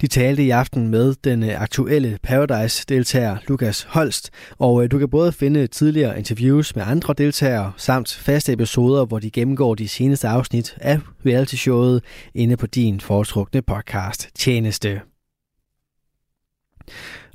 De 0.00 0.06
talte 0.06 0.44
i 0.44 0.50
aften 0.50 0.88
med 0.88 1.14
den 1.24 1.42
aktuelle 1.42 2.18
Paradise-deltager 2.22 3.36
Lukas 3.48 3.82
Holst, 3.82 4.30
og 4.58 4.84
øh, 4.84 4.90
du 4.90 4.98
kan 4.98 5.10
både 5.10 5.32
finde 5.32 5.66
tidligere 5.66 6.18
interviews 6.18 6.76
med 6.76 6.84
andre 6.86 7.14
deltagere, 7.18 7.72
samt 7.76 8.14
faste 8.14 8.52
episoder, 8.52 9.04
hvor 9.04 9.18
de 9.18 9.30
gennemgår 9.30 9.74
de 9.74 9.88
seneste 9.88 10.28
afsnit 10.28 10.76
af 10.80 11.00
reality-showet 11.26 12.04
inde 12.34 12.56
på 12.56 12.66
din 12.66 13.00
foretrukne 13.00 13.62
podcast 13.62 14.28
Tjeneste. 14.34 15.00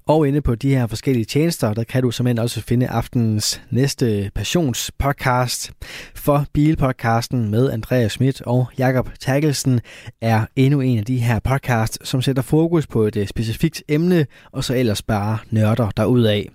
Og 0.07 0.27
inde 0.27 0.41
på 0.41 0.55
de 0.55 0.75
her 0.75 0.87
forskellige 0.87 1.25
tjenester, 1.25 1.73
der 1.73 1.83
kan 1.83 2.03
du 2.03 2.11
simpelthen 2.11 2.39
også 2.39 2.61
finde 2.61 2.87
aftenens 2.87 3.61
næste 3.69 4.31
passionspodcast. 4.35 5.71
For 6.15 6.45
Bilpodcasten 6.53 7.51
med 7.51 7.71
Andreas 7.71 8.11
Schmidt 8.11 8.41
og 8.41 8.67
Jakob 8.77 9.09
Terkelsen 9.19 9.81
er 10.21 10.45
endnu 10.55 10.81
en 10.81 10.97
af 10.97 11.05
de 11.05 11.17
her 11.17 11.39
podcast, 11.39 11.99
som 12.03 12.21
sætter 12.21 12.41
fokus 12.41 12.87
på 12.87 13.03
et 13.03 13.15
øh, 13.15 13.27
specifikt 13.27 13.83
emne, 13.87 14.25
og 14.51 14.63
så 14.63 14.75
ellers 14.75 15.01
bare 15.01 15.37
nørder 15.49 15.89
derudaf. 15.97 16.49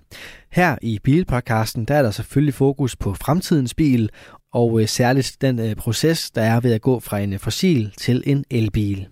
Her 0.53 0.77
i 0.83 0.99
Bilpodcasten, 1.05 1.85
der 1.85 1.95
er 1.95 2.03
der 2.03 2.11
selvfølgelig 2.11 2.55
fokus 2.55 2.97
på 2.97 3.15
fremtidens 3.15 3.75
bil, 3.75 4.11
og 4.53 4.81
øh, 4.81 4.89
særligt 4.89 5.37
den 5.41 5.59
øh, 5.59 5.77
proces, 5.77 6.31
der 6.31 6.43
er 6.43 6.61
ved 6.61 6.73
at 6.73 6.83
gå 6.83 7.01
fra 7.01 7.19
en 7.19 7.39
fossil 7.39 7.93
til 7.99 8.23
en 8.27 8.45
elbil. 8.51 9.07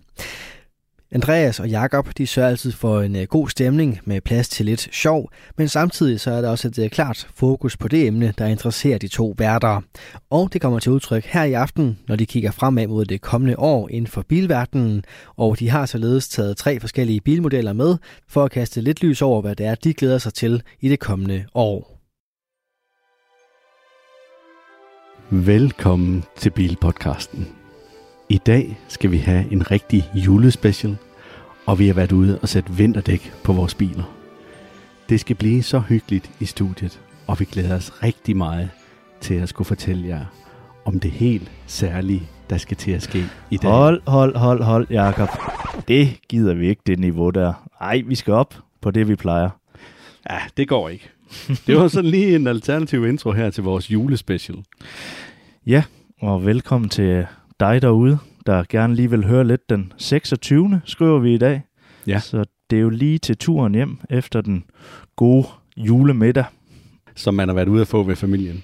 Andreas 1.13 1.61
og 1.61 1.69
Jakob 1.69 2.09
de 2.19 2.27
sørger 2.27 2.49
altid 2.49 2.73
for 2.73 3.01
en 3.01 3.17
øh, 3.17 3.27
god 3.27 3.49
stemning 3.49 3.99
med 4.05 4.21
plads 4.21 4.49
til 4.49 4.67
lidt 4.67 4.89
sjov, 4.95 5.31
men 5.57 5.69
samtidig 5.69 6.21
så 6.21 6.31
er 6.31 6.41
der 6.41 6.49
også 6.49 6.69
et 6.69 6.79
øh, 6.79 6.91
klart 6.91 7.29
fokus 7.35 7.77
på 7.77 7.89
det 7.89 8.07
emne, 8.07 8.35
der 8.39 8.47
interesserer 8.47 8.99
de 8.99 9.09
to 9.09 9.35
værter. 9.39 9.81
Og 10.31 10.53
det 10.53 10.61
kommer 10.61 10.79
til 10.79 10.93
udtryk 10.93 11.25
her 11.25 11.45
i 11.45 11.53
aften, 11.53 11.99
når 12.09 12.17
de 12.17 12.27
kigger 12.27 12.51
fremad 12.51 12.87
mod 12.87 13.05
det 13.05 13.21
kommende 13.21 13.59
år 13.59 13.89
inden 13.89 14.07
for 14.07 14.23
bilverdenen, 14.29 15.03
og 15.37 15.59
de 15.59 15.71
har 15.71 15.87
således 15.87 16.29
taget 16.29 16.57
tre 16.57 16.81
forskellige 16.81 17.21
bilmodeller 17.21 17.73
med 17.73 17.97
for 18.29 18.45
at 18.45 18.51
kaste 18.51 18.81
lidt 18.81 19.03
lys 19.03 19.23
over, 19.23 19.41
hvad 19.43 19.57
det 19.57 19.67
er, 19.67 19.75
de 19.75 19.95
glæder 19.95 20.19
sig 20.19 20.35
til 20.35 20.63
i 20.81 20.89
det 20.89 21.01
kommende 21.01 21.45
år. 21.55 21.97
Velkommen 25.31 26.25
til 26.37 26.51
Bilpodcasten. 26.51 27.60
I 28.31 28.39
dag 28.39 28.79
skal 28.89 29.11
vi 29.11 29.17
have 29.17 29.53
en 29.53 29.71
rigtig 29.71 30.11
julespecial, 30.15 30.97
og 31.67 31.79
vi 31.79 31.87
har 31.87 31.95
været 31.95 32.13
ude 32.13 32.39
og 32.43 32.49
sætte 32.49 32.73
vinterdæk 32.73 33.33
på 33.45 33.53
vores 33.53 33.75
biler. 33.75 34.17
Det 35.09 35.21
skal 35.21 35.37
blive 35.37 35.63
så 35.63 35.79
hyggeligt 35.79 36.31
i 36.41 36.45
studiet, 36.45 37.01
og 37.27 37.41
vi 37.41 37.45
glæder 37.45 37.77
os 37.77 38.03
rigtig 38.03 38.37
meget 38.37 38.71
til 39.21 39.35
at 39.35 39.49
skulle 39.49 39.67
fortælle 39.67 40.09
jer 40.09 40.25
om 40.85 41.01
det 41.01 41.11
helt 41.11 41.51
særlige, 41.67 42.23
der 42.51 42.57
skal 42.57 42.77
til 42.77 42.91
at 42.91 43.03
ske 43.03 43.25
i 43.51 43.57
dag. 43.57 43.71
Hold, 43.71 44.03
hold, 44.07 44.37
hold, 44.37 44.63
hold, 44.63 44.87
Jakob. 44.91 45.29
Det 45.89 46.21
gider 46.29 46.55
vi 46.55 46.69
ikke, 46.69 46.83
det 46.87 46.99
niveau 46.99 47.31
der. 47.31 47.69
Ej, 47.81 48.03
vi 48.07 48.15
skal 48.15 48.35
op 48.35 48.55
på 48.81 48.91
det, 48.91 49.09
vi 49.09 49.17
plejer. 49.17 49.51
Ja, 50.31 50.39
det 50.57 50.69
går 50.69 50.89
ikke. 50.89 51.11
Det 51.67 51.77
var 51.77 51.89
sådan 51.89 52.11
lige 52.11 52.37
en 52.37 52.47
alternativ 52.47 53.07
intro 53.07 53.33
her 53.33 53.51
til 53.51 53.65
vores 53.65 53.91
julespecial. 53.91 54.59
Ja, 55.67 55.83
og 56.21 56.47
velkommen 56.47 56.89
til 56.89 57.27
dig 57.61 57.83
derude, 57.83 58.19
der 58.47 58.65
gerne 58.69 58.95
lige 58.95 59.11
vil 59.11 59.27
høre 59.27 59.47
lidt 59.47 59.71
den 59.71 59.93
26. 59.97 60.81
skriver 60.85 61.19
vi 61.19 61.35
i 61.35 61.39
dag. 61.39 61.63
Ja. 62.07 62.19
Så 62.19 62.45
det 62.71 62.77
er 62.77 62.81
jo 62.81 62.89
lige 62.89 63.19
til 63.19 63.37
turen 63.37 63.75
hjem 63.75 63.99
efter 64.11 64.41
den 64.41 64.65
gode 65.17 65.47
julemiddag. 65.77 66.45
Som 67.17 67.35
man 67.35 67.49
har 67.49 67.55
været 67.55 67.69
ude 67.69 67.81
at 67.81 67.89
få 67.89 68.03
ved 68.03 68.17
familien. 68.17 68.63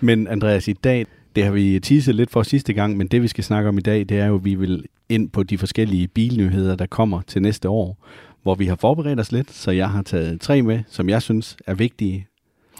Men 0.00 0.28
Andreas, 0.28 0.68
i 0.68 0.72
dag, 0.72 1.06
det 1.36 1.44
har 1.44 1.50
vi 1.50 1.80
teaset 1.80 2.14
lidt 2.14 2.30
for 2.30 2.42
sidste 2.42 2.72
gang, 2.72 2.96
men 2.96 3.06
det 3.06 3.22
vi 3.22 3.28
skal 3.28 3.44
snakke 3.44 3.68
om 3.68 3.78
i 3.78 3.80
dag, 3.80 4.00
det 4.00 4.18
er 4.18 4.26
jo, 4.26 4.34
at 4.34 4.44
vi 4.44 4.54
vil 4.54 4.84
ind 5.08 5.30
på 5.30 5.42
de 5.42 5.58
forskellige 5.58 6.08
bilnyheder, 6.08 6.76
der 6.76 6.86
kommer 6.86 7.20
til 7.26 7.42
næste 7.42 7.68
år, 7.68 8.06
hvor 8.42 8.54
vi 8.54 8.66
har 8.66 8.76
forberedt 8.76 9.20
os 9.20 9.32
lidt, 9.32 9.50
så 9.50 9.70
jeg 9.70 9.90
har 9.90 10.02
taget 10.02 10.40
tre 10.40 10.62
med, 10.62 10.82
som 10.88 11.08
jeg 11.08 11.22
synes 11.22 11.56
er 11.66 11.74
vigtige, 11.74 12.26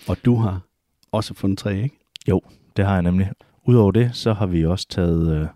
og 0.07 0.17
du 0.25 0.37
har 0.37 0.61
også 1.13 1.35
fundet 1.35 1.59
tre, 1.59 1.83
ikke? 1.83 1.99
Jo, 2.29 2.41
det 2.77 2.85
har 2.85 2.93
jeg 2.93 3.03
nemlig. 3.03 3.29
Udover 3.69 3.91
det, 3.91 4.11
så 4.13 4.33
har 4.33 4.47
vi 4.47 4.65
også 4.65 4.87
taget 4.89 5.37
øh, 5.37 5.47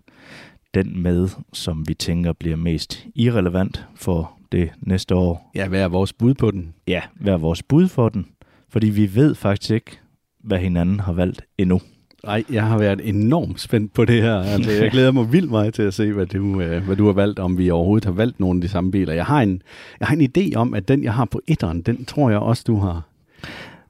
den 0.73 1.03
med, 1.03 1.29
som 1.53 1.87
vi 1.87 1.93
tænker 1.93 2.33
bliver 2.33 2.55
mest 2.55 3.05
irrelevant 3.15 3.87
for 3.95 4.31
det 4.51 4.69
næste 4.81 5.15
år. 5.15 5.51
Ja, 5.55 5.67
hvad 5.67 5.81
er 5.81 5.87
vores 5.87 6.13
bud 6.13 6.33
på 6.33 6.51
den? 6.51 6.73
Ja, 6.87 7.01
hvad 7.19 7.33
er 7.33 7.37
vores 7.37 7.63
bud 7.63 7.87
for 7.87 8.09
den? 8.09 8.25
Fordi 8.69 8.89
vi 8.89 9.15
ved 9.15 9.35
faktisk 9.35 9.71
ikke, 9.71 9.99
hvad 10.43 10.59
hinanden 10.59 10.99
har 10.99 11.13
valgt 11.13 11.41
endnu. 11.57 11.81
Nej, 12.25 12.43
jeg 12.51 12.63
har 12.63 12.77
været 12.77 13.09
enormt 13.09 13.59
spændt 13.59 13.93
på 13.93 14.05
det 14.05 14.21
her. 14.21 14.35
Altså, 14.35 14.71
jeg 14.71 14.91
glæder 14.95 15.11
mig 15.11 15.31
vildt 15.31 15.51
meget 15.51 15.73
til 15.73 15.83
at 15.83 15.93
se, 15.93 16.11
hvad 16.11 16.25
du, 16.25 16.61
øh, 16.61 16.83
hvad 16.83 16.95
du 16.95 17.05
har 17.05 17.13
valgt, 17.13 17.39
om 17.39 17.57
vi 17.57 17.69
overhovedet 17.69 18.05
har 18.05 18.11
valgt 18.11 18.39
nogle 18.39 18.57
af 18.57 18.61
de 18.61 18.67
samme 18.67 18.91
biler. 18.91 19.13
Jeg 19.13 19.25
har 19.25 19.41
en, 19.41 19.61
jeg 19.99 20.07
har 20.07 20.15
en 20.15 20.29
idé 20.37 20.55
om, 20.55 20.73
at 20.73 20.87
den, 20.87 21.03
jeg 21.03 21.13
har 21.13 21.25
på 21.25 21.41
etteren, 21.47 21.81
den 21.81 22.05
tror 22.05 22.29
jeg 22.29 22.39
også, 22.39 22.63
du 22.67 22.75
har. 22.75 23.01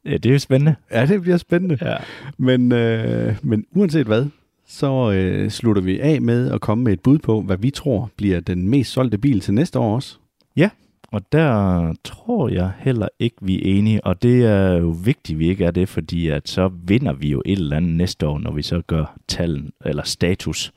Ja, 0.05 0.17
det 0.17 0.25
er 0.25 0.33
jo 0.33 0.39
spændende. 0.39 0.75
Ja, 0.91 1.05
det 1.05 1.21
bliver 1.21 1.37
spændende. 1.37 1.77
Ja. 1.81 1.95
Men, 2.37 2.71
øh, 2.71 3.35
men 3.41 3.65
uanset 3.71 4.07
hvad, 4.07 4.25
så 4.67 5.11
øh, 5.11 5.49
slutter 5.49 5.81
vi 5.81 5.99
af 5.99 6.21
med 6.21 6.51
at 6.51 6.61
komme 6.61 6.83
med 6.83 6.93
et 6.93 6.99
bud 6.99 7.17
på, 7.19 7.41
hvad 7.41 7.57
vi 7.57 7.69
tror 7.69 8.09
bliver 8.17 8.39
den 8.39 8.69
mest 8.69 8.91
solgte 8.91 9.17
bil 9.17 9.39
til 9.39 9.53
næste 9.53 9.79
år 9.79 9.95
også. 9.95 10.17
Ja, 10.55 10.69
og 11.11 11.21
der 11.31 11.93
tror 12.03 12.49
jeg 12.49 12.71
heller 12.79 13.07
ikke, 13.19 13.35
vi 13.41 13.55
er 13.55 13.77
enige, 13.77 14.05
og 14.05 14.23
det 14.23 14.45
er 14.45 14.77
jo 14.77 14.95
vigtigt, 15.03 15.35
at 15.35 15.39
vi 15.39 15.47
ikke 15.47 15.65
er 15.65 15.71
det, 15.71 15.89
fordi 15.89 16.27
at 16.27 16.49
så 16.49 16.71
vinder 16.83 17.13
vi 17.13 17.29
jo 17.29 17.41
et 17.45 17.59
eller 17.59 17.77
andet 17.77 17.93
næste 17.93 18.27
år, 18.27 18.39
når 18.39 18.51
vi 18.51 18.61
så 18.61 18.81
gør 18.87 19.15
tallen 19.27 19.71
eller 19.85 20.03
status 20.03 20.71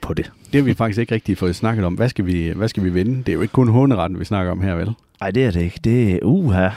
på 0.00 0.14
det. 0.14 0.32
Det 0.52 0.60
har 0.60 0.62
vi 0.62 0.74
faktisk 0.74 0.98
ikke 0.98 1.14
rigtig 1.14 1.38
fået 1.38 1.56
snakket 1.56 1.84
om. 1.84 1.94
Hvad 1.94 2.08
skal 2.08 2.26
vi, 2.26 2.52
hvad 2.56 2.68
skal 2.68 2.84
vi 2.84 2.90
vinde? 2.90 3.18
Det 3.18 3.28
er 3.28 3.32
jo 3.32 3.40
ikke 3.40 3.52
kun 3.52 3.68
hunderetten, 3.68 4.20
vi 4.20 4.24
snakker 4.24 4.52
om 4.52 4.60
her, 4.60 4.74
vel? 4.74 4.90
Nej, 5.20 5.30
det 5.30 5.44
er 5.44 5.50
det 5.50 5.62
ikke. 5.62 5.80
Det 5.84 6.12
er 6.12 6.18
uha. 6.22 6.68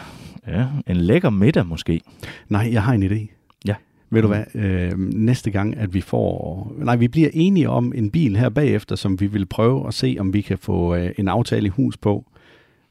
Ja, 0.48 0.68
en 0.88 0.96
lækker 0.96 1.30
middag 1.30 1.66
måske. 1.66 2.02
Nej, 2.50 2.70
jeg 2.72 2.84
har 2.84 2.94
en 2.94 3.04
idé. 3.04 3.36
Ja. 3.66 3.76
Ved 4.10 4.22
du 4.22 4.28
hvad, 4.28 4.44
øh, 4.56 5.00
næste 5.00 5.52
gang, 5.52 5.78
at 5.78 5.94
vi 5.94 6.02
får... 6.02 6.74
Nej, 6.78 6.96
vi 6.96 7.08
bliver 7.08 7.30
enige 7.34 7.70
om 7.70 7.94
en 7.96 8.12
bil 8.12 8.38
her 8.38 8.50
bagefter, 8.50 8.96
som 8.96 9.20
vi 9.20 9.28
vil 9.28 9.46
prøve 9.46 9.88
at 9.88 9.94
se, 9.94 10.18
om 10.20 10.34
vi 10.34 10.42
kan 10.42 10.58
få 10.58 10.96
øh, 10.96 11.12
en 11.18 11.28
aftale 11.28 11.66
i 11.66 11.70
hus 11.70 11.98
på, 11.98 12.26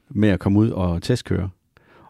med 0.09 0.29
at 0.29 0.39
komme 0.39 0.59
ud 0.59 0.69
og 0.69 1.01
testkøre. 1.01 1.49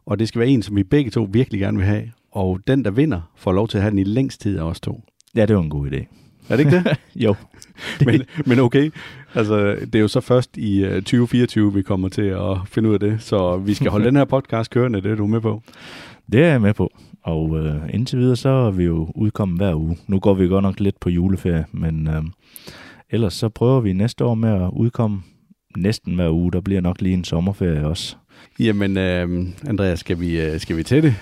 Og 0.06 0.20
det 0.20 0.28
skal 0.28 0.40
være 0.40 0.50
en, 0.50 0.62
som 0.62 0.76
vi 0.76 0.84
begge 0.84 1.12
to 1.12 1.28
virkelig 1.32 1.60
gerne 1.60 1.78
vil 1.78 1.86
have. 1.86 2.12
Og 2.32 2.60
den, 2.68 2.86
der 2.86 2.92
vinder, 2.92 3.32
får 3.36 3.52
lov 3.52 3.68
til 3.68 3.78
at 3.78 3.82
have 3.82 3.92
den 3.92 4.00
i 4.00 4.04
længst 4.04 4.42
tid 4.42 4.58
af 4.58 4.64
os 4.64 4.80
to. 4.80 5.04
Ja, 5.36 5.46
det 5.46 5.56
var 5.56 5.62
en 5.62 5.70
god 5.70 5.92
idé. 5.92 6.25
Er 6.50 6.58
det 6.58 6.66
ikke 6.66 6.78
det? 6.78 6.98
jo. 7.26 7.36
men, 8.06 8.22
men 8.46 8.60
okay, 8.60 8.92
altså 9.34 9.76
det 9.76 9.96
er 9.96 10.00
jo 10.00 10.08
så 10.08 10.22
først 10.22 10.58
i 10.58 10.86
uh, 10.86 10.94
2024, 10.94 11.74
vi 11.74 11.82
kommer 11.82 12.10
til 12.10 12.22
at 12.22 12.58
finde 12.66 12.90
ud 12.90 12.94
af 12.94 13.00
det. 13.00 13.22
Så 13.22 13.58
vi 13.58 13.74
skal 13.74 13.92
holde 13.92 14.06
den 14.10 14.16
her 14.16 14.26
podcast 14.26 14.72
kørende, 14.72 15.02
det 15.02 15.12
er 15.12 15.16
du 15.16 15.28
med 15.28 15.42
på? 15.42 15.62
Det 16.32 16.44
er 16.44 16.48
jeg 16.48 16.62
med 16.62 16.74
på. 16.74 16.92
Og 17.24 17.58
øh, 17.58 17.76
indtil 17.94 18.20
videre, 18.20 18.36
så 18.36 18.50
er 18.50 18.72
vi 18.72 18.84
jo 18.84 19.12
udkommet 19.16 19.60
hver 19.60 19.76
uge. 19.76 19.98
Nu 20.08 20.20
går 20.20 20.34
vi 20.34 20.48
godt 20.48 20.64
nok 20.64 20.80
lidt 20.80 21.00
på 21.00 21.10
juleferie, 21.10 21.66
men 21.72 22.08
øh, 22.08 22.24
ellers 23.10 23.34
så 23.34 23.50
prøver 23.50 23.80
vi 23.80 23.94
næste 23.94 24.26
år 24.26 24.36
med 24.36 24.50
at 24.50 24.70
udkomme 24.74 25.22
næsten 25.78 26.16
hver 26.16 26.30
uge. 26.30 26.52
Der 26.52 26.62
bliver 26.62 26.82
nok 26.82 27.02
lige 27.02 27.14
en 27.14 27.24
sommerferie 27.24 27.88
også. 27.88 28.16
Jamen, 28.60 28.98
øh, 28.98 29.48
Andreas, 29.68 30.00
skal 30.00 30.20
vi, 30.20 30.42
øh, 30.42 30.60
skal 30.60 30.78
vi 30.78 30.84
til 30.84 31.04
det? 31.04 31.16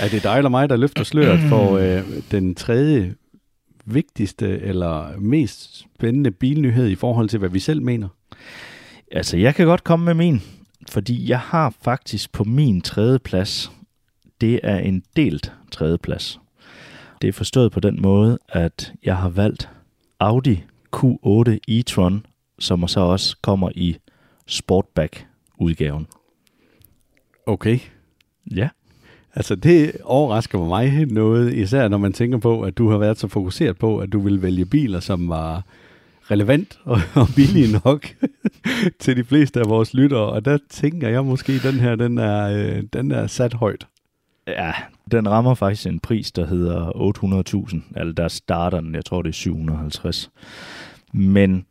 Er 0.00 0.08
det 0.08 0.22
dig 0.22 0.36
eller 0.36 0.50
mig, 0.50 0.68
der 0.68 0.76
løfter 0.76 1.04
sløret 1.04 1.40
for 1.40 1.76
øh, 1.82 2.02
den 2.30 2.54
tredje 2.54 3.14
vigtigste 3.94 4.60
eller 4.60 5.18
mest 5.18 5.78
spændende 5.78 6.30
bilnyhed 6.30 6.88
i 6.88 6.94
forhold 6.94 7.28
til, 7.28 7.38
hvad 7.38 7.48
vi 7.48 7.58
selv 7.58 7.82
mener? 7.82 8.08
Altså, 9.12 9.36
jeg 9.36 9.54
kan 9.54 9.66
godt 9.66 9.84
komme 9.84 10.04
med 10.04 10.14
min, 10.14 10.40
fordi 10.88 11.28
jeg 11.28 11.40
har 11.40 11.74
faktisk 11.82 12.32
på 12.32 12.44
min 12.44 12.80
tredje 12.80 13.18
plads, 13.18 13.72
det 14.40 14.60
er 14.62 14.78
en 14.78 15.02
delt 15.16 15.52
tredje 15.72 15.98
plads. 15.98 16.40
Det 17.22 17.28
er 17.28 17.32
forstået 17.32 17.72
på 17.72 17.80
den 17.80 18.02
måde, 18.02 18.38
at 18.48 18.92
jeg 19.04 19.16
har 19.16 19.28
valgt 19.28 19.68
Audi 20.20 20.64
Q8 20.96 21.58
e-tron, 21.70 22.14
som 22.58 22.88
så 22.88 23.00
også 23.00 23.36
kommer 23.42 23.70
i 23.74 23.96
Sportback-udgaven. 24.46 26.06
Okay. 27.46 27.78
Ja. 28.56 28.68
Altså 29.34 29.54
det 29.54 29.92
overrasker 30.04 30.58
mig 30.58 31.06
noget, 31.06 31.54
især 31.54 31.88
når 31.88 31.98
man 31.98 32.12
tænker 32.12 32.38
på, 32.38 32.62
at 32.62 32.78
du 32.78 32.90
har 32.90 32.98
været 32.98 33.18
så 33.18 33.28
fokuseret 33.28 33.78
på, 33.78 33.98
at 33.98 34.12
du 34.12 34.20
vil 34.20 34.42
vælge 34.42 34.64
biler, 34.64 35.00
som 35.00 35.28
var 35.28 35.62
relevant 36.30 36.78
og, 36.84 37.00
og 37.14 37.26
billige 37.36 37.80
nok 37.84 38.06
til 39.00 39.16
de 39.16 39.24
fleste 39.24 39.60
af 39.60 39.68
vores 39.68 39.94
lyttere. 39.94 40.26
Og 40.26 40.44
der 40.44 40.58
tænker 40.70 41.08
jeg 41.08 41.24
måske, 41.24 41.52
at 41.52 41.62
den 41.62 41.80
her, 41.80 41.96
den 41.96 42.18
er, 42.18 42.48
øh, 42.48 42.82
den 42.92 43.10
er 43.10 43.26
sat 43.26 43.54
højt. 43.54 43.86
Ja, 44.46 44.72
den 45.10 45.28
rammer 45.28 45.54
faktisk 45.54 45.86
en 45.86 46.00
pris, 46.00 46.32
der 46.32 46.46
hedder 46.46 46.90
800.000. 47.70 47.80
Altså 47.96 48.12
der 48.12 48.28
starter 48.28 48.80
den, 48.80 48.94
jeg 48.94 49.04
tror 49.04 49.22
det 49.22 49.28
er 49.28 49.32
750. 49.32 50.30
Men 51.12 51.66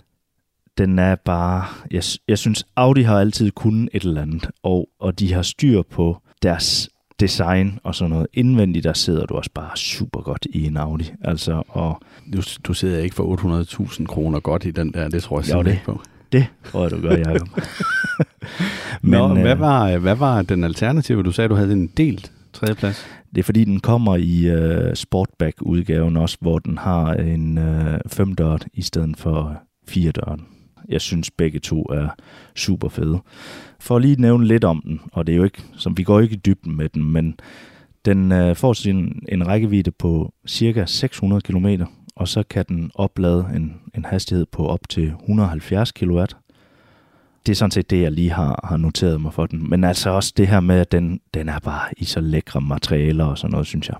den 0.77 0.99
er 0.99 1.15
bare... 1.15 1.65
Jeg, 1.91 2.03
jeg 2.27 2.37
synes, 2.37 2.67
Audi 2.75 3.01
har 3.01 3.19
altid 3.19 3.51
kunnet 3.51 3.89
et 3.93 4.03
eller 4.03 4.21
andet, 4.21 4.49
og, 4.63 4.89
og 4.99 5.19
de 5.19 5.33
har 5.33 5.41
styr 5.41 5.81
på 5.81 6.21
deres 6.43 6.89
design 7.19 7.79
og 7.83 7.95
sådan 7.95 8.09
noget. 8.09 8.27
Indvendigt, 8.33 8.83
der 8.83 8.93
sidder 8.93 9.25
du 9.25 9.35
også 9.35 9.49
bare 9.53 9.77
super 9.77 10.21
godt 10.21 10.47
i 10.49 10.65
en 10.65 10.77
Audi. 10.77 11.11
Altså, 11.21 11.63
og 11.67 12.01
du, 12.33 12.41
du 12.63 12.73
sidder 12.73 12.99
ikke 12.99 13.15
for 13.15 13.93
800.000 13.99 14.05
kroner 14.05 14.39
godt 14.39 14.65
i 14.65 14.71
den 14.71 14.93
der, 14.93 15.09
det 15.09 15.23
tror 15.23 15.39
jeg 15.39 15.45
simpelthen 15.45 15.73
ikke 15.73 15.85
på. 15.85 16.01
Det 16.31 16.47
tror 16.71 16.81
jeg, 16.81 16.91
du 16.91 17.01
gør, 17.01 17.17
Jacob. 17.17 17.47
Men, 19.01 19.11
Nå, 19.11 19.35
øh, 19.35 19.41
hvad, 19.41 19.55
var, 19.55 19.97
hvad 19.97 20.15
var 20.15 20.41
den 20.41 20.63
alternative? 20.63 21.23
Du 21.23 21.31
sagde, 21.31 21.49
du 21.49 21.55
havde 21.55 21.73
en 21.73 21.87
delt 21.87 22.31
tredjeplads. 22.53 23.05
Det 23.35 23.37
er 23.37 23.43
fordi, 23.43 23.63
den 23.63 23.79
kommer 23.79 24.15
i 24.15 24.51
uh, 24.53 24.93
Sportback-udgaven 24.93 26.17
også, 26.17 26.37
hvor 26.41 26.59
den 26.59 26.77
har 26.77 27.13
en 27.13 27.57
uh, 27.57 27.99
femdørt 28.07 28.65
i 28.73 28.81
stedet 28.81 29.17
for 29.17 29.61
fire 29.87 30.11
døren. 30.11 30.45
Jeg 30.89 31.01
synes, 31.01 31.31
begge 31.31 31.59
to 31.59 31.81
er 31.81 32.07
super 32.55 32.89
fede. 32.89 33.19
For 33.79 33.95
at 33.95 34.01
lige 34.01 34.21
nævne 34.21 34.47
lidt 34.47 34.63
om 34.63 34.81
den, 34.85 35.01
og 35.11 35.27
det 35.27 35.33
er 35.33 35.37
jo 35.37 35.43
ikke, 35.43 35.63
som 35.75 35.97
vi 35.97 36.03
går 36.03 36.19
ikke 36.19 36.35
i 36.35 36.41
dybden 36.45 36.77
med 36.77 36.89
den, 36.89 37.11
men 37.11 37.39
den 38.05 38.31
øh, 38.31 38.55
får 38.55 38.73
sin, 38.73 39.23
en 39.29 39.47
rækkevidde 39.47 39.91
på 39.91 40.33
cirka 40.47 40.85
600 40.85 41.41
km, 41.41 41.67
og 42.15 42.27
så 42.27 42.43
kan 42.49 42.65
den 42.67 42.91
oplade 42.95 43.45
en, 43.55 43.75
en 43.95 44.05
hastighed 44.05 44.45
på 44.45 44.67
op 44.67 44.89
til 44.89 45.07
170 45.07 45.91
kW. 45.91 46.23
Det 47.45 47.51
er 47.51 47.55
sådan 47.55 47.71
set 47.71 47.89
det, 47.89 48.01
jeg 48.01 48.11
lige 48.11 48.31
har, 48.31 48.59
har 48.63 48.77
noteret 48.77 49.21
mig 49.21 49.33
for 49.33 49.45
den. 49.45 49.69
Men 49.69 49.83
altså 49.83 50.09
også 50.09 50.33
det 50.37 50.47
her 50.47 50.59
med, 50.59 50.79
at 50.79 50.91
den, 50.91 51.19
den 51.33 51.49
er 51.49 51.59
bare 51.59 51.87
i 51.97 52.05
så 52.05 52.19
lækre 52.21 52.61
materialer 52.61 53.25
og 53.25 53.37
sådan 53.37 53.51
noget, 53.51 53.67
synes 53.67 53.89
jeg. 53.89 53.97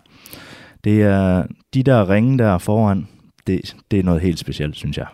Det 0.84 1.02
er 1.02 1.44
de 1.74 1.84
der 1.84 2.10
ringe 2.10 2.38
der 2.38 2.58
foran, 2.58 3.08
det, 3.50 3.76
det 3.92 4.00
er 4.00 4.04
noget 4.04 4.22
helt 4.22 4.40
specielt, 4.40 4.76
synes 4.76 4.98
jeg. 4.98 5.08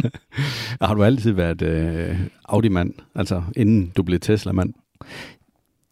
har 0.88 0.94
du 0.94 1.04
altid 1.04 1.32
været 1.32 1.62
øh, 1.62 2.20
Audi-mand, 2.44 2.94
altså 3.14 3.42
inden 3.56 3.92
du 3.96 4.02
blev 4.02 4.20
Tesla-mand? 4.20 4.74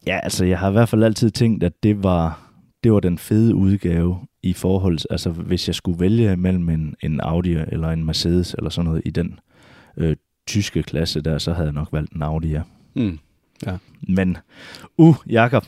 Ja, 0.06 0.20
altså 0.22 0.44
jeg 0.44 0.58
har 0.58 0.68
i 0.68 0.72
hvert 0.72 0.88
fald 0.88 1.02
altid 1.02 1.30
tænkt, 1.30 1.64
at 1.64 1.72
det 1.82 2.02
var, 2.02 2.50
det 2.84 2.92
var 2.92 3.00
den 3.00 3.18
fede 3.18 3.54
udgave 3.54 4.18
i 4.42 4.52
forhold 4.52 4.98
altså 5.10 5.30
hvis 5.30 5.68
jeg 5.68 5.74
skulle 5.74 6.00
vælge 6.00 6.36
mellem 6.36 6.68
en, 6.68 6.94
en 7.00 7.20
Audi 7.20 7.52
eller 7.52 7.88
en 7.88 8.04
Mercedes 8.04 8.54
eller 8.54 8.70
sådan 8.70 8.88
noget 8.88 9.02
i 9.04 9.10
den 9.10 9.40
øh, 9.96 10.16
tyske 10.46 10.82
klasse 10.82 11.20
der, 11.20 11.38
så 11.38 11.52
havde 11.52 11.66
jeg 11.66 11.74
nok 11.74 11.88
valgt 11.92 12.12
en 12.12 12.22
Audi, 12.22 12.48
ja. 12.48 12.62
Mm. 12.94 13.18
ja. 13.66 13.76
Men, 14.08 14.36
uh, 14.98 15.16
Jakob, 15.28 15.66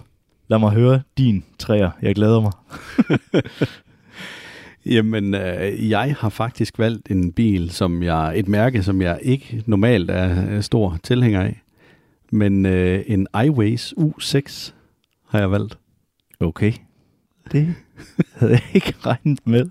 lad 0.49 0.59
mig 0.59 0.71
høre 0.71 1.03
din 1.19 1.45
træer. 1.59 1.91
Jeg 2.03 2.15
glæder 2.15 2.41
mig. 2.41 2.53
Jamen, 4.87 5.35
øh, 5.35 5.91
jeg 5.91 6.17
har 6.19 6.29
faktisk 6.29 6.79
valgt 6.79 7.11
en 7.11 7.33
bil, 7.33 7.71
som 7.71 8.03
jeg 8.03 8.39
et 8.39 8.49
mærke, 8.49 8.83
som 8.83 9.03
jeg 9.03 9.19
ikke 9.23 9.63
normalt 9.67 10.11
er 10.11 10.61
stor 10.61 10.99
tilhænger 11.03 11.41
af. 11.41 11.63
Men 12.33 12.67
øh, 12.67 13.05
en 13.07 13.27
iWays 13.45 13.95
U6 13.99 14.73
har 15.29 15.39
jeg 15.39 15.51
valgt. 15.51 15.79
Okay. 16.41 16.73
Det 17.53 17.75
havde 18.35 18.53
jeg 18.53 18.63
ikke 18.75 18.95
regnet 19.07 19.39
med. 19.45 19.71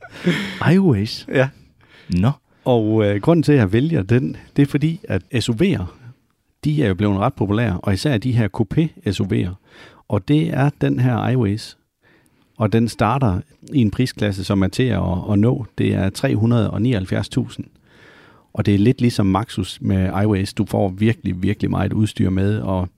iWays? 0.74 1.26
Ja. 1.32 1.48
Nå. 2.18 2.30
Og 2.64 3.04
øh, 3.04 3.20
grunden 3.20 3.42
til, 3.42 3.52
at 3.52 3.58
jeg 3.58 3.72
vælger 3.72 4.02
den, 4.02 4.36
det 4.56 4.62
er 4.62 4.66
fordi, 4.66 5.00
at 5.08 5.22
SUV'er, 5.34 5.84
de 6.64 6.82
er 6.82 6.88
jo 6.88 6.94
blevet 6.94 7.18
ret 7.18 7.34
populære, 7.34 7.80
og 7.82 7.94
især 7.94 8.18
de 8.18 8.32
her 8.32 8.48
coupé 8.56 9.10
SUV'er. 9.10 9.54
Og 10.08 10.28
det 10.28 10.48
er 10.54 10.70
den 10.80 11.00
her 11.00 11.28
iWays. 11.28 11.77
Og 12.58 12.72
den 12.72 12.88
starter 12.88 13.40
i 13.72 13.80
en 13.80 13.90
prisklasse, 13.90 14.44
som 14.44 14.62
er 14.62 14.68
til 14.68 14.82
at, 14.82 15.02
at 15.30 15.38
nå. 15.38 15.66
Det 15.78 15.94
er 15.94 16.10
379.000. 17.60 17.64
Og 18.52 18.66
det 18.66 18.74
er 18.74 18.78
lidt 18.78 19.00
ligesom 19.00 19.26
Maxus 19.26 19.78
med 19.80 20.22
iWays. 20.22 20.54
Du 20.54 20.64
får 20.64 20.88
virkelig, 20.88 21.42
virkelig 21.42 21.70
meget 21.70 21.92
udstyr 21.92 22.30
med, 22.30 22.58
og 22.58 22.88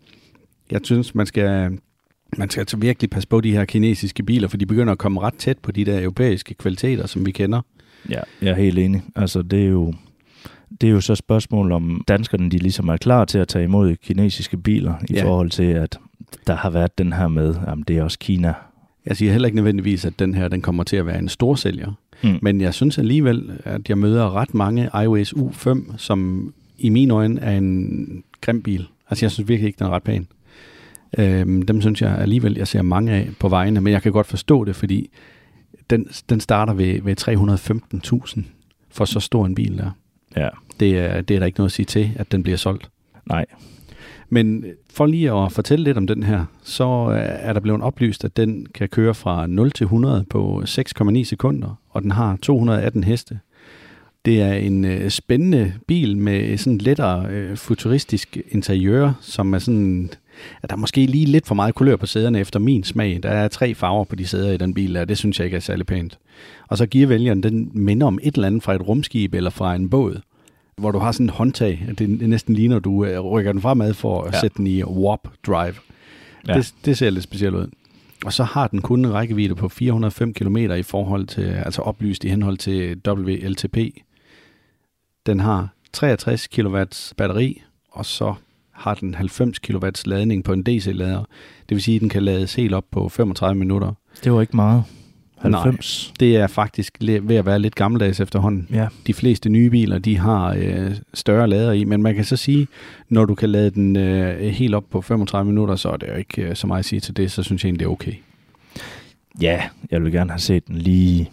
jeg 0.71 0.81
synes, 0.85 1.15
man 1.15 1.27
skal, 1.27 1.79
man 2.37 2.51
skal 2.51 2.61
altså 2.61 2.77
virkelig 2.77 3.11
passe 3.11 3.29
på 3.29 3.41
de 3.41 3.53
her 3.53 3.65
kinesiske 3.65 4.23
biler, 4.23 4.49
for 4.49 4.57
de 4.57 4.67
begynder 4.67 4.93
at 4.93 4.99
komme 4.99 5.21
ret 5.21 5.35
tæt 5.35 5.59
på 5.59 5.73
de 5.73 5.85
der 5.85 6.03
europæiske 6.03 6.55
kvaliteter, 6.55 7.07
som 7.07 7.27
vi 7.27 7.31
kender. 7.31 7.61
Ja, 8.11 8.21
jeg 8.43 8.51
er 8.51 8.55
helt 8.55 8.79
enig. 8.79 9.03
Altså, 9.17 9.43
det 9.43 9.63
er 9.63 9.69
jo, 9.69 9.95
det 10.81 10.87
er 10.87 10.91
jo 10.91 11.01
så 11.01 11.13
et 11.13 11.19
spørgsmål 11.19 11.73
om 11.73 12.05
danskerne, 12.09 12.51
de 12.51 12.59
ligesom 12.59 12.89
er 12.89 12.97
klar 12.97 13.25
til 13.25 13.39
at 13.39 13.49
tage 13.49 13.65
imod 13.65 13.97
kinesiske 13.97 14.57
biler, 14.57 14.95
i 15.11 15.15
ja. 15.15 15.25
forhold 15.25 15.51
til, 15.51 15.65
at 15.65 15.99
der 16.47 16.55
har 16.55 16.71
været 16.71 16.99
den 16.99 17.13
her 17.13 17.29
med, 17.29 17.55
at 17.67 17.79
det 17.89 17.99
er 17.99 18.03
også 18.03 18.19
Kina. 18.19 18.55
Jeg 19.11 19.17
siger 19.17 19.33
heller 19.33 19.47
ikke 19.47 19.57
nødvendigvis, 19.57 20.05
at 20.05 20.19
den 20.19 20.35
her 20.35 20.49
den 20.49 20.63
kommer 20.63 20.85
til 20.85 20.97
at 20.97 21.07
være 21.07 21.19
en 21.19 21.29
stor 21.29 21.55
sælger. 21.55 21.93
Mm. 22.23 22.39
Men 22.43 22.61
jeg 22.61 22.75
synes 22.75 22.99
alligevel, 22.99 23.61
at 23.65 23.89
jeg 23.89 23.99
møder 23.99 24.37
ret 24.37 24.55
mange 24.55 24.91
iOS 25.03 25.33
U5, 25.33 25.97
som 25.97 26.53
i 26.79 26.89
mine 26.89 27.15
øjne 27.15 27.41
er 27.41 27.57
en 27.57 28.25
grim 28.41 28.63
bil. 28.63 28.87
Altså 29.11 29.25
jeg 29.25 29.31
synes 29.31 29.49
virkelig 29.49 29.67
ikke, 29.67 29.79
den 29.79 29.87
er 29.87 29.91
ret 29.91 30.03
pæn. 30.03 30.27
Øhm, 31.19 31.63
dem 31.63 31.81
synes 31.81 32.03
jeg 32.03 32.19
alligevel, 32.19 32.55
jeg 32.55 32.69
ser 32.69 32.83
mange 32.83 33.13
af 33.13 33.29
på 33.39 33.49
vejene, 33.49 33.81
men 33.81 33.93
jeg 33.93 34.03
kan 34.03 34.13
godt 34.13 34.27
forstå 34.27 34.65
det, 34.65 34.77
fordi 34.77 35.11
den, 35.91 36.07
den 36.29 36.41
starter 36.41 36.75
ved, 36.75 37.03
ved 37.03 37.21
315.000 38.37 38.43
for 38.91 39.05
så 39.05 39.21
stor 39.21 39.47
en 39.47 39.55
bil 39.55 39.79
der. 39.79 39.91
Ja. 40.37 40.49
Det 40.81 40.99
er, 40.99 41.21
det 41.21 41.35
er 41.35 41.39
der 41.39 41.47
ikke 41.47 41.59
noget 41.59 41.69
at 41.69 41.73
sige 41.73 41.87
til, 41.87 42.11
at 42.17 42.33
den 42.33 42.43
bliver 42.43 42.59
solgt. 42.59 42.91
Nej. 43.27 43.47
Men 44.31 44.65
øh, 44.65 44.73
for 44.91 45.07
lige 45.07 45.33
at 45.33 45.53
fortælle 45.53 45.85
lidt 45.85 45.97
om 45.97 46.07
den 46.07 46.23
her, 46.23 46.45
så 46.63 47.11
øh, 47.11 47.19
er 47.23 47.53
der 47.53 47.61
blevet 47.61 47.83
oplyst, 47.83 48.25
at 48.25 48.37
den 48.37 48.67
kan 48.75 48.89
køre 48.89 49.15
fra 49.15 49.47
0 49.47 49.71
til 49.71 49.85
100 49.85 50.25
på 50.31 50.61
øh, 50.61 50.65
6,9 50.65 51.25
sekunder, 51.25 51.81
og 51.91 52.03
den 52.03 52.11
har 52.11 52.39
218 52.43 53.05
heste. 53.05 53.39
Det 54.25 54.43
er 54.43 54.53
en 54.53 54.85
øh, 54.85 55.11
spændende 55.11 55.73
bil 55.87 56.17
med 56.17 56.59
sådan 56.59 56.79
lettere 56.79 57.27
øh, 57.31 57.57
futuristisk 57.57 58.39
interiør, 58.51 59.13
som 59.21 59.55
er 59.55 59.59
sådan, 59.59 60.11
at 60.63 60.71
der 60.71 60.77
er 60.77 60.81
måske 60.81 61.07
lige 61.07 61.27
lidt 61.27 61.47
for 61.47 61.55
meget 61.55 61.75
kulør 61.75 61.97
på 61.97 62.07
sæderne 62.07 62.41
efter 62.41 62.59
min 62.59 62.85
smag. 62.85 63.21
Der 63.23 63.29
er 63.31 63.49
tre 63.49 63.75
farver 63.75 64.05
på 64.05 64.17
de 64.17 64.27
sæder 64.27 64.53
i 64.53 64.57
den 64.57 64.75
bil, 64.75 64.97
og 64.97 65.09
det 65.09 65.19
synes 65.19 65.39
jeg 65.39 65.45
ikke 65.45 65.57
er 65.57 65.61
særlig 65.61 65.87
pænt. 65.87 66.19
Og 66.69 66.79
så 66.79 66.87
giver 66.87 67.07
vælgeren, 67.07 67.43
den 67.43 67.71
minder 67.75 68.07
om 68.07 68.19
et 68.23 68.35
eller 68.35 68.47
andet 68.47 68.63
fra 68.63 68.75
et 68.75 68.89
rumskib 68.89 69.35
eller 69.35 69.51
fra 69.51 69.75
en 69.75 69.91
båd 69.91 70.21
hvor 70.81 70.91
du 70.91 70.99
har 70.99 71.13
sådan 71.13 71.27
en 71.27 71.31
håndtag. 71.31 71.89
Det 71.99 72.29
næsten 72.29 72.55
ligner, 72.55 72.79
du 72.79 73.05
øh, 73.05 73.21
rykker 73.21 73.53
den 73.53 73.61
fremad 73.61 73.95
for 73.95 74.23
at 74.23 74.35
ja. 74.35 74.41
sætte 74.41 74.57
den 74.57 74.67
i 74.67 74.85
warp 74.85 75.29
drive. 75.47 75.75
Ja. 76.49 76.55
Det, 76.55 76.75
det 76.85 76.99
ser 76.99 77.11
lidt 77.11 77.25
specielt 77.25 77.55
ud. 77.55 77.67
Og 78.25 78.33
så 78.33 78.45
har 78.45 78.69
den 78.69 78.83
kun 78.83 79.05
en 79.05 79.13
rækkevidde 79.13 79.55
på 79.55 79.69
405 79.69 80.35
km 80.35 80.57
i 80.57 80.83
forhold 80.83 81.27
til, 81.27 81.43
altså 81.43 81.83
oplyst 81.83 82.25
i 82.25 82.29
henhold 82.29 82.59
til 82.59 83.01
WLTP. 83.09 83.77
Den 85.27 85.41
har 85.41 85.69
63 85.93 86.47
kW 86.47 86.83
batteri, 87.17 87.63
og 87.91 88.07
så 88.07 88.35
har 88.73 88.95
den 88.95 89.15
90 89.15 89.59
kW 89.59 89.89
ladning 90.05 90.45
på 90.45 90.53
en 90.53 90.63
DC-lader. 90.63 91.25
Det 91.69 91.75
vil 91.75 91.83
sige, 91.83 91.95
at 91.95 92.01
den 92.01 92.09
kan 92.09 92.23
lades 92.23 92.55
helt 92.55 92.75
op 92.75 92.85
på 92.91 93.09
35 93.09 93.59
minutter. 93.59 93.93
Det 94.25 94.33
var 94.33 94.41
ikke 94.41 94.57
meget. 94.57 94.85
90? 95.41 96.07
Nej, 96.09 96.15
det 96.21 96.37
er 96.37 96.47
faktisk 96.47 96.99
ved 97.01 97.37
at 97.37 97.47
være 97.47 97.59
lidt 97.59 97.75
gammeldags 97.75 98.21
efterhånden. 98.21 98.67
Ja. 98.73 98.89
De 99.07 99.15
fleste 99.15 99.49
nye 99.49 99.71
biler, 99.71 99.99
de 99.99 100.19
har 100.19 100.55
øh, 100.59 100.97
større 101.15 101.49
lader 101.49 101.73
i, 101.73 101.85
men 101.85 102.03
man 102.03 102.15
kan 102.15 102.25
så 102.25 102.37
sige, 102.37 102.69
når 103.09 103.25
du 103.25 103.35
kan 103.35 103.51
lade 103.51 103.71
den 103.71 103.97
øh, 103.97 104.41
helt 104.41 104.75
op 104.75 104.85
på 104.91 105.01
35 105.01 105.51
minutter, 105.51 105.77
så 105.77 105.89
er 105.89 105.97
det 105.97 106.09
jo 106.09 106.15
ikke 106.15 106.43
øh, 106.43 106.57
så 106.57 106.67
meget 106.67 106.79
at 106.79 106.85
sige 106.85 107.01
til 107.01 107.17
det, 107.17 107.33
så 107.33 107.43
synes 107.43 107.65
jeg 107.65 107.69
egentlig, 107.69 107.81
det 107.81 107.87
er 107.87 107.91
okay. 107.91 108.13
Ja, 109.41 109.63
jeg 109.91 110.03
vil 110.03 110.13
gerne 110.13 110.31
have 110.31 110.41
set 110.41 110.67
den 110.67 110.77
lige 110.77 111.31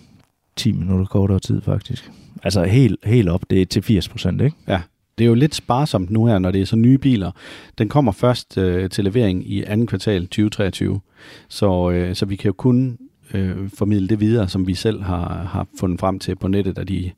10 0.56 0.72
minutter 0.72 1.06
kortere 1.06 1.40
tid, 1.40 1.62
faktisk. 1.62 2.12
Altså 2.44 2.64
helt, 2.64 3.00
helt 3.04 3.30
op, 3.30 3.42
det 3.50 3.62
er 3.62 3.66
til 3.66 3.82
80 3.82 4.10
procent, 4.10 4.42
ikke? 4.42 4.56
Ja, 4.68 4.82
det 5.18 5.24
er 5.24 5.28
jo 5.28 5.34
lidt 5.34 5.56
sparsomt 5.56 6.10
nu 6.10 6.26
her, 6.26 6.40
når 6.40 6.52
det 6.52 6.62
er 6.62 6.66
så 6.66 6.76
nye 6.76 6.98
biler. 6.98 7.32
Den 7.78 7.90
kommer 7.90 8.12
først 8.12 8.58
øh, 8.58 8.90
til 8.90 9.04
levering 9.04 9.52
i 9.52 9.64
anden 9.64 9.88
kvartal 9.88 10.22
2023, 10.22 11.00
så, 11.48 11.92
øh, 11.92 12.16
så 12.16 12.26
vi 12.26 12.36
kan 12.36 12.50
jo 12.50 12.54
kun 12.54 12.98
øh, 13.34 13.70
formidle 13.70 14.08
det 14.08 14.20
videre, 14.20 14.50
som 14.50 14.68
vi 14.68 14.74
selv 14.74 15.04
har, 15.04 15.44
har 15.44 15.68
fundet 15.80 16.00
frem 16.00 16.20
til 16.20 16.36
på 16.36 16.48
nettet, 16.48 16.78
af 16.78 16.88
de 16.88 17.12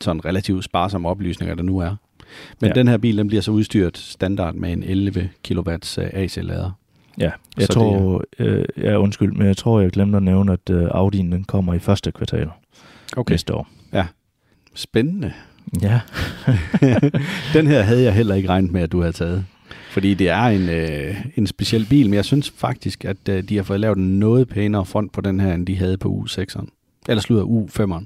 sådan 0.00 0.24
relativt 0.24 0.64
sparsomme 0.64 1.08
oplysninger, 1.08 1.54
der 1.54 1.62
nu 1.62 1.78
er. 1.78 1.96
Men 2.60 2.68
ja. 2.68 2.74
den 2.74 2.88
her 2.88 2.96
bil, 2.96 3.18
den 3.18 3.28
bliver 3.28 3.40
så 3.40 3.50
udstyret 3.50 3.98
standard 3.98 4.54
med 4.54 4.72
en 4.72 4.82
11 4.82 5.30
kW 5.48 5.70
AC-lader. 5.96 6.70
Ja, 7.18 7.30
jeg 7.56 7.66
så 7.66 7.72
tror, 7.72 8.24
det, 8.38 8.46
øh, 8.46 8.64
ja, 8.76 8.96
undskyld, 8.96 9.32
men 9.32 9.46
jeg 9.46 9.56
tror, 9.56 9.80
jeg 9.80 9.90
glemte 9.90 10.16
at 10.16 10.22
nævne, 10.22 10.52
at 10.52 10.70
øh, 10.70 10.88
Audi'en 10.88 11.16
den 11.16 11.44
kommer 11.44 11.74
i 11.74 11.78
første 11.78 12.12
kvartal 12.12 12.48
okay. 13.16 13.32
næste 13.32 13.54
år. 13.54 13.68
Ja, 13.92 14.06
spændende. 14.74 15.32
Ja. 15.82 16.00
den 17.54 17.66
her 17.66 17.82
havde 17.82 18.02
jeg 18.02 18.14
heller 18.14 18.34
ikke 18.34 18.48
regnet 18.48 18.70
med, 18.72 18.82
at 18.82 18.92
du 18.92 19.00
havde 19.00 19.12
taget. 19.12 19.44
Fordi 19.90 20.14
det 20.14 20.28
er 20.28 20.42
en, 20.42 20.68
øh, 20.68 21.26
en 21.36 21.46
speciel 21.46 21.86
bil, 21.90 22.06
men 22.06 22.14
jeg 22.14 22.24
synes 22.24 22.50
faktisk, 22.50 23.04
at 23.04 23.28
øh, 23.28 23.42
de 23.42 23.56
har 23.56 23.62
fået 23.62 23.80
lavet 23.80 23.98
en 23.98 24.18
noget 24.18 24.48
pænere 24.48 24.86
front 24.86 25.12
på 25.12 25.20
den 25.20 25.40
her, 25.40 25.54
end 25.54 25.66
de 25.66 25.76
havde 25.76 25.98
på 25.98 26.24
U6'eren. 26.26 26.66
Eller 27.08 27.20
slutter 27.20 27.44
U5'eren. 27.44 28.04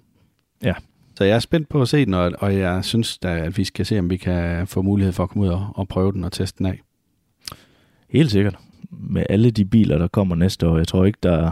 Ja. 0.62 0.74
Så 1.16 1.24
jeg 1.24 1.34
er 1.34 1.38
spændt 1.38 1.68
på 1.68 1.82
at 1.82 1.88
se 1.88 2.04
den, 2.04 2.14
og, 2.14 2.32
og 2.38 2.58
jeg 2.58 2.84
synes, 2.84 3.18
da, 3.18 3.38
at 3.38 3.58
vi 3.58 3.64
skal 3.64 3.86
se, 3.86 3.98
om 3.98 4.10
vi 4.10 4.16
kan 4.16 4.66
få 4.66 4.82
mulighed 4.82 5.12
for 5.12 5.22
at 5.22 5.30
komme 5.30 5.44
ud 5.44 5.52
og, 5.52 5.68
og 5.74 5.88
prøve 5.88 6.12
den 6.12 6.24
og 6.24 6.32
teste 6.32 6.58
den 6.58 6.66
af. 6.66 6.80
Helt 8.10 8.30
sikkert. 8.30 8.56
Med 8.90 9.26
alle 9.28 9.50
de 9.50 9.64
biler, 9.64 9.98
der 9.98 10.08
kommer 10.08 10.34
næste 10.34 10.68
år. 10.68 10.76
Jeg 10.76 10.88
tror 10.88 11.04
ikke, 11.04 11.18
der 11.22 11.32
er... 11.32 11.50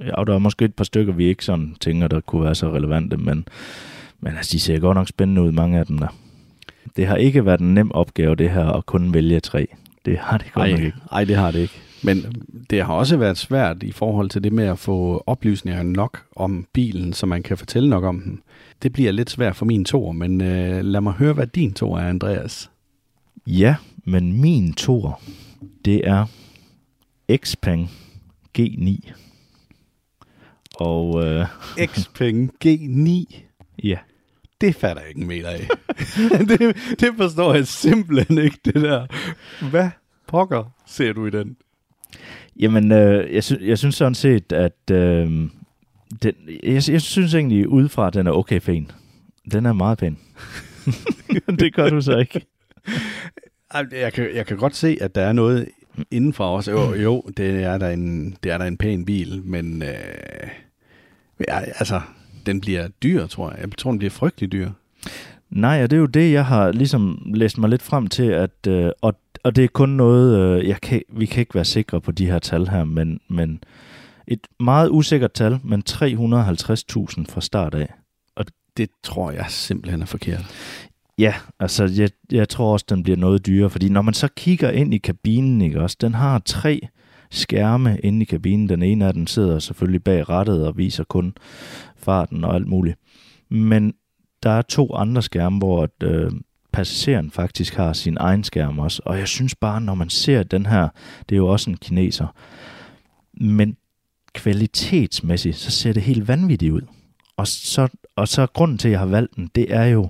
Ja, 0.00 0.24
der 0.26 0.34
er 0.34 0.38
måske 0.38 0.64
et 0.64 0.74
par 0.74 0.84
stykker, 0.84 1.12
vi 1.12 1.24
ikke 1.24 1.44
sådan 1.44 1.76
tænker, 1.80 2.08
der 2.08 2.20
kunne 2.20 2.44
være 2.44 2.54
så 2.54 2.72
relevante, 2.72 3.16
men, 3.16 3.48
men 4.20 4.36
altså, 4.36 4.52
de 4.52 4.60
ser 4.60 4.78
godt 4.78 4.94
nok 4.94 5.08
spændende 5.08 5.42
ud, 5.42 5.52
mange 5.52 5.78
af 5.78 5.86
dem 5.86 5.98
der. 5.98 6.08
Det 6.96 7.06
har 7.06 7.16
ikke 7.16 7.46
været 7.46 7.60
en 7.60 7.74
nem 7.74 7.90
opgave, 7.90 8.34
det 8.34 8.50
her, 8.50 8.66
at 8.66 8.86
kun 8.86 9.14
vælge 9.14 9.40
tre. 9.40 9.66
Det 10.04 10.18
har 10.18 10.38
det 10.38 10.52
godt 10.52 10.64
ej, 10.64 10.70
nok 10.70 10.80
ikke. 10.80 10.98
Nej, 11.10 11.24
det 11.24 11.36
har 11.36 11.50
det 11.50 11.58
ikke. 11.58 11.74
Men 12.02 12.46
det 12.70 12.84
har 12.84 12.94
også 12.94 13.16
været 13.16 13.38
svært 13.38 13.82
i 13.82 13.92
forhold 13.92 14.30
til 14.30 14.44
det 14.44 14.52
med 14.52 14.64
at 14.64 14.78
få 14.78 15.24
oplysninger 15.26 15.82
nok 15.82 16.22
om 16.36 16.66
bilen, 16.72 17.12
så 17.12 17.26
man 17.26 17.42
kan 17.42 17.58
fortælle 17.58 17.90
nok 17.90 18.04
om 18.04 18.20
den. 18.20 18.42
Det 18.82 18.92
bliver 18.92 19.12
lidt 19.12 19.30
svært 19.30 19.56
for 19.56 19.64
min 19.64 19.84
tor, 19.84 20.12
men 20.12 20.40
øh, 20.40 20.84
lad 20.84 21.00
mig 21.00 21.12
høre, 21.12 21.32
hvad 21.32 21.46
din 21.46 21.72
tor 21.72 21.98
er, 21.98 22.08
Andreas. 22.08 22.70
Ja, 23.46 23.76
men 24.04 24.40
min 24.40 24.72
tor, 24.72 25.20
det 25.84 26.08
er 26.08 26.26
Xpeng 27.36 27.90
G9. 28.58 29.12
Og 30.74 31.24
øh, 31.24 31.46
Xpeng 31.86 32.52
G9? 32.64 33.08
Ja 33.84 33.98
det 34.66 34.74
fatter 34.74 35.02
jeg 35.02 35.08
ikke 35.08 35.20
en 35.20 35.26
meter 35.26 35.48
af. 35.48 35.68
det, 36.48 36.76
det 37.00 37.10
forstår 37.16 37.54
jeg 37.54 37.66
simpelthen 37.66 38.38
ikke, 38.38 38.58
det 38.64 38.74
der. 38.74 39.06
Hvad 39.70 39.90
pokker 40.26 40.74
ser 40.86 41.12
du 41.12 41.26
i 41.26 41.30
den? 41.30 41.56
Jamen, 42.60 42.92
øh, 42.92 43.34
jeg, 43.34 43.44
sy- 43.44 43.60
jeg 43.60 43.78
synes 43.78 43.94
sådan 43.94 44.14
set, 44.14 44.52
at 44.52 44.90
øh, 44.90 45.26
den, 46.22 46.34
jeg, 46.62 46.82
jeg 46.88 47.02
synes 47.02 47.34
egentlig 47.34 47.68
udefra, 47.68 48.06
at 48.06 48.14
den 48.14 48.26
er 48.26 48.32
okay 48.32 48.60
pæn. 48.60 48.90
Den 49.52 49.66
er 49.66 49.72
meget 49.72 49.98
pæn. 49.98 50.18
det 51.60 51.74
gør 51.74 51.90
du 51.90 52.00
så 52.00 52.16
ikke. 52.18 52.46
Jeg 53.92 54.12
kan, 54.12 54.34
jeg 54.34 54.46
kan 54.46 54.56
godt 54.56 54.76
se, 54.76 54.98
at 55.00 55.14
der 55.14 55.22
er 55.22 55.32
noget 55.32 55.68
indenfor 56.10 56.56
os. 56.56 56.68
Jo, 56.68 56.94
jo 56.94 57.22
det, 57.36 57.62
er 57.62 57.78
der 57.78 57.88
en, 57.90 58.36
det 58.42 58.52
er 58.52 58.58
der 58.58 58.64
en 58.64 58.76
pæn 58.76 59.04
bil, 59.04 59.42
men 59.44 59.82
øh, 59.82 59.88
ja, 61.48 61.60
altså, 61.60 62.00
den 62.46 62.60
bliver 62.60 62.88
dyr, 62.88 63.26
tror 63.26 63.50
jeg. 63.50 63.60
Jeg 63.60 63.68
tror, 63.78 63.90
den 63.90 63.98
bliver 63.98 64.10
frygtelig 64.10 64.52
dyr. 64.52 64.70
Nej, 65.50 65.82
og 65.82 65.90
det 65.90 65.96
er 65.96 66.00
jo 66.00 66.06
det, 66.06 66.32
jeg 66.32 66.46
har 66.46 66.72
ligesom 66.72 67.32
læst 67.34 67.58
mig 67.58 67.70
lidt 67.70 67.82
frem 67.82 68.06
til, 68.06 68.22
at, 68.22 68.66
øh, 68.68 68.90
og, 69.00 69.14
og 69.44 69.56
det 69.56 69.64
er 69.64 69.68
kun 69.68 69.88
noget, 69.88 70.38
øh, 70.38 70.68
jeg 70.68 70.80
kan, 70.80 71.02
vi 71.08 71.26
kan 71.26 71.40
ikke 71.40 71.54
være 71.54 71.64
sikre 71.64 72.00
på 72.00 72.12
de 72.12 72.26
her 72.26 72.38
tal 72.38 72.68
her, 72.68 72.84
men, 72.84 73.20
men 73.28 73.60
et 74.28 74.46
meget 74.60 74.88
usikkert 74.90 75.32
tal, 75.32 75.60
men 75.64 75.82
350.000 75.90 75.96
fra 77.28 77.40
start 77.40 77.74
af. 77.74 77.94
Og 78.36 78.44
det 78.76 78.90
tror 79.02 79.30
jeg 79.30 79.46
simpelthen 79.48 80.02
er 80.02 80.06
forkert. 80.06 80.44
Ja, 81.18 81.34
altså 81.60 81.84
jeg, 81.96 82.10
jeg 82.32 82.48
tror 82.48 82.72
også, 82.72 82.86
den 82.88 83.02
bliver 83.02 83.16
noget 83.16 83.46
dyrere, 83.46 83.70
fordi 83.70 83.88
når 83.88 84.02
man 84.02 84.14
så 84.14 84.28
kigger 84.36 84.70
ind 84.70 84.94
i 84.94 84.98
kabinen, 84.98 85.60
ikke 85.60 85.80
også, 85.80 85.96
den 86.00 86.14
har 86.14 86.38
tre 86.38 86.88
skærme 87.34 87.98
inde 88.02 88.22
i 88.22 88.24
kabinen. 88.24 88.68
Den 88.68 88.82
ene 88.82 89.06
af 89.06 89.14
dem 89.14 89.26
sidder 89.26 89.58
selvfølgelig 89.58 90.04
bag 90.04 90.28
rattet 90.28 90.66
og 90.66 90.78
viser 90.78 91.04
kun 91.04 91.34
farten 91.96 92.44
og 92.44 92.54
alt 92.54 92.68
muligt. 92.68 92.98
Men 93.48 93.94
der 94.42 94.50
er 94.50 94.62
to 94.62 94.94
andre 94.94 95.22
skærme, 95.22 95.58
hvor 95.58 95.88
øh, 96.02 96.30
passageren 96.72 97.30
faktisk 97.30 97.74
har 97.74 97.92
sin 97.92 98.16
egen 98.20 98.44
skærm 98.44 98.78
også. 98.78 99.02
Og 99.04 99.18
jeg 99.18 99.28
synes 99.28 99.54
bare, 99.54 99.80
når 99.80 99.94
man 99.94 100.10
ser 100.10 100.42
den 100.42 100.66
her, 100.66 100.88
det 101.28 101.34
er 101.34 101.36
jo 101.36 101.48
også 101.48 101.70
en 101.70 101.76
kineser, 101.76 102.26
men 103.40 103.76
kvalitetsmæssigt, 104.32 105.56
så 105.56 105.70
ser 105.70 105.92
det 105.92 106.02
helt 106.02 106.28
vanvittigt 106.28 106.72
ud. 106.72 106.82
Og 107.36 107.46
så, 107.46 107.88
og 108.16 108.28
så 108.28 108.46
grunden 108.46 108.78
til, 108.78 108.88
at 108.88 108.92
jeg 108.92 108.98
har 108.98 109.06
valgt 109.06 109.36
den, 109.36 109.50
det 109.54 109.74
er 109.74 109.84
jo 109.84 110.08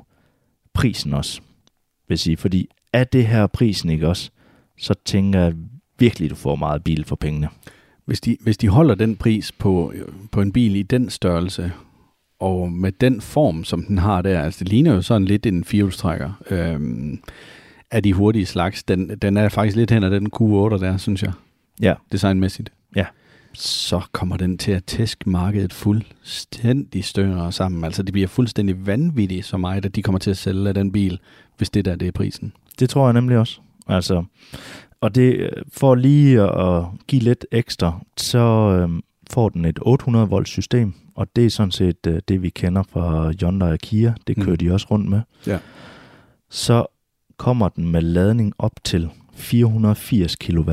prisen 0.74 1.14
også, 1.14 1.40
vil 2.08 2.18
sige. 2.18 2.36
Fordi 2.36 2.68
er 2.92 3.04
det 3.04 3.26
her 3.26 3.46
prisen 3.46 3.90
ikke 3.90 4.08
også, 4.08 4.30
så 4.78 4.94
tænker 5.04 5.40
jeg, 5.40 5.54
virkelig, 5.98 6.30
du 6.30 6.34
får 6.34 6.56
meget 6.56 6.84
bil 6.84 7.04
for 7.04 7.16
pengene. 7.16 7.48
Hvis 8.04 8.20
de, 8.20 8.36
hvis 8.40 8.56
de 8.56 8.68
holder 8.68 8.94
den 8.94 9.16
pris 9.16 9.52
på, 9.52 9.92
på 10.32 10.40
en 10.40 10.52
bil 10.52 10.76
i 10.76 10.82
den 10.82 11.10
størrelse, 11.10 11.72
og 12.38 12.72
med 12.72 12.92
den 12.92 13.20
form, 13.20 13.64
som 13.64 13.84
den 13.84 13.98
har 13.98 14.22
der, 14.22 14.40
altså 14.40 14.58
det 14.64 14.68
ligner 14.68 14.94
jo 14.94 15.02
sådan 15.02 15.24
lidt 15.24 15.46
en 15.46 15.64
firehjulstrækker 15.64 16.32
øhm, 16.50 17.20
af 17.90 18.02
de 18.02 18.12
hurtige 18.12 18.46
slags. 18.46 18.82
Den, 18.82 19.08
den 19.08 19.36
er 19.36 19.48
faktisk 19.48 19.76
lidt 19.76 19.90
hen 19.90 20.04
af 20.04 20.10
den 20.10 20.26
Q8 20.26 20.78
der, 20.78 20.96
synes 20.96 21.22
jeg. 21.22 21.32
Ja. 21.80 21.94
Designmæssigt. 22.12 22.72
Ja. 22.96 23.06
Så 23.52 24.00
kommer 24.12 24.36
den 24.36 24.58
til 24.58 24.72
at 24.72 24.84
tæske 24.84 25.30
markedet 25.30 25.72
fuldstændig 25.72 27.04
større 27.04 27.52
sammen. 27.52 27.84
Altså 27.84 28.02
det 28.02 28.12
bliver 28.12 28.28
fuldstændig 28.28 28.86
vanvittigt 28.86 29.46
så 29.46 29.56
meget, 29.56 29.84
at 29.84 29.96
de 29.96 30.02
kommer 30.02 30.18
til 30.18 30.30
at 30.30 30.36
sælge 30.36 30.68
af 30.68 30.74
den 30.74 30.92
bil, 30.92 31.18
hvis 31.56 31.70
det 31.70 31.84
der 31.84 31.96
det 31.96 32.08
er 32.08 32.12
prisen. 32.12 32.52
Det 32.78 32.90
tror 32.90 33.06
jeg 33.06 33.12
nemlig 33.12 33.38
også. 33.38 33.60
Altså, 33.86 34.24
og 35.04 35.14
det 35.14 35.50
for 35.68 35.94
lige 35.94 36.42
at 36.42 36.84
give 37.06 37.22
lidt 37.22 37.46
ekstra, 37.52 38.00
så 38.16 38.38
øhm, 38.38 39.02
får 39.30 39.48
den 39.48 39.64
et 39.64 39.78
800 39.82 40.28
volt 40.28 40.48
system, 40.48 40.94
og 41.14 41.36
det 41.36 41.46
er 41.46 41.50
sådan 41.50 41.70
set 41.70 42.06
øh, 42.06 42.20
det, 42.28 42.42
vi 42.42 42.50
kender 42.50 42.82
fra 42.82 43.30
Hyundai 43.30 43.72
og 43.72 43.78
Kia. 43.78 44.14
Det 44.26 44.36
kører 44.36 44.50
mm. 44.50 44.56
de 44.56 44.72
også 44.72 44.86
rundt 44.90 45.08
med. 45.08 45.20
Ja. 45.46 45.58
Så 46.50 46.86
kommer 47.36 47.68
den 47.68 47.88
med 47.88 48.02
ladning 48.02 48.52
op 48.58 48.72
til 48.84 49.10
480 49.34 50.36
kW 50.36 50.72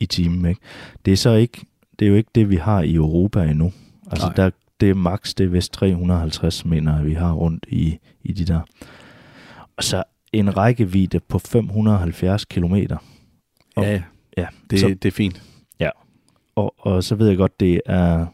i 0.00 0.06
timen. 0.06 0.46
Ikke? 0.46 0.60
Det 1.04 1.12
er 1.12 1.16
så 1.16 1.30
ikke, 1.30 1.66
det 1.98 2.04
er 2.04 2.08
jo 2.08 2.16
ikke 2.16 2.30
det, 2.34 2.50
vi 2.50 2.56
har 2.56 2.82
i 2.82 2.94
Europa 2.94 3.42
endnu. 3.42 3.72
Altså 4.10 4.26
Nej. 4.26 4.34
der, 4.34 4.50
det 4.80 4.90
er 4.90 4.94
max, 4.94 5.34
det 5.34 5.44
er 5.44 5.48
vist 5.48 5.72
350 5.72 6.64
mener 6.64 7.02
vi 7.02 7.14
har 7.14 7.32
rundt 7.32 7.66
i, 7.68 7.98
i 8.22 8.32
de 8.32 8.44
der. 8.44 8.60
Og 9.76 9.84
så 9.84 10.02
en 10.32 10.56
rækkevidde 10.56 11.20
på 11.20 11.38
570 11.38 12.44
km. 12.44 12.74
Og, 13.76 13.84
Ja, 13.84 14.02
ja 14.36 14.46
det, 14.70 14.80
så, 14.80 14.88
det 14.88 15.04
er 15.04 15.10
fint. 15.10 15.42
og, 16.54 16.74
og 16.78 17.04
så 17.04 17.14
ved 17.14 17.28
jeg 17.28 17.36
godt, 17.36 17.60
det 17.60 17.80
er, 17.86 18.26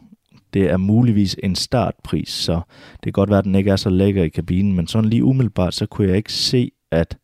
det 0.53 0.69
er 0.69 0.77
muligvis 0.77 1.35
en 1.43 1.55
startpris, 1.55 2.29
så 2.29 2.61
det 2.91 3.03
kan 3.03 3.13
godt 3.13 3.29
være, 3.29 3.39
at 3.39 3.45
den 3.45 3.55
ikke 3.55 3.71
er 3.71 3.75
så 3.75 3.89
lækker 3.89 4.23
i 4.23 4.29
kabinen, 4.29 4.75
men 4.75 4.87
sådan 4.87 5.09
lige 5.09 5.23
umiddelbart, 5.23 5.73
så 5.73 5.85
kunne 5.85 6.07
jeg 6.07 6.17
ikke 6.17 6.33
se, 6.33 6.71
at 6.91 7.17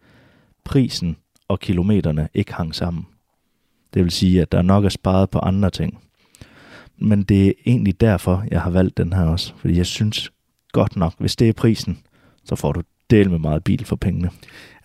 prisen 0.64 1.18
og 1.48 1.60
kilometerne 1.60 2.30
ikke 2.34 2.54
hang 2.54 2.76
sammen. 2.76 3.08
Det 3.94 4.04
vil 4.04 4.12
sige, 4.12 4.42
at 4.42 4.52
der 4.52 4.62
nok 4.62 4.86
er 4.86 4.90
sparet 4.90 5.30
på 5.30 5.40
andre 5.40 5.70
ting. 5.70 6.00
Men 6.98 7.24
det 7.24 7.48
er 7.48 7.52
egentlig 7.66 8.02
derfor, 8.02 8.46
jeg 8.52 8.62
har 8.62 8.70
valgt 8.70 8.98
den 8.98 9.14
her 9.14 9.24
også, 9.26 9.54
fordi 9.56 9.78
jeg 9.78 9.86
synes 9.86 10.32
godt 10.72 10.96
nok, 10.96 11.14
hvis 11.20 11.36
det 11.36 11.50
er 11.50 11.54
prisen, 11.54 12.00
så 12.44 12.56
får 12.56 12.72
du 12.72 12.82
del 13.10 13.30
med 13.30 13.40
meget 13.40 13.64
bil 13.64 13.86
for 13.86 13.96
pengene. 13.96 14.30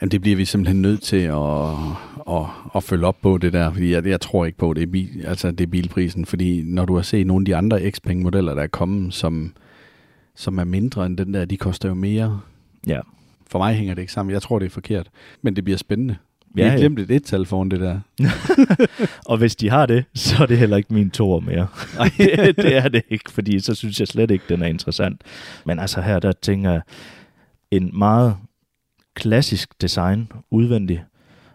Jamen, 0.00 0.10
det 0.10 0.20
bliver 0.20 0.36
vi 0.36 0.44
simpelthen 0.44 0.82
nødt 0.82 1.02
til 1.02 1.16
at, 1.16 1.72
at, 2.30 2.46
at 2.74 2.82
følge 2.82 3.06
op 3.06 3.16
på 3.22 3.38
det 3.38 3.52
der, 3.52 3.72
fordi 3.72 3.92
jeg, 3.92 4.06
jeg 4.06 4.20
tror 4.20 4.44
ikke 4.44 4.58
på, 4.58 4.70
at 4.70 4.76
det 4.76 4.82
er, 4.82 4.86
bil, 4.86 5.24
altså, 5.26 5.50
det 5.50 5.60
er 5.60 5.66
bilprisen, 5.66 6.26
fordi 6.26 6.62
når 6.62 6.84
du 6.84 6.94
har 6.94 7.02
set 7.02 7.26
nogle 7.26 7.42
af 7.42 7.44
de 7.44 7.56
andre 7.56 7.90
x 7.90 7.98
modeller 8.14 8.54
der 8.54 8.62
er 8.62 8.66
kommet, 8.66 9.14
som, 9.14 9.52
som 10.34 10.58
er 10.58 10.64
mindre 10.64 11.06
end 11.06 11.16
den 11.16 11.34
der, 11.34 11.44
de 11.44 11.56
koster 11.56 11.88
jo 11.88 11.94
mere. 11.94 12.40
Ja. 12.86 13.00
For 13.50 13.58
mig 13.58 13.74
hænger 13.74 13.94
det 13.94 14.02
ikke 14.02 14.12
sammen. 14.12 14.32
Jeg 14.32 14.42
tror, 14.42 14.58
det 14.58 14.66
er 14.66 14.70
forkert. 14.70 15.08
Men 15.42 15.56
det 15.56 15.64
bliver 15.64 15.78
spændende. 15.78 16.16
Vi 16.54 16.62
har 16.62 16.70
ja. 16.72 16.76
glemt 16.76 16.98
et 16.98 17.10
et-tal 17.10 17.46
foran 17.46 17.68
det 17.68 17.80
der. 17.80 18.00
Og 19.30 19.38
hvis 19.38 19.56
de 19.56 19.70
har 19.70 19.86
det, 19.86 20.04
så 20.14 20.42
er 20.42 20.46
det 20.46 20.58
heller 20.58 20.76
ikke 20.76 20.94
min 20.94 21.10
tor 21.10 21.40
mere. 21.40 21.66
Det, 22.18 22.56
det 22.64 22.76
er 22.76 22.88
det 22.88 23.02
ikke, 23.10 23.30
fordi 23.30 23.60
så 23.60 23.74
synes 23.74 24.00
jeg 24.00 24.08
slet 24.08 24.30
ikke, 24.30 24.44
den 24.48 24.62
er 24.62 24.66
interessant. 24.66 25.20
Men 25.64 25.78
altså 25.78 26.00
her, 26.00 26.18
der 26.18 26.32
tænker 26.32 26.70
jeg, 26.70 26.80
en 27.70 27.98
meget 27.98 28.36
klassisk 29.14 29.82
design 29.82 30.32
udvendigt, 30.50 31.00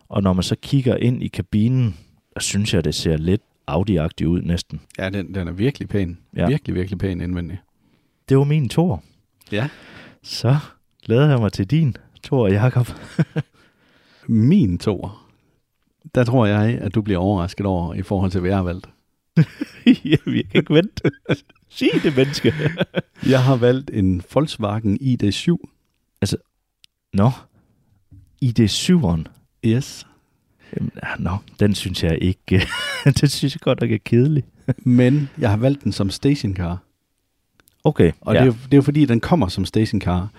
og 0.09 0.23
når 0.23 0.33
man 0.33 0.43
så 0.43 0.55
kigger 0.61 0.95
ind 0.95 1.23
i 1.23 1.27
kabinen, 1.27 1.97
så 2.39 2.47
synes 2.47 2.73
jeg, 2.73 2.83
det 2.83 2.95
ser 2.95 3.17
lidt 3.17 3.41
Audi-agtigt 3.71 4.25
ud 4.25 4.41
næsten. 4.41 4.81
Ja, 4.97 5.09
den, 5.09 5.35
den 5.35 5.47
er 5.47 5.51
virkelig 5.51 5.89
pæn. 5.89 6.17
Ja. 6.35 6.47
Virkelig, 6.47 6.75
virkelig 6.75 6.97
pæn 6.99 7.21
indvendig. 7.21 7.59
Det 8.29 8.37
var 8.37 8.43
min 8.43 8.69
tor. 8.69 9.03
Ja. 9.51 9.69
Så 10.23 10.57
glæder 11.05 11.29
jeg 11.29 11.39
mig 11.39 11.51
til 11.51 11.67
din 11.71 11.95
tor, 12.23 12.47
Jakob. 12.47 12.87
Min 14.27 14.77
tor, 14.77 15.21
der 16.15 16.23
tror 16.23 16.45
jeg, 16.45 16.77
at 16.77 16.95
du 16.95 17.01
bliver 17.01 17.19
overrasket 17.19 17.65
over 17.65 17.93
i 17.93 18.01
forhold 18.01 18.31
til, 18.31 18.39
hvad 18.39 18.49
jeg 18.49 18.57
har 18.57 18.63
valgt. 18.63 18.89
jeg 20.05 20.19
kan 20.25 20.45
ikke 20.55 20.73
vente. 20.73 21.11
Sig 21.69 21.89
det, 22.03 22.15
menneske. 22.15 22.53
Jeg 23.33 23.43
har 23.43 23.55
valgt 23.55 23.91
en 23.93 24.23
Volkswagen 24.33 24.99
ID7. 25.01 25.74
Nå, 27.13 27.31
ID7'eren. 28.45 29.23
Yes. 29.65 30.07
Jamen, 30.75 30.91
Nå, 31.19 31.37
den 31.59 31.75
synes 31.75 32.03
jeg 32.03 32.17
ikke, 32.21 32.67
den 33.19 33.29
synes 33.29 33.55
jeg 33.55 33.61
godt 33.61 33.81
nok 33.81 33.91
er 33.91 33.97
kedelig. 34.05 34.43
Men 34.77 35.29
jeg 35.37 35.49
har 35.49 35.57
valgt 35.57 35.83
den 35.83 35.91
som 35.91 36.09
stationcar. 36.09 36.77
Okay, 37.83 38.11
Og 38.21 38.33
ja. 38.33 38.39
det, 38.39 38.43
er 38.43 38.45
jo, 38.45 38.51
det 38.65 38.73
er 38.73 38.77
jo 38.77 38.81
fordi, 38.81 39.05
den 39.05 39.19
kommer 39.19 39.47
som 39.47 39.65
stationcar. 39.65 40.29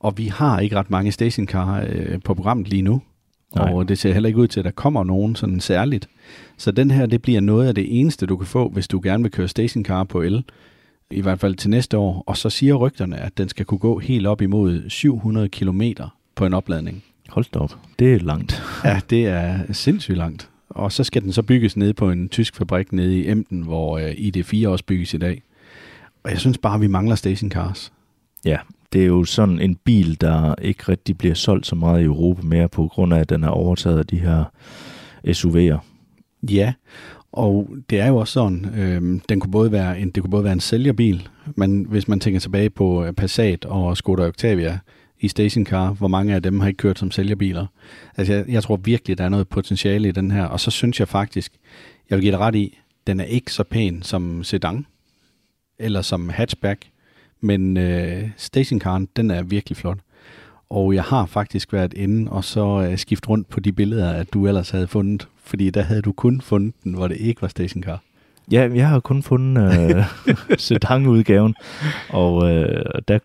Og 0.00 0.18
vi 0.18 0.26
har 0.26 0.60
ikke 0.60 0.76
ret 0.76 0.90
mange 0.90 1.12
stationcar 1.12 1.84
øh, 1.88 2.22
på 2.22 2.34
programmet 2.34 2.68
lige 2.68 2.82
nu. 2.82 3.02
Nej. 3.56 3.72
Og 3.72 3.88
det 3.88 3.98
ser 3.98 4.12
heller 4.12 4.26
ikke 4.26 4.38
ud 4.38 4.48
til, 4.48 4.60
at 4.60 4.64
der 4.64 4.70
kommer 4.70 5.04
nogen 5.04 5.36
sådan 5.36 5.60
særligt. 5.60 6.08
Så 6.56 6.70
den 6.70 6.90
her, 6.90 7.06
det 7.06 7.22
bliver 7.22 7.40
noget 7.40 7.68
af 7.68 7.74
det 7.74 8.00
eneste, 8.00 8.26
du 8.26 8.36
kan 8.36 8.46
få, 8.46 8.68
hvis 8.68 8.88
du 8.88 9.00
gerne 9.02 9.22
vil 9.22 9.32
køre 9.32 9.48
stationcar 9.48 10.04
på 10.04 10.22
el. 10.22 10.44
I 11.10 11.20
hvert 11.20 11.40
fald 11.40 11.54
til 11.54 11.70
næste 11.70 11.98
år. 11.98 12.22
Og 12.26 12.36
så 12.36 12.50
siger 12.50 12.74
rygterne, 12.74 13.16
at 13.16 13.38
den 13.38 13.48
skal 13.48 13.64
kunne 13.64 13.78
gå 13.78 13.98
helt 13.98 14.26
op 14.26 14.42
imod 14.42 14.90
700 14.90 15.48
km 15.48 15.82
på 16.34 16.46
en 16.46 16.54
opladning. 16.54 17.04
Hold 17.28 17.44
da 17.54 17.58
op, 17.58 17.76
det 17.98 18.14
er 18.14 18.18
langt. 18.18 18.62
Ja, 18.84 19.00
det 19.10 19.26
er 19.26 19.72
sindssygt 19.72 20.18
langt. 20.18 20.50
Og 20.68 20.92
så 20.92 21.04
skal 21.04 21.22
den 21.22 21.32
så 21.32 21.42
bygges 21.42 21.76
nede 21.76 21.94
på 21.94 22.10
en 22.10 22.28
tysk 22.28 22.56
fabrik 22.56 22.92
nede 22.92 23.18
i 23.18 23.30
Emden, 23.30 23.62
hvor 23.62 23.98
øh, 23.98 24.10
ID4 24.10 24.68
også 24.68 24.84
bygges 24.84 25.14
i 25.14 25.18
dag. 25.18 25.42
Og 26.24 26.30
jeg 26.30 26.40
synes 26.40 26.58
bare, 26.58 26.74
at 26.74 26.80
vi 26.80 26.86
mangler 26.86 27.14
stationcars. 27.14 27.92
Ja, 28.44 28.58
det 28.92 29.02
er 29.02 29.06
jo 29.06 29.24
sådan 29.24 29.60
en 29.60 29.76
bil, 29.76 30.20
der 30.20 30.54
ikke 30.62 30.82
rigtig 30.88 31.18
bliver 31.18 31.34
solgt 31.34 31.66
så 31.66 31.74
meget 31.74 32.00
i 32.00 32.04
Europa 32.04 32.42
mere, 32.42 32.68
på 32.68 32.88
grund 32.88 33.14
af, 33.14 33.18
at 33.18 33.30
den 33.30 33.44
er 33.44 33.48
overtaget 33.48 33.98
af 33.98 34.06
de 34.06 34.18
her 34.18 34.44
SUV'er. 35.26 35.78
Ja, 36.50 36.72
og 37.36 37.68
det 37.90 38.00
er 38.00 38.06
jo 38.06 38.16
også 38.16 38.32
sådan, 38.32 38.64
øh, 38.78 39.20
den 39.28 39.40
kunne 39.40 39.50
både 39.50 39.72
være 39.72 40.00
en, 40.00 40.10
det 40.10 40.22
kunne 40.22 40.30
både 40.30 40.44
være 40.44 40.52
en 40.52 40.60
sælgerbil, 40.60 41.28
men 41.54 41.86
hvis 41.88 42.08
man 42.08 42.20
tænker 42.20 42.40
tilbage 42.40 42.70
på 42.70 43.04
øh, 43.04 43.12
Passat 43.12 43.64
og 43.64 43.96
Skoda 43.96 44.26
Octavia 44.26 44.78
i 45.20 45.28
stationcar, 45.28 45.92
hvor 45.92 46.08
mange 46.08 46.34
af 46.34 46.42
dem 46.42 46.60
har 46.60 46.68
ikke 46.68 46.76
kørt 46.78 46.98
som 46.98 47.10
sælgerbiler. 47.10 47.66
Altså 48.16 48.32
jeg, 48.34 48.44
jeg 48.48 48.62
tror 48.62 48.76
virkelig, 48.76 49.18
der 49.18 49.24
er 49.24 49.28
noget 49.28 49.48
potentiale 49.48 50.08
i 50.08 50.12
den 50.12 50.30
her, 50.30 50.44
og 50.44 50.60
så 50.60 50.70
synes 50.70 51.00
jeg 51.00 51.08
faktisk, 51.08 51.52
jeg 52.10 52.16
vil 52.16 52.22
give 52.22 52.32
dig 52.32 52.40
ret 52.40 52.54
i, 52.54 52.78
den 53.06 53.20
er 53.20 53.24
ikke 53.24 53.52
så 53.52 53.64
pæn 53.64 54.02
som 54.02 54.44
sedan, 54.44 54.86
eller 55.78 56.02
som 56.02 56.28
hatchback, 56.28 56.86
men 57.40 57.76
øh, 57.76 58.28
stationcaren, 58.36 59.08
den 59.16 59.30
er 59.30 59.42
virkelig 59.42 59.76
flot. 59.76 59.98
Og 60.70 60.94
jeg 60.94 61.02
har 61.02 61.26
faktisk 61.26 61.72
været 61.72 61.94
inde 61.94 62.30
og 62.30 62.44
så 62.44 62.88
øh, 62.90 62.98
skiftet 62.98 63.28
rundt 63.28 63.48
på 63.48 63.60
de 63.60 63.72
billeder, 63.72 64.12
at 64.12 64.32
du 64.32 64.46
ellers 64.46 64.70
havde 64.70 64.86
fundet. 64.86 65.28
Fordi 65.44 65.70
der 65.70 65.82
havde 65.82 66.02
du 66.02 66.12
kun 66.12 66.40
fundet 66.40 66.74
den, 66.84 66.94
hvor 66.94 67.08
det 67.08 67.16
ikke 67.16 67.42
var 67.42 67.48
stationcar. 67.48 68.00
Ja, 68.52 68.68
jeg 68.74 68.88
har 68.88 69.00
kun 69.00 69.22
fundet 69.22 69.96
øh, 69.96 70.04
sedan-udgaven, 70.58 71.54
og 72.10 72.50
øh, 72.54 72.84
der, 73.08 73.18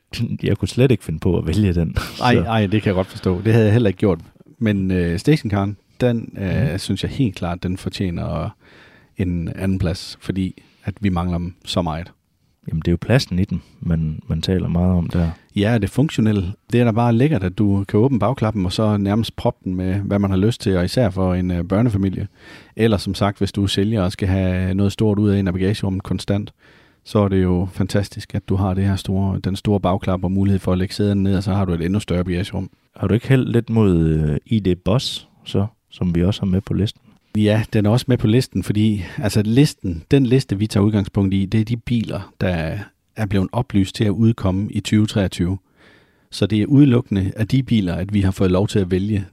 jeg 0.44 0.58
kunne 0.58 0.68
slet 0.68 0.92
ikke 0.92 1.04
finde 1.04 1.20
på 1.20 1.38
at 1.38 1.48
vælge 1.48 1.74
den. 1.74 1.96
Ej, 2.24 2.34
Så- 2.36 2.42
ej, 2.42 2.68
det 2.68 2.82
kan 2.82 2.88
jeg 2.90 2.96
godt 2.96 3.08
forstå. 3.08 3.42
Det 3.42 3.54
havde 3.54 3.66
jeg 3.66 3.74
heller 3.74 3.88
ikke 3.90 3.98
gjort. 4.00 4.20
Men 4.60 4.92
øh, 4.92 5.20
stationcaren, 5.20 5.78
den 6.02 6.34
øh, 6.38 6.70
Mhm. 6.70 6.78
synes 6.78 7.04
jeg 7.04 7.12
helt 7.12 7.36
klart, 7.36 7.64
den 7.64 7.78
fortjener 7.78 8.56
en 9.18 9.50
anden 9.56 9.80
plads, 9.80 10.18
fordi 10.22 10.62
at 10.84 10.94
vi 11.02 11.10
mangler 11.10 11.38
dem 11.38 11.54
så 11.66 11.82
meget. 11.82 12.12
Jamen, 12.68 12.82
det 12.82 12.88
er 12.88 12.92
jo 12.92 12.98
pladsen 13.02 13.40
i 13.40 13.46
den, 13.46 13.62
man, 13.80 14.20
man 14.28 14.42
taler 14.42 14.68
meget 14.68 14.94
om 14.94 15.10
der. 15.10 15.30
Ja, 15.56 15.74
det 15.74 15.84
er 15.84 15.88
funktionelt. 15.88 16.46
Det 16.72 16.80
er 16.80 16.86
da 16.86 16.92
bare 16.92 17.14
lækkert, 17.14 17.44
at 17.44 17.58
du 17.58 17.86
kan 17.88 18.00
åbne 18.00 18.20
bagklappen 18.20 18.66
og 18.66 18.74
så 18.74 18.98
nærmest 18.98 19.36
proppe 19.36 19.60
den 19.64 19.76
med, 19.76 19.94
hvad 19.96 20.20
man 20.20 20.30
har 20.30 20.38
lyst 20.38 20.62
til, 20.62 20.78
og 20.78 20.86
især 20.86 21.10
for 21.10 21.34
en 21.34 21.52
øh, 21.52 21.64
børnefamilie. 21.64 22.28
Eller 22.76 22.98
som 22.98 23.14
sagt, 23.14 23.38
hvis 23.38 23.52
du 23.52 23.64
er 23.64 23.68
sælger 23.68 24.02
og 24.02 24.12
skal 24.12 24.28
have 24.28 24.74
noget 24.74 24.92
stort 24.92 25.20
ud 25.20 25.30
af 25.30 25.40
en 25.40 25.48
af 25.48 25.54
bagagerummet 25.54 26.04
konstant, 26.04 26.54
så 27.04 27.20
er 27.20 27.28
det 27.28 27.44
jo 27.44 27.68
fantastisk, 27.72 28.36
at 28.36 28.50
du 28.50 28.56
har 28.56 28.74
det 28.74 28.84
her 28.84 28.96
store, 28.96 29.40
den 29.44 29.56
store 29.56 29.80
bagklap 29.80 30.24
og 30.24 30.32
mulighed 30.32 30.60
for 30.60 30.72
at 30.72 30.78
lægge 30.78 30.94
sæderne 30.94 31.24
ned, 31.24 31.36
og 31.38 31.44
så 31.44 31.54
har 31.54 31.66
du 31.66 31.74
et 31.74 31.82
endnu 31.82 32.00
større 32.00 32.24
bagagerum. 32.24 32.70
Har 32.96 33.08
du 33.08 33.14
ikke 33.14 33.28
held 33.28 33.48
lidt 33.48 33.70
mod 33.70 34.00
øh, 34.00 34.38
ID 34.46 34.76
Boss, 34.76 35.28
så, 35.46 35.66
som 35.90 36.16
vi 36.16 36.24
også 36.24 36.42
har 36.42 36.48
med 36.48 36.62
på 36.62 36.74
listen? 36.74 37.02
Ja, 37.38 37.64
den 37.74 37.86
er 37.86 37.90
også 37.90 38.06
med 38.08 38.18
på 38.18 38.28
listen, 38.28 38.64
fordi 38.64 39.04
altså 39.18 39.42
listen, 39.42 40.04
den 40.12 40.26
liste, 40.26 40.58
vi 40.58 40.68
tager 40.68 40.84
udgangspunkt 40.84 41.34
i, 41.34 41.46
det 41.46 41.60
er 41.60 41.66
de 41.66 41.78
biler, 41.78 42.34
der 42.42 42.80
er 43.16 43.26
blevet 43.26 43.50
oplyst 43.52 43.96
til 43.96 44.04
at 44.04 44.10
udkomme 44.10 44.72
i 44.72 44.80
2023. 44.80 45.58
Så 46.32 46.46
det 46.46 46.62
er 46.62 46.66
udelukkende 46.66 47.32
af 47.36 47.48
de 47.48 47.64
biler, 47.64 47.96
at 47.96 48.14
vi 48.14 48.22
har 48.22 48.32
fået 48.32 48.52
lov 48.52 48.68
til 48.68 48.80
at 48.80 48.92
vælge. 48.92 49.26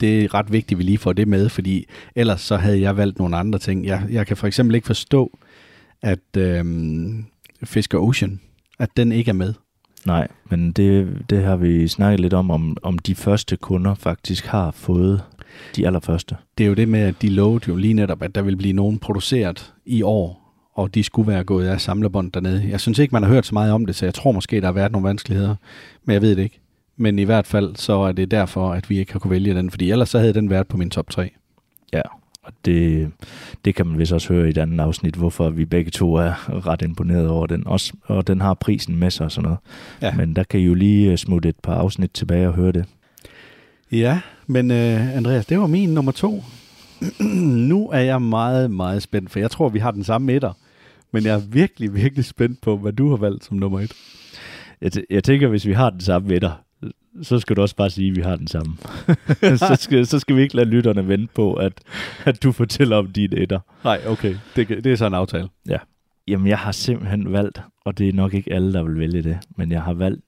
Det 0.00 0.24
er 0.24 0.34
ret 0.34 0.52
vigtigt, 0.52 0.76
at 0.76 0.78
vi 0.78 0.82
lige 0.82 0.98
får 0.98 1.12
det 1.12 1.28
med, 1.28 1.48
fordi 1.48 1.86
ellers 2.14 2.40
så 2.40 2.56
havde 2.56 2.80
jeg 2.80 2.96
valgt 2.96 3.18
nogle 3.18 3.36
andre 3.36 3.58
ting. 3.58 3.86
Jeg, 3.86 4.06
jeg 4.10 4.26
kan 4.26 4.36
for 4.36 4.46
eksempel 4.46 4.74
ikke 4.74 4.86
forstå, 4.86 5.38
at 6.02 6.36
øhm, 6.36 7.24
Fisker 7.64 7.98
Ocean, 7.98 8.40
at 8.78 8.88
den 8.96 9.12
ikke 9.12 9.28
er 9.28 9.34
med. 9.34 9.54
Nej, 10.06 10.28
men 10.50 10.72
det, 10.72 11.22
det 11.30 11.44
har 11.44 11.56
vi 11.56 11.88
snakket 11.88 12.20
lidt 12.20 12.34
om, 12.34 12.50
om, 12.50 12.76
om 12.82 12.98
de 12.98 13.14
første 13.14 13.56
kunder 13.56 13.94
faktisk 13.94 14.46
har 14.46 14.70
fået 14.70 15.22
de 15.76 15.86
allerførste. 15.86 16.36
Det 16.58 16.64
er 16.64 16.68
jo 16.68 16.74
det 16.74 16.88
med, 16.88 17.00
at 17.00 17.14
de 17.22 17.28
lovede 17.28 17.64
jo 17.68 17.76
lige 17.76 17.94
netop, 17.94 18.22
at 18.22 18.34
der 18.34 18.42
vil 18.42 18.56
blive 18.56 18.72
nogen 18.72 18.98
produceret 18.98 19.72
i 19.86 20.02
år, 20.02 20.44
og 20.74 20.94
de 20.94 21.02
skulle 21.02 21.28
være 21.28 21.44
gået 21.44 21.66
af 21.66 21.80
samlebånd 21.80 22.32
dernede. 22.32 22.68
Jeg 22.70 22.80
synes 22.80 22.98
ikke, 22.98 23.12
man 23.12 23.22
har 23.22 23.30
hørt 23.30 23.46
så 23.46 23.54
meget 23.54 23.72
om 23.72 23.86
det, 23.86 23.94
så 23.94 24.06
jeg 24.06 24.14
tror 24.14 24.32
måske, 24.32 24.60
der 24.60 24.66
har 24.66 24.72
været 24.72 24.92
nogle 24.92 25.08
vanskeligheder, 25.08 25.54
men 26.04 26.14
jeg 26.14 26.22
ved 26.22 26.36
det 26.36 26.42
ikke. 26.42 26.60
Men 26.96 27.18
i 27.18 27.24
hvert 27.24 27.46
fald, 27.46 27.76
så 27.76 27.92
er 27.92 28.12
det 28.12 28.30
derfor, 28.30 28.72
at 28.72 28.90
vi 28.90 28.98
ikke 28.98 29.12
har 29.12 29.18
kunne 29.18 29.30
vælge 29.30 29.54
den, 29.54 29.70
fordi 29.70 29.90
ellers 29.90 30.08
så 30.08 30.18
havde 30.18 30.34
den 30.34 30.50
været 30.50 30.66
på 30.66 30.76
min 30.76 30.90
top 30.90 31.10
3. 31.10 31.30
Ja, 31.92 32.02
og 32.44 32.52
det, 32.64 33.10
det 33.64 33.74
kan 33.74 33.86
man 33.86 33.98
vist 33.98 34.12
også 34.12 34.32
høre 34.32 34.46
i 34.46 34.50
et 34.50 34.58
andet 34.58 34.80
afsnit, 34.80 35.14
hvorfor 35.14 35.50
vi 35.50 35.64
begge 35.64 35.90
to 35.90 36.14
er 36.14 36.66
ret 36.66 36.82
imponeret 36.82 37.28
over 37.28 37.46
den. 37.46 37.66
Også, 37.66 37.92
og 38.04 38.26
den 38.26 38.40
har 38.40 38.54
prisen 38.54 38.96
med 38.96 39.10
sig 39.10 39.24
og 39.24 39.32
sådan 39.32 39.42
noget. 39.42 39.58
Ja. 40.02 40.14
Men 40.16 40.36
der 40.36 40.42
kan 40.42 40.60
I 40.60 40.62
jo 40.62 40.74
lige 40.74 41.10
øh, 41.12 41.18
smutte 41.18 41.48
et 41.48 41.58
par 41.62 41.74
afsnit 41.74 42.10
tilbage 42.10 42.48
og 42.48 42.54
høre 42.54 42.72
det. 42.72 42.84
Ja, 43.94 44.20
men 44.46 44.70
uh, 44.70 45.16
Andreas, 45.16 45.46
det 45.46 45.58
var 45.58 45.66
min 45.66 45.94
nummer 45.94 46.12
to. 46.12 46.44
nu 47.70 47.90
er 47.90 47.98
jeg 48.00 48.22
meget, 48.22 48.70
meget 48.70 49.02
spændt, 49.02 49.30
for 49.30 49.38
jeg 49.38 49.50
tror, 49.50 49.68
vi 49.68 49.78
har 49.78 49.90
den 49.90 50.04
samme 50.04 50.32
etter. 50.32 50.52
Men 51.12 51.24
jeg 51.24 51.34
er 51.34 51.40
virkelig, 51.48 51.94
virkelig 51.94 52.24
spændt 52.24 52.60
på, 52.60 52.76
hvad 52.76 52.92
du 52.92 53.10
har 53.10 53.16
valgt 53.16 53.44
som 53.44 53.56
nummer 53.56 53.80
et. 53.80 53.92
Jeg, 54.80 54.90
t- 54.96 55.04
jeg 55.10 55.24
tænker, 55.24 55.48
hvis 55.48 55.66
vi 55.66 55.72
har 55.72 55.90
den 55.90 56.00
samme 56.00 56.34
etter, 56.34 56.50
så 57.22 57.38
skal 57.38 57.56
du 57.56 57.62
også 57.62 57.76
bare 57.76 57.90
sige, 57.90 58.10
at 58.10 58.16
vi 58.16 58.20
har 58.20 58.36
den 58.36 58.46
samme. 58.46 58.76
så, 59.68 59.76
skal, 59.80 60.06
så 60.06 60.18
skal 60.18 60.36
vi 60.36 60.42
ikke 60.42 60.56
lade 60.56 60.68
lytterne 60.68 61.08
vente 61.08 61.28
på, 61.34 61.54
at, 61.54 61.72
at 62.24 62.42
du 62.42 62.52
fortæller 62.52 62.96
om 62.96 63.06
din 63.06 63.32
etter. 63.36 63.60
Nej, 63.84 64.00
okay. 64.06 64.36
Det, 64.56 64.68
det 64.68 64.86
er 64.86 64.96
så 64.96 65.06
en 65.06 65.14
aftale. 65.14 65.48
Ja. 65.68 65.78
Jamen, 66.28 66.46
jeg 66.46 66.58
har 66.58 66.72
simpelthen 66.72 67.32
valgt, 67.32 67.60
og 67.84 67.98
det 67.98 68.08
er 68.08 68.12
nok 68.12 68.34
ikke 68.34 68.52
alle, 68.52 68.72
der 68.72 68.82
vil 68.82 68.98
vælge 68.98 69.22
det, 69.22 69.38
men 69.56 69.72
jeg 69.72 69.82
har 69.82 69.92
valgt 69.94 70.24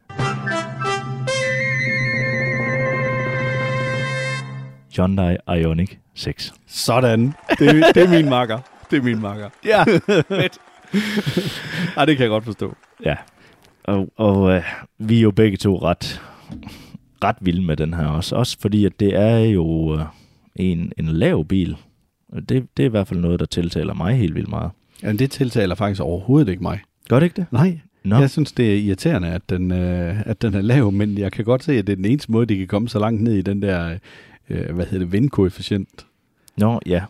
Hyundai 4.96 5.36
Ioniq 5.48 5.96
6. 6.14 6.54
Sådan. 6.66 7.32
Det, 7.58 7.84
det 7.94 8.02
er 8.02 8.10
min 8.10 8.28
makker. 8.28 8.58
Det 8.90 8.98
er 8.98 9.02
min 9.02 9.20
makker. 9.20 9.48
Ja, 9.64 9.84
fedt. 10.28 10.58
Ej, 11.96 12.04
det 12.04 12.16
kan 12.16 12.22
jeg 12.22 12.28
godt 12.28 12.44
forstå. 12.44 12.76
Ja. 13.04 13.16
Og, 13.84 14.08
og 14.16 14.52
øh, 14.52 14.62
vi 14.98 15.18
er 15.18 15.22
jo 15.22 15.30
begge 15.30 15.56
to 15.56 15.78
ret 15.78 16.22
ret 17.24 17.36
vild 17.40 17.60
med 17.60 17.76
den 17.76 17.94
her 17.94 18.06
også. 18.06 18.36
Også 18.36 18.56
fordi, 18.60 18.84
at 18.84 19.00
det 19.00 19.16
er 19.16 19.38
jo 19.38 19.94
øh, 19.94 20.04
en, 20.56 20.92
en 20.98 21.06
lav 21.08 21.44
bil. 21.44 21.76
Det, 22.48 22.48
det 22.48 22.82
er 22.82 22.86
i 22.86 22.90
hvert 22.90 23.08
fald 23.08 23.20
noget, 23.20 23.40
der 23.40 23.46
tiltaler 23.46 23.94
mig 23.94 24.16
helt 24.16 24.34
vildt 24.34 24.48
meget. 24.48 24.70
Ja, 25.02 25.12
det 25.12 25.30
tiltaler 25.30 25.74
faktisk 25.74 26.02
overhovedet 26.02 26.48
ikke 26.48 26.62
mig. 26.62 26.80
Gør 27.08 27.20
det 27.20 27.26
ikke 27.26 27.36
det? 27.36 27.46
Nej. 27.50 27.78
No. 28.04 28.18
Jeg 28.20 28.30
synes, 28.30 28.52
det 28.52 28.72
er 28.72 28.76
irriterende, 28.76 29.28
at 29.28 29.50
den, 29.50 29.72
øh, 29.72 30.20
at 30.26 30.42
den 30.42 30.54
er 30.54 30.62
lav, 30.62 30.92
men 30.92 31.18
jeg 31.18 31.32
kan 31.32 31.44
godt 31.44 31.64
se, 31.64 31.72
at 31.72 31.86
det 31.86 31.92
er 31.92 31.96
den 31.96 32.04
eneste 32.04 32.32
måde, 32.32 32.46
de 32.46 32.58
kan 32.58 32.66
komme 32.66 32.88
så 32.88 32.98
langt 32.98 33.22
ned 33.22 33.34
i 33.34 33.42
den 33.42 33.62
der, 33.62 33.98
øh, 34.50 34.74
hvad 34.74 34.86
hedder 34.86 35.04
det, 35.04 35.12
vindkoefficient. 35.12 36.06
Nå, 36.56 36.80
ja. 36.86 37.02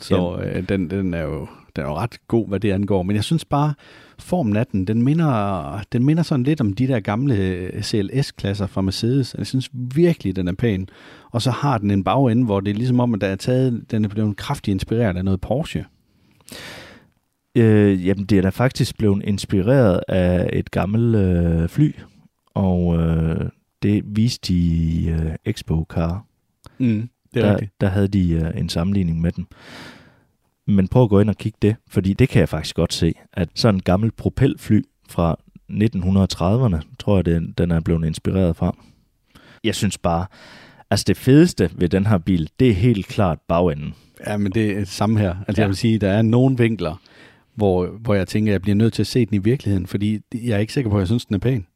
Så 0.00 0.40
øh, 0.44 0.68
den, 0.68 0.90
den 0.90 1.14
er 1.14 1.22
jo 1.22 1.48
den 1.76 1.84
er 1.84 1.88
jo 1.88 1.94
ret 1.94 2.18
god, 2.28 2.48
hvad 2.48 2.60
det 2.60 2.72
angår. 2.72 3.02
Men 3.02 3.16
jeg 3.16 3.24
synes 3.24 3.44
bare, 3.44 3.74
formen 4.18 4.56
af 4.56 4.66
den, 4.66 4.84
den 4.84 5.02
minder, 5.02 5.80
den 5.92 6.04
minder 6.04 6.22
sådan 6.22 6.44
lidt 6.44 6.60
om 6.60 6.72
de 6.72 6.86
der 6.86 7.00
gamle 7.00 7.36
øh, 7.36 7.82
CLS-klasser 7.82 8.66
fra 8.66 8.80
Mercedes. 8.80 9.34
Jeg 9.38 9.46
synes 9.46 9.70
virkelig, 9.72 10.36
den 10.36 10.48
er 10.48 10.52
pæn. 10.52 10.88
Og 11.30 11.42
så 11.42 11.50
har 11.50 11.78
den 11.78 11.90
en 11.90 12.04
bagende, 12.04 12.44
hvor 12.44 12.60
det 12.60 12.70
er 12.70 12.74
ligesom 12.74 13.00
om, 13.00 13.14
at 13.14 13.20
der 13.20 13.26
er 13.26 13.36
taget, 13.36 13.90
den 13.90 14.04
er 14.04 14.08
blevet 14.08 14.36
kraftigt 14.36 14.74
inspireret 14.74 15.16
af 15.16 15.24
noget 15.24 15.40
Porsche. 15.40 15.84
Øh, 17.56 18.06
jamen, 18.06 18.24
det 18.24 18.38
er 18.38 18.42
da 18.42 18.48
faktisk 18.48 18.98
blevet 18.98 19.22
inspireret 19.24 20.00
af 20.08 20.50
et 20.52 20.70
gammelt 20.70 21.16
øh, 21.16 21.68
fly, 21.68 21.92
og 22.54 22.96
øh, 22.96 23.48
det 23.82 24.02
viste 24.06 24.52
de 24.52 24.58
i 24.58 25.08
øh, 25.08 25.34
Expo 25.44 25.84
Car. 25.88 26.24
Mm, 26.84 27.08
det 27.34 27.42
er 27.42 27.46
der, 27.46 27.52
rigtigt. 27.52 27.80
der 27.80 27.88
havde 27.88 28.08
de 28.08 28.30
øh, 28.30 28.60
en 28.60 28.68
sammenligning 28.68 29.20
med 29.20 29.32
den. 29.32 29.46
Men 30.66 30.88
prøv 30.88 31.02
at 31.02 31.08
gå 31.08 31.20
ind 31.20 31.30
og 31.30 31.36
kigge 31.36 31.58
det, 31.62 31.76
fordi 31.88 32.12
det 32.12 32.28
kan 32.28 32.40
jeg 32.40 32.48
faktisk 32.48 32.76
godt 32.76 32.92
se, 32.92 33.14
at 33.32 33.48
sådan 33.54 33.74
en 33.74 33.82
gammel 33.82 34.10
propelfly 34.10 34.82
fra 35.08 35.36
1930'erne, 35.70 36.96
tror 36.98 37.16
jeg, 37.16 37.24
det, 37.24 37.58
den 37.58 37.70
er 37.70 37.80
blevet 37.80 38.06
inspireret 38.06 38.56
fra. 38.56 38.76
Jeg 39.64 39.74
synes 39.74 39.98
bare, 39.98 40.26
altså 40.90 41.04
det 41.08 41.16
fedeste 41.16 41.70
ved 41.74 41.88
den 41.88 42.06
her 42.06 42.18
bil, 42.18 42.50
det 42.60 42.70
er 42.70 42.74
helt 42.74 43.06
klart 43.06 43.38
bagenden. 43.48 43.94
Ja, 44.26 44.36
men 44.36 44.52
det 44.52 44.70
er 44.70 44.78
det 44.78 44.88
samme 44.88 45.18
her. 45.18 45.36
Altså 45.48 45.60
ja. 45.60 45.62
jeg 45.62 45.68
vil 45.68 45.76
sige, 45.76 45.98
der 45.98 46.10
er 46.10 46.22
nogle 46.22 46.58
vinkler, 46.58 47.00
hvor, 47.54 47.86
hvor 47.86 48.14
jeg 48.14 48.28
tænker, 48.28 48.50
at 48.50 48.52
jeg 48.52 48.62
bliver 48.62 48.74
nødt 48.74 48.92
til 48.92 49.02
at 49.02 49.06
se 49.06 49.26
den 49.26 49.34
i 49.34 49.38
virkeligheden, 49.38 49.86
fordi 49.86 50.20
jeg 50.34 50.54
er 50.54 50.58
ikke 50.58 50.72
sikker 50.72 50.90
på, 50.90 50.96
at 50.96 51.00
jeg 51.00 51.06
synes, 51.06 51.26
den 51.26 51.34
er 51.34 51.38
pæn. 51.38 51.66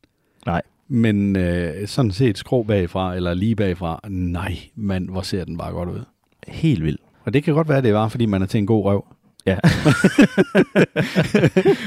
Nej. 0.46 0.62
Men 0.88 1.36
øh, 1.36 1.88
sådan 1.88 2.10
set 2.10 2.38
skrå 2.38 2.62
bagfra, 2.62 3.14
eller 3.14 3.34
lige 3.34 3.56
bagfra, 3.56 4.00
nej, 4.08 4.58
mand, 4.74 5.10
hvor 5.10 5.22
ser 5.22 5.44
den 5.44 5.58
bare 5.58 5.72
godt 5.72 5.88
ud. 5.88 6.00
Helt 6.48 6.84
vildt. 6.84 7.00
Og 7.24 7.34
det 7.34 7.44
kan 7.44 7.54
godt 7.54 7.68
være, 7.68 7.82
det 7.82 7.94
var, 7.94 8.08
fordi 8.08 8.26
man 8.26 8.42
er 8.42 8.46
til 8.46 8.58
en 8.58 8.66
god 8.66 8.84
røv. 8.84 9.04
Ja. 9.46 9.58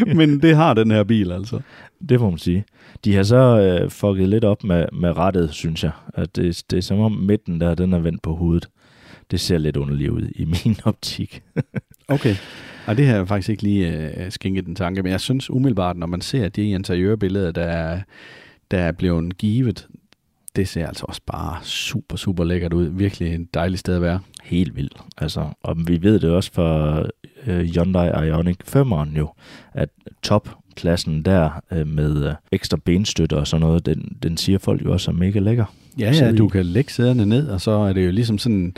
Men 0.18 0.42
det 0.42 0.56
har 0.56 0.74
den 0.74 0.92
her 0.92 1.04
bil 1.04 1.32
altså. 1.32 1.60
Det 2.10 2.20
må 2.20 2.30
man 2.30 2.40
sige. 2.40 2.66
De 3.06 3.16
har 3.16 3.24
så 3.24 3.60
øh, 3.60 3.90
fucket 3.90 4.30
lidt 4.30 4.44
op 4.44 4.64
med, 4.64 4.86
med 4.94 5.18
rettet, 5.18 5.54
synes 5.54 5.84
jeg. 5.84 5.92
At 6.14 6.36
det, 6.36 6.64
det 6.72 6.78
er 6.78 6.82
som 6.82 7.00
om 7.00 7.12
midten 7.12 7.62
der, 7.62 7.76
den 7.76 7.94
er 7.94 8.00
vendt 8.00 8.22
på 8.22 8.36
hovedet. 8.36 8.70
Det 9.32 9.40
ser 9.40 9.58
lidt 9.58 9.78
underligt 9.78 10.10
ud 10.10 10.28
i 10.36 10.46
min 10.66 10.76
optik. 10.84 11.44
okay. 12.08 12.36
Og 12.88 12.98
det 12.98 13.08
har 13.08 13.16
jeg 13.16 13.28
faktisk 13.28 13.50
ikke 13.50 13.64
lige 13.64 14.12
øh, 14.18 14.32
skænket 14.32 14.66
den 14.66 14.76
tanke, 14.76 15.04
men 15.04 15.12
jeg 15.12 15.22
synes 15.22 15.50
umiddelbart, 15.50 15.98
når 15.98 16.08
man 16.08 16.22
ser 16.22 16.50
de 16.50 16.70
interiørbilleder, 16.70 17.52
der 17.52 17.64
er, 17.64 18.02
der 18.72 18.80
er 18.80 18.92
blevet 18.92 19.38
givet, 19.38 19.88
det 20.56 20.68
ser 20.68 20.88
altså 20.88 21.06
også 21.08 21.22
bare 21.26 21.58
super, 21.64 22.16
super 22.16 22.44
lækkert 22.44 22.74
ud. 22.74 22.86
Virkelig 22.86 23.36
en 23.36 23.48
dejlig 23.54 23.80
sted 23.80 23.96
at 23.96 24.02
være. 24.02 24.20
Helt 24.44 24.76
vildt. 24.76 24.98
Altså, 25.18 25.48
og 25.64 25.78
vi 25.88 26.02
ved 26.02 26.20
det 26.20 26.30
også 26.30 26.52
fra 26.54 27.02
øh, 27.48 27.60
Hyundai 27.60 28.28
Ioniq 28.28 28.58
5'eren 28.76 29.18
jo, 29.18 29.30
at 29.74 29.90
topklassen 30.24 31.26
der 31.26 31.62
øh, 31.72 31.88
med 31.88 32.28
øh, 32.28 32.34
ekstra 32.52 32.78
benstøtter 32.86 33.38
og 33.38 33.48
sådan 33.48 33.62
noget, 33.62 33.86
den, 33.86 34.18
den 34.24 34.38
siger 34.38 34.58
folk 34.58 34.86
jo 34.86 34.92
også 34.92 35.12
er 35.12 35.16
mega 35.16 35.40
lækker. 35.40 35.66
Ja, 36.00 36.12
ja, 36.12 36.32
du 36.32 36.48
kan 36.48 36.66
lægge 36.66 36.92
sæderne 36.92 37.26
ned, 37.26 37.48
og 37.48 37.62
så 37.62 37.72
er 37.72 37.94
det 37.94 38.06
jo 38.06 38.12
ligesom 38.12 38.38
sådan 38.38 38.76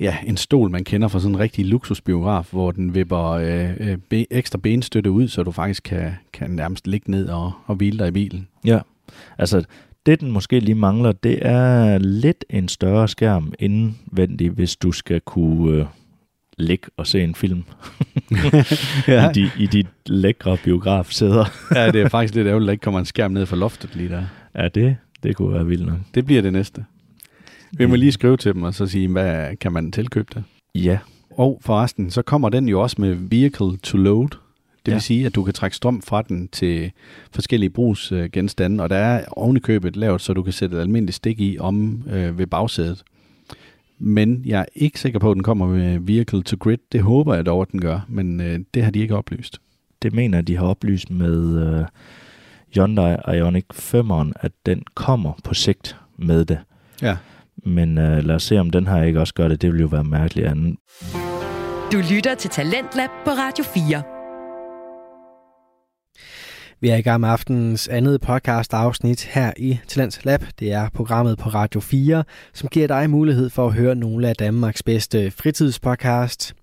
ja, 0.00 0.16
en 0.26 0.36
stol, 0.36 0.70
man 0.70 0.84
kender 0.84 1.08
fra 1.08 1.20
sådan 1.20 1.34
en 1.34 1.40
rigtig 1.40 1.66
luksusbiograf, 1.66 2.48
hvor 2.50 2.70
den 2.70 2.94
vipper 2.94 3.24
øh, 3.28 3.96
be, 4.08 4.32
ekstra 4.32 4.58
benstøtte 4.58 5.10
ud, 5.10 5.28
så 5.28 5.42
du 5.42 5.50
faktisk 5.50 5.82
kan, 5.82 6.12
kan 6.32 6.50
nærmest 6.50 6.86
ligge 6.86 7.10
ned 7.10 7.28
og, 7.28 7.52
og 7.66 7.74
hvile 7.74 7.98
dig 7.98 8.08
i 8.08 8.10
bilen. 8.10 8.48
Ja, 8.64 8.78
altså 9.38 9.64
det, 10.06 10.20
den 10.20 10.30
måske 10.30 10.60
lige 10.60 10.74
mangler, 10.74 11.12
det 11.12 11.38
er 11.46 11.98
lidt 11.98 12.44
en 12.50 12.68
større 12.68 13.08
skærm 13.08 13.52
indvendig, 13.58 14.50
hvis 14.50 14.76
du 14.76 14.92
skal 14.92 15.20
kunne 15.20 15.76
øh, 15.76 15.86
ligge 16.58 16.86
og 16.96 17.06
se 17.06 17.20
en 17.20 17.34
film 17.34 17.64
ja. 19.08 19.30
I, 19.30 19.32
de, 19.32 19.50
i 19.58 19.66
de 19.66 19.84
lækre 20.06 20.56
biografsæder. 20.64 21.44
ja, 21.74 21.90
det 21.90 22.02
er 22.02 22.08
faktisk 22.18 22.34
lidt 22.34 22.46
ærgerligt, 22.46 22.64
at 22.64 22.66
der 22.66 22.72
ikke 22.72 22.82
kommer 22.82 23.00
en 23.00 23.06
skærm 23.06 23.30
ned 23.30 23.46
fra 23.46 23.56
loftet 23.56 23.96
lige 23.96 24.08
der. 24.08 24.24
Ja, 24.54 24.68
det, 24.68 24.96
det 25.22 25.36
kunne 25.36 25.54
være 25.54 25.66
vildt 25.66 25.86
nok. 25.86 25.98
Det 26.14 26.26
bliver 26.26 26.42
det 26.42 26.52
næste. 26.52 26.84
Vi 27.72 27.86
må 27.86 27.94
lige 27.94 28.12
skrive 28.12 28.36
til 28.36 28.54
dem 28.54 28.62
og 28.62 28.74
så 28.74 28.86
sige, 28.86 29.08
hvad 29.08 29.56
kan 29.56 29.72
man 29.72 29.92
tilkøbe 29.92 30.28
det? 30.34 30.44
Ja. 30.74 30.98
Og 31.30 31.60
forresten, 31.64 32.10
så 32.10 32.22
kommer 32.22 32.48
den 32.48 32.68
jo 32.68 32.80
også 32.80 32.96
med 32.98 33.14
Vehicle 33.14 33.76
to 33.82 33.98
Load. 33.98 34.28
Det 34.86 34.92
ja. 34.92 34.94
vil 34.94 35.02
sige, 35.02 35.26
at 35.26 35.34
du 35.34 35.44
kan 35.44 35.54
trække 35.54 35.76
strøm 35.76 36.02
fra 36.02 36.22
den 36.22 36.48
til 36.48 36.92
forskellige 37.30 37.70
brugsgenstande, 37.70 38.84
og 38.84 38.90
der 38.90 38.96
er 38.96 39.24
ovenikøbet 39.28 39.96
lavet, 39.96 40.20
så 40.20 40.32
du 40.32 40.42
kan 40.42 40.52
sætte 40.52 40.76
et 40.76 40.80
almindeligt 40.80 41.16
stik 41.16 41.40
i 41.40 41.58
om 41.58 42.02
øh, 42.10 42.38
ved 42.38 42.46
bagsædet. 42.46 43.02
Men 43.98 44.42
jeg 44.44 44.60
er 44.60 44.64
ikke 44.74 45.00
sikker 45.00 45.18
på, 45.18 45.30
at 45.30 45.34
den 45.34 45.42
kommer 45.42 45.66
med 45.66 45.98
Vehicle 45.98 46.42
to 46.42 46.56
Grid. 46.60 46.78
Det 46.92 47.02
håber 47.02 47.34
jeg 47.34 47.46
dog, 47.46 47.62
at 47.62 47.72
den 47.72 47.80
gør, 47.80 48.00
men 48.08 48.40
øh, 48.40 48.60
det 48.74 48.84
har 48.84 48.90
de 48.90 48.98
ikke 48.98 49.16
oplyst. 49.16 49.58
Det 50.02 50.12
mener 50.12 50.40
de 50.40 50.56
har 50.56 50.66
oplyst 50.66 51.10
med 51.10 51.66
øh, 51.66 51.84
Hyundai 52.74 53.16
Ioniq 53.36 53.64
5'eren, 53.72 54.32
at 54.40 54.52
den 54.66 54.82
kommer 54.94 55.32
på 55.44 55.54
sigt 55.54 55.96
med 56.16 56.44
det. 56.44 56.58
Ja. 57.02 57.16
Men 57.56 57.98
øh, 57.98 58.24
lad 58.24 58.34
os 58.34 58.42
se, 58.42 58.58
om 58.58 58.70
den 58.70 58.86
her 58.86 59.02
ikke 59.02 59.20
også 59.20 59.34
gør 59.34 59.48
det. 59.48 59.62
Det 59.62 59.72
vil 59.72 59.80
jo 59.80 59.86
være 59.86 60.04
mærkeligt 60.04 60.46
andet. 60.46 60.76
Du 61.92 62.02
lytter 62.14 62.34
til 62.34 62.50
Talentlab 62.50 63.10
på 63.24 63.30
Radio 63.30 63.64
4. 63.64 64.11
Vi 66.82 66.88
er 66.88 66.96
i 66.96 67.02
gang 67.02 67.20
med 67.20 67.28
aftenens 67.28 67.88
andet 67.88 68.20
podcast 68.20 68.74
afsnit 68.74 69.24
her 69.24 69.52
i 69.56 69.78
Talents 69.88 70.24
Lab. 70.24 70.44
Det 70.58 70.72
er 70.72 70.88
programmet 70.94 71.38
på 71.38 71.48
Radio 71.48 71.80
4, 71.80 72.24
som 72.52 72.68
giver 72.68 72.86
dig 72.86 73.10
mulighed 73.10 73.50
for 73.50 73.66
at 73.66 73.72
høre 73.72 73.94
nogle 73.94 74.28
af 74.28 74.36
Danmarks 74.36 74.82
bedste 74.82 75.30
fritidspodcast. 75.30 76.54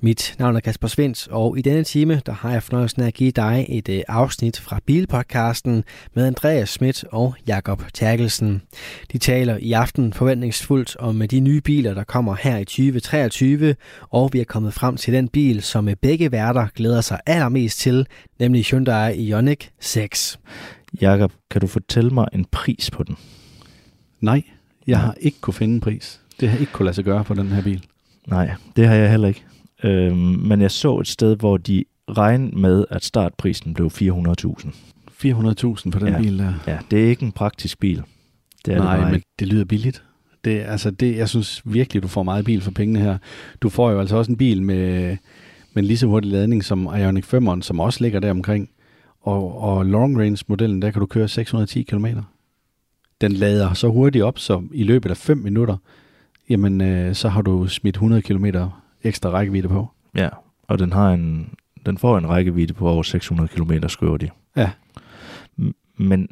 Mit 0.00 0.34
navn 0.38 0.56
er 0.56 0.60
Kasper 0.60 0.88
Svens, 0.88 1.28
og 1.30 1.58
i 1.58 1.62
denne 1.62 1.84
time 1.84 2.20
der 2.26 2.32
har 2.32 2.52
jeg 2.52 2.62
fornøjelsen 2.62 3.02
af 3.02 3.06
at 3.06 3.14
give 3.14 3.30
dig 3.30 3.66
et 3.68 3.88
øh, 3.88 4.02
afsnit 4.08 4.60
fra 4.60 4.78
Bilpodcasten 4.86 5.84
med 6.14 6.26
Andreas 6.26 6.68
Schmidt 6.68 7.04
og 7.12 7.34
Jakob 7.46 7.82
Terkelsen. 7.94 8.62
De 9.12 9.18
taler 9.18 9.56
i 9.56 9.72
aften 9.72 10.12
forventningsfuldt 10.12 10.96
om 10.96 11.22
øh, 11.22 11.30
de 11.30 11.40
nye 11.40 11.60
biler, 11.60 11.94
der 11.94 12.04
kommer 12.04 12.36
her 12.42 12.58
i 12.58 12.64
2023, 12.64 13.76
og 14.10 14.32
vi 14.32 14.40
er 14.40 14.44
kommet 14.44 14.74
frem 14.74 14.96
til 14.96 15.12
den 15.12 15.28
bil, 15.28 15.62
som 15.62 15.88
øh, 15.88 15.96
begge 16.02 16.32
værter 16.32 16.66
glæder 16.74 17.00
sig 17.00 17.20
allermest 17.26 17.78
til, 17.78 18.06
nemlig 18.38 18.64
Hyundai 18.64 19.14
Ioniq 19.14 19.63
6. 19.80 20.38
Jakob, 21.00 21.32
kan 21.50 21.60
du 21.60 21.66
fortælle 21.66 22.10
mig 22.10 22.28
en 22.32 22.44
pris 22.44 22.90
på 22.90 23.02
den? 23.02 23.16
Nej, 24.20 24.42
jeg 24.86 25.00
har 25.00 25.14
ikke 25.20 25.40
kunne 25.40 25.54
finde 25.54 25.74
en 25.74 25.80
pris. 25.80 26.20
Det 26.40 26.48
har 26.48 26.58
ikke 26.58 26.72
kunne 26.72 26.84
lade 26.84 26.94
sig 26.94 27.04
gøre 27.04 27.24
på 27.24 27.34
den 27.34 27.46
her 27.46 27.62
bil. 27.62 27.84
Nej, 28.26 28.54
det 28.76 28.86
har 28.88 28.94
jeg 28.94 29.10
heller 29.10 29.28
ikke. 29.28 29.44
Øhm, 29.84 30.16
men 30.16 30.60
jeg 30.60 30.70
så 30.70 30.98
et 30.98 31.08
sted, 31.08 31.36
hvor 31.36 31.56
de 31.56 31.84
regnede 32.08 32.58
med, 32.58 32.84
at 32.90 33.04
startprisen 33.04 33.74
blev 33.74 33.86
400.000. 33.86 34.74
400.000 35.10 35.90
på 35.90 35.98
den 35.98 36.08
ja. 36.08 36.18
bil 36.18 36.38
der. 36.38 36.54
Ja, 36.66 36.78
det 36.90 37.04
er 37.04 37.08
ikke 37.08 37.22
en 37.22 37.32
praktisk 37.32 37.80
bil. 37.80 38.02
Det 38.66 38.74
er 38.74 38.78
Nej, 38.78 39.00
det 39.00 39.12
men 39.12 39.22
det 39.38 39.48
lyder 39.48 39.64
billigt. 39.64 40.02
Det, 40.44 40.60
altså 40.60 40.90
det, 40.90 41.16
jeg 41.16 41.28
synes 41.28 41.62
virkelig, 41.64 42.02
du 42.02 42.08
får 42.08 42.22
meget 42.22 42.44
bil 42.44 42.60
for 42.60 42.70
pengene 42.70 43.00
her. 43.00 43.18
Du 43.60 43.68
får 43.68 43.90
jo 43.90 44.00
altså 44.00 44.16
også 44.16 44.32
en 44.32 44.36
bil 44.38 44.62
med, 44.62 45.16
med 45.72 45.82
en 45.82 45.84
lige 45.84 45.98
så 45.98 46.06
hurtig 46.06 46.30
ladning 46.30 46.64
som 46.64 46.88
Ioniq 46.98 47.34
5'eren, 47.34 47.60
som 47.60 47.80
også 47.80 48.04
ligger 48.04 48.20
der 48.20 48.30
omkring. 48.30 48.70
Og, 49.24 49.60
og 49.60 49.86
long 49.86 50.20
range 50.20 50.44
modellen, 50.48 50.82
der 50.82 50.90
kan 50.90 51.00
du 51.00 51.06
køre 51.06 51.28
610 51.28 51.82
km. 51.82 52.06
Den 53.20 53.32
lader 53.32 53.74
så 53.74 53.88
hurtigt 53.88 54.24
op, 54.24 54.38
så 54.38 54.62
i 54.72 54.82
løbet 54.82 55.10
af 55.10 55.16
5 55.16 55.38
minutter, 55.38 55.76
jamen 56.48 56.80
øh, 56.80 57.14
så 57.14 57.28
har 57.28 57.42
du 57.42 57.66
smidt 57.66 57.96
100 57.96 58.22
km 58.22 58.46
ekstra 59.02 59.30
rækkevidde 59.30 59.68
på. 59.68 59.88
Ja, 60.14 60.28
og 60.62 60.78
den 60.78 60.92
har 60.92 61.12
en, 61.12 61.54
den 61.86 61.98
får 61.98 62.18
en 62.18 62.28
rækkevidde 62.28 62.74
på 62.74 62.88
over 62.88 63.02
600 63.02 63.48
km, 63.48 63.72
skriver 63.88 64.16
de. 64.16 64.30
Ja. 64.56 64.70
Men 65.96 66.28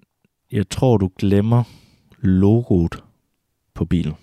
jeg 0.52 0.68
tror, 0.68 0.96
du 0.96 1.10
glemmer 1.18 1.62
logoet 2.20 3.04
på 3.74 3.84
bilen. 3.84 4.14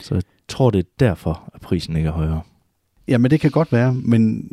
Så 0.00 0.14
jeg 0.14 0.22
tror, 0.48 0.70
det 0.70 0.78
er 0.78 0.90
derfor, 1.00 1.50
at 1.54 1.60
prisen 1.60 1.96
ikke 1.96 2.08
er 2.08 2.12
højere. 2.12 2.40
Ja, 3.08 3.18
men 3.18 3.30
det 3.30 3.40
kan 3.40 3.50
godt 3.50 3.72
være, 3.72 3.94
men 3.94 4.50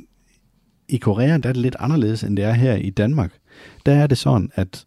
i 0.90 0.98
Korea 0.98 1.38
der 1.38 1.50
er 1.50 1.54
det 1.54 1.58
lidt 1.58 1.76
anderledes, 1.80 2.24
end 2.24 2.38
det 2.38 2.46
er 2.46 2.54
her 2.54 2.76
i 2.76 2.90
Danmark. 2.90 3.34
Der 3.86 3.94
er 3.94 4.08
det 4.08 4.18
sådan, 4.18 4.52
at 4.56 4.86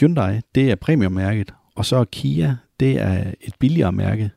Hyundai, 0.00 0.40
det 0.54 0.70
er 0.70 0.74
premiummærket, 0.74 1.54
og 1.74 1.84
så 1.84 2.04
Kia, 2.04 2.56
det 2.80 3.00
er 3.00 3.32
et 3.40 3.54
billigere 3.58 3.92
mærke. 3.92 4.30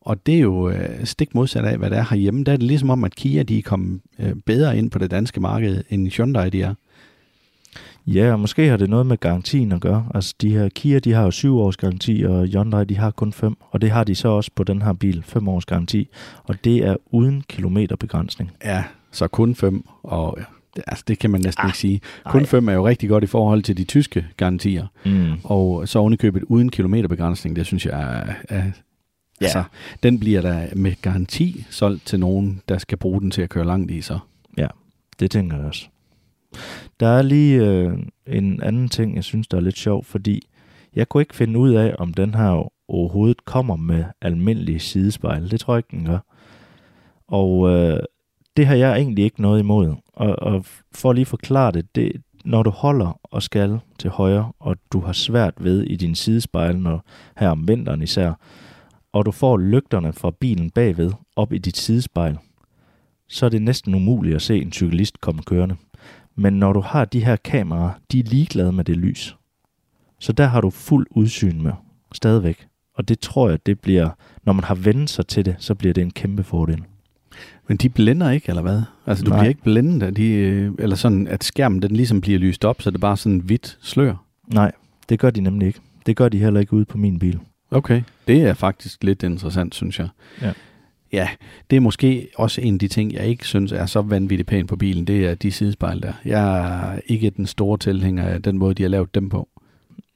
Og 0.00 0.26
det 0.26 0.34
er 0.34 0.40
jo 0.40 0.70
øh, 0.70 1.04
stik 1.04 1.34
modsat 1.34 1.64
af, 1.64 1.78
hvad 1.78 1.90
der 1.90 1.96
er 1.96 2.06
herhjemme. 2.10 2.44
Der 2.44 2.52
er 2.52 2.56
det 2.56 2.66
ligesom 2.66 2.90
om, 2.90 3.04
at 3.04 3.14
Kia 3.14 3.42
de 3.42 3.58
er 3.58 3.62
kommet 3.62 4.00
øh, 4.18 4.34
bedre 4.46 4.78
ind 4.78 4.90
på 4.90 4.98
det 4.98 5.10
danske 5.10 5.40
marked, 5.40 5.84
end 5.90 6.08
Hyundai 6.08 6.50
de 6.50 6.62
er. 6.62 6.74
Ja, 8.06 8.32
og 8.32 8.40
måske 8.40 8.68
har 8.68 8.76
det 8.76 8.90
noget 8.90 9.06
med 9.06 9.16
garantien 9.16 9.72
at 9.72 9.80
gøre. 9.80 10.06
Altså 10.14 10.34
de 10.40 10.50
her 10.50 10.68
Kia, 10.68 10.98
de 10.98 11.12
har 11.12 11.22
jo 11.22 11.30
syv 11.30 11.58
års 11.58 11.76
garanti, 11.76 12.22
og 12.28 12.46
Hyundai, 12.46 12.84
de 12.84 12.96
har 12.96 13.10
kun 13.10 13.32
fem. 13.32 13.56
Og 13.70 13.80
det 13.80 13.90
har 13.90 14.04
de 14.04 14.14
så 14.14 14.28
også 14.28 14.50
på 14.54 14.64
den 14.64 14.82
her 14.82 14.92
bil, 14.92 15.22
fem 15.26 15.48
års 15.48 15.64
garanti. 15.64 16.08
Og 16.44 16.64
det 16.64 16.76
er 16.76 16.96
uden 17.06 17.42
kilometerbegrænsning. 17.48 18.50
Ja, 18.64 18.84
så 19.12 19.28
kun 19.28 19.54
fem, 19.54 19.84
og 20.02 20.38
altså, 20.86 21.04
det 21.08 21.18
kan 21.18 21.30
man 21.30 21.40
næsten 21.40 21.64
ah, 21.64 21.68
ikke 21.68 21.78
sige. 21.78 22.00
Kun 22.24 22.40
ej. 22.40 22.46
fem 22.46 22.68
er 22.68 22.72
jo 22.72 22.86
rigtig 22.86 23.08
godt 23.08 23.24
i 23.24 23.26
forhold 23.26 23.62
til 23.62 23.76
de 23.76 23.84
tyske 23.84 24.26
garantier. 24.36 24.86
Mm. 25.06 25.32
Og 25.44 25.88
så 25.88 25.98
ovenikøbet 25.98 26.42
uden 26.42 26.68
kilometerbegrænsning, 26.68 27.56
det 27.56 27.66
synes 27.66 27.86
jeg 27.86 28.00
er, 28.02 28.34
er 28.48 28.62
Ja. 29.42 29.46
Altså, 29.46 29.64
den 30.02 30.20
bliver 30.20 30.42
der 30.42 30.66
med 30.76 30.92
garanti 31.02 31.66
solgt 31.70 32.06
til 32.06 32.20
nogen, 32.20 32.62
der 32.68 32.78
skal 32.78 32.98
bruge 32.98 33.20
den 33.20 33.30
til 33.30 33.42
at 33.42 33.48
køre 33.50 33.66
langt 33.66 33.90
i 33.90 34.00
så. 34.00 34.18
Ja, 34.58 34.66
det 35.20 35.30
tænker 35.30 35.56
jeg 35.56 35.66
også. 35.66 35.88
Der 37.00 37.06
er 37.06 37.22
lige 37.22 37.66
øh, 37.66 37.92
en 38.26 38.62
anden 38.62 38.88
ting, 38.88 39.16
jeg 39.16 39.24
synes, 39.24 39.48
der 39.48 39.56
er 39.56 39.60
lidt 39.60 39.78
sjov, 39.78 40.04
fordi 40.04 40.48
jeg 40.94 41.08
kunne 41.08 41.22
ikke 41.22 41.34
finde 41.34 41.58
ud 41.58 41.70
af, 41.74 41.94
om 41.98 42.14
den 42.14 42.34
her 42.34 42.70
overhovedet 42.88 43.44
kommer 43.44 43.76
med 43.76 44.04
almindelige 44.20 44.78
sidespejl. 44.78 45.50
Det 45.50 45.60
tror 45.60 45.74
jeg 45.74 45.78
ikke, 45.78 45.96
den 45.96 46.06
gør. 46.06 46.18
Og 47.28 47.70
øh, 47.70 48.00
det 48.56 48.66
har 48.66 48.74
jeg 48.74 48.96
egentlig 48.96 49.24
ikke 49.24 49.42
noget 49.42 49.60
imod. 49.60 49.94
Og, 50.12 50.38
og 50.38 50.64
for 50.94 51.10
at 51.10 51.16
lige 51.16 51.26
forklare 51.26 51.72
det, 51.72 51.94
det, 51.94 52.22
når 52.44 52.62
du 52.62 52.70
holder 52.70 53.20
og 53.22 53.42
skal 53.42 53.80
til 53.98 54.10
højre, 54.10 54.52
og 54.58 54.76
du 54.92 55.00
har 55.00 55.12
svært 55.12 55.54
ved 55.58 55.82
i 55.82 55.96
din 55.96 56.14
sidespejl, 56.14 56.78
når, 56.78 57.04
her 57.36 57.48
om 57.48 57.68
vinteren 57.68 58.02
især, 58.02 58.32
og 59.12 59.26
du 59.26 59.30
får 59.30 59.56
lygterne 59.56 60.12
fra 60.12 60.30
bilen 60.30 60.70
bagved 60.70 61.12
op 61.36 61.52
i 61.52 61.58
dit 61.58 61.76
sidespejl, 61.76 62.38
så 63.28 63.46
er 63.46 63.50
det 63.50 63.62
næsten 63.62 63.94
umuligt 63.94 64.36
at 64.36 64.42
se 64.42 64.62
en 64.62 64.72
cyklist 64.72 65.20
komme 65.20 65.42
kørende. 65.42 65.76
Men 66.34 66.52
når 66.52 66.72
du 66.72 66.80
har 66.80 67.04
de 67.04 67.24
her 67.24 67.36
kameraer, 67.36 67.90
de 68.12 68.18
er 68.18 68.24
ligeglade 68.24 68.72
med 68.72 68.84
det 68.84 68.96
lys. 68.96 69.36
Så 70.18 70.32
der 70.32 70.46
har 70.46 70.60
du 70.60 70.70
fuld 70.70 71.06
udsyn 71.10 71.62
med, 71.62 71.72
stadigvæk. 72.12 72.66
Og 72.94 73.08
det 73.08 73.20
tror 73.20 73.48
jeg, 73.48 73.66
det 73.66 73.80
bliver, 73.80 74.10
når 74.42 74.52
man 74.52 74.64
har 74.64 74.74
vendt 74.74 75.10
sig 75.10 75.26
til 75.26 75.44
det, 75.44 75.56
så 75.58 75.74
bliver 75.74 75.94
det 75.94 76.02
en 76.02 76.10
kæmpe 76.10 76.42
fordel. 76.42 76.84
Men 77.72 77.76
de 77.76 77.88
blænder 77.88 78.30
ikke, 78.30 78.48
eller 78.48 78.62
hvad? 78.62 78.82
Altså, 79.06 79.24
du 79.24 79.30
Nej. 79.30 79.38
bliver 79.38 79.48
ikke 79.48 79.62
blændet 79.62 80.02
af 80.02 80.14
de, 80.14 80.32
øh, 80.32 80.72
eller 80.78 80.96
sådan, 80.96 81.26
at 81.26 81.44
skærmen 81.44 81.82
den 81.82 81.96
ligesom 81.96 82.20
bliver 82.20 82.38
lyst 82.38 82.64
op, 82.64 82.82
så 82.82 82.90
det 82.90 82.96
er 82.96 83.00
bare 83.00 83.16
sådan 83.16 83.38
hvidt 83.38 83.78
slør? 83.82 84.14
Nej, 84.46 84.72
det 85.08 85.18
gør 85.18 85.30
de 85.30 85.40
nemlig 85.40 85.66
ikke. 85.66 85.80
Det 86.06 86.16
gør 86.16 86.28
de 86.28 86.38
heller 86.38 86.60
ikke 86.60 86.72
ude 86.72 86.84
på 86.84 86.98
min 86.98 87.18
bil. 87.18 87.38
Okay, 87.70 88.02
det 88.28 88.42
er 88.42 88.54
faktisk 88.54 89.04
lidt 89.04 89.22
interessant, 89.22 89.74
synes 89.74 89.98
jeg. 89.98 90.08
Ja. 90.42 90.52
Ja, 91.12 91.28
det 91.70 91.76
er 91.76 91.80
måske 91.80 92.28
også 92.36 92.60
en 92.60 92.74
af 92.74 92.78
de 92.78 92.88
ting, 92.88 93.12
jeg 93.12 93.26
ikke 93.26 93.46
synes 93.46 93.72
er 93.72 93.86
så 93.86 94.02
vanvittigt 94.02 94.48
pænt 94.48 94.68
på 94.68 94.76
bilen, 94.76 95.04
det 95.04 95.26
er 95.26 95.34
de 95.34 95.52
sidespejl 95.52 96.02
der. 96.02 96.12
Jeg 96.24 96.58
er 96.58 97.00
ikke 97.06 97.30
den 97.30 97.46
store 97.46 97.78
tilhænger 97.78 98.24
af 98.24 98.42
den 98.42 98.58
måde, 98.58 98.74
de 98.74 98.82
har 98.82 98.90
lavet 98.90 99.14
dem 99.14 99.28
på. 99.28 99.48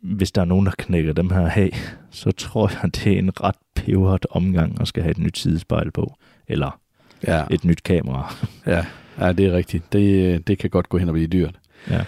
Hvis 0.03 0.33
der 0.33 0.41
er 0.41 0.47
nogen, 0.47 0.67
der 0.67 0.73
knækker 0.79 1.13
dem 1.13 1.31
her 1.31 1.51
af, 1.51 1.71
så 2.11 2.31
tror 2.31 2.71
jeg, 2.83 2.95
det 2.95 3.07
er 3.07 3.19
en 3.19 3.41
ret 3.43 3.57
peberet 3.75 4.27
omgang 4.31 4.81
at 4.81 4.89
skal 4.89 5.03
have 5.03 5.11
et 5.11 5.19
nyt 5.19 5.39
sidespejl 5.39 5.91
på. 5.91 6.15
Eller 6.49 6.81
ja. 7.27 7.45
et 7.51 7.65
nyt 7.65 7.83
kamera. 7.83 8.35
ja. 8.67 8.85
ja, 9.21 9.33
det 9.33 9.47
er 9.47 9.53
rigtigt. 9.53 9.93
Det, 9.93 10.47
det 10.47 10.59
kan 10.59 10.71
godt 10.71 10.89
gå 10.89 10.99
hen 10.99 11.09
og 11.09 11.13
blive 11.13 11.27
dyrt. 11.27 11.55
Ja. 11.91 12.05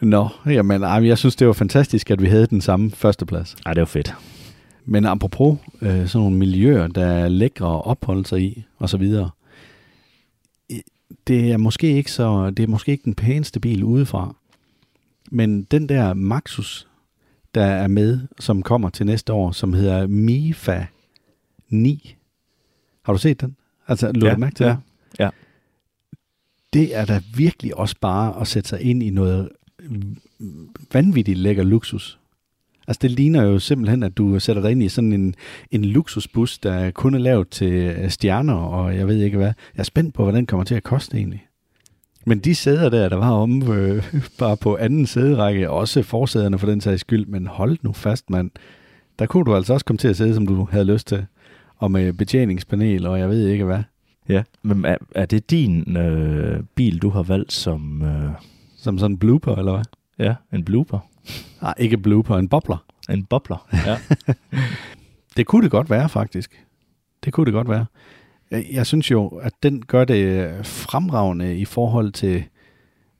Nå, 0.00 0.28
jamen, 0.46 0.82
jeg 0.82 1.18
synes, 1.18 1.36
det 1.36 1.46
var 1.46 1.52
fantastisk, 1.52 2.10
at 2.10 2.22
vi 2.22 2.26
havde 2.26 2.46
den 2.46 2.60
samme 2.60 2.90
førsteplads. 2.90 3.56
Ja, 3.66 3.70
det 3.70 3.80
var 3.80 3.86
fedt. 3.86 4.14
Men 4.84 5.06
apropos 5.06 5.58
øh, 5.82 6.06
sådan 6.06 6.22
nogle 6.22 6.36
miljøer, 6.36 6.86
der 6.86 7.06
er 7.06 7.28
lækre 7.28 7.74
at 7.74 7.86
opholde 7.86 8.26
sig 8.26 8.42
i, 8.42 8.64
og 8.78 8.88
så 8.88 8.96
videre. 8.96 9.30
Det 11.26 11.52
er 11.52 11.56
måske 11.56 11.92
ikke 11.92 12.12
så, 12.12 12.50
det 12.50 12.62
er 12.62 12.66
måske 12.66 12.92
ikke 12.92 13.04
den 13.04 13.14
pæneste 13.14 13.60
bil 13.60 13.84
udefra. 13.84 14.34
Men 15.30 15.62
den 15.62 15.88
der 15.88 16.14
Maxus, 16.14 16.88
der 17.54 17.64
er 17.64 17.88
med, 17.88 18.20
som 18.38 18.62
kommer 18.62 18.88
til 18.88 19.06
næste 19.06 19.32
år, 19.32 19.52
som 19.52 19.72
hedder 19.72 20.06
Mifa 20.06 20.84
9. 21.68 22.16
Har 23.02 23.12
du 23.12 23.18
set 23.18 23.40
den? 23.40 23.56
Altså, 23.92 24.12
lå 24.12 24.26
ja, 24.26 24.34
du 24.34 24.38
mærke 24.38 24.54
til 24.54 24.66
ja, 24.66 24.76
Ja. 25.18 25.28
Det 26.72 26.96
er 26.96 27.04
da 27.04 27.20
virkelig 27.34 27.76
også 27.76 27.96
bare 28.00 28.40
at 28.40 28.46
sætte 28.46 28.68
sig 28.68 28.80
ind 28.80 29.02
i 29.02 29.10
noget 29.10 29.48
vanvittigt 30.92 31.38
lækker 31.38 31.62
luksus. 31.62 32.18
Altså 32.86 32.98
det 33.02 33.10
ligner 33.10 33.42
jo 33.42 33.58
simpelthen, 33.58 34.02
at 34.02 34.16
du 34.16 34.40
sætter 34.40 34.62
dig 34.62 34.70
ind 34.70 34.82
i 34.82 34.88
sådan 34.88 35.12
en, 35.12 35.34
en 35.70 35.84
luksusbus, 35.84 36.58
der 36.58 36.90
kun 36.90 37.14
er 37.14 37.18
lavet 37.18 37.48
til 37.48 37.72
øh, 37.72 38.10
stjerner, 38.10 38.54
og 38.54 38.96
jeg 38.96 39.08
ved 39.08 39.22
ikke 39.22 39.36
hvad. 39.36 39.46
Jeg 39.46 39.80
er 39.80 39.82
spændt 39.82 40.14
på, 40.14 40.24
hvad 40.24 40.32
den 40.32 40.46
kommer 40.46 40.64
til 40.64 40.74
at 40.74 40.82
koste 40.82 41.16
egentlig. 41.16 41.46
Men 42.26 42.38
de 42.38 42.54
sæder 42.54 42.88
der, 42.88 43.08
der 43.08 43.16
var 43.16 43.30
om 43.30 43.72
øh, 43.72 44.04
bare 44.38 44.56
på 44.56 44.76
anden 44.76 45.06
sæderække, 45.06 45.70
også 45.70 46.02
forsæderne 46.02 46.58
for 46.58 46.66
den 46.66 46.80
sags 46.80 47.00
skyld, 47.00 47.26
men 47.26 47.46
hold 47.46 47.78
nu 47.82 47.92
fast, 47.92 48.30
mand. 48.30 48.50
Der 49.18 49.26
kunne 49.26 49.44
du 49.44 49.54
altså 49.54 49.72
også 49.72 49.84
komme 49.84 49.98
til 49.98 50.08
at 50.08 50.16
sidde, 50.16 50.34
som 50.34 50.46
du 50.46 50.68
havde 50.70 50.84
lyst 50.84 51.06
til. 51.06 51.26
Og 51.82 51.90
med 51.90 52.12
betjeningspanel, 52.12 53.06
og 53.06 53.18
jeg 53.18 53.28
ved 53.28 53.48
ikke 53.48 53.64
hvad. 53.64 53.82
Ja, 54.28 54.42
men 54.62 54.84
er, 54.84 54.96
er 55.14 55.26
det 55.26 55.50
din 55.50 55.96
øh, 55.96 56.62
bil, 56.74 56.98
du 56.98 57.10
har 57.10 57.22
valgt 57.22 57.52
som... 57.52 58.02
Øh... 58.02 58.30
Som 58.76 58.98
sådan 58.98 59.10
en 59.10 59.18
blooper, 59.18 59.54
eller 59.54 59.72
hvad? 59.72 59.84
Ja, 60.26 60.34
en 60.52 60.64
blooper. 60.64 60.98
Nej, 61.62 61.74
ikke 61.78 61.98
blooper, 61.98 62.36
en 62.36 62.48
bobler. 62.48 62.84
En 63.10 63.24
bobler, 63.24 63.68
ja. 63.86 63.98
det 65.36 65.46
kunne 65.46 65.62
det 65.62 65.70
godt 65.70 65.90
være, 65.90 66.08
faktisk. 66.08 66.64
Det 67.24 67.32
kunne 67.32 67.46
det 67.46 67.52
godt 67.52 67.68
være. 67.68 67.86
Jeg 68.72 68.86
synes 68.86 69.10
jo, 69.10 69.26
at 69.28 69.52
den 69.62 69.82
gør 69.86 70.04
det 70.04 70.50
fremragende 70.66 71.56
i 71.56 71.64
forhold 71.64 72.12
til 72.12 72.44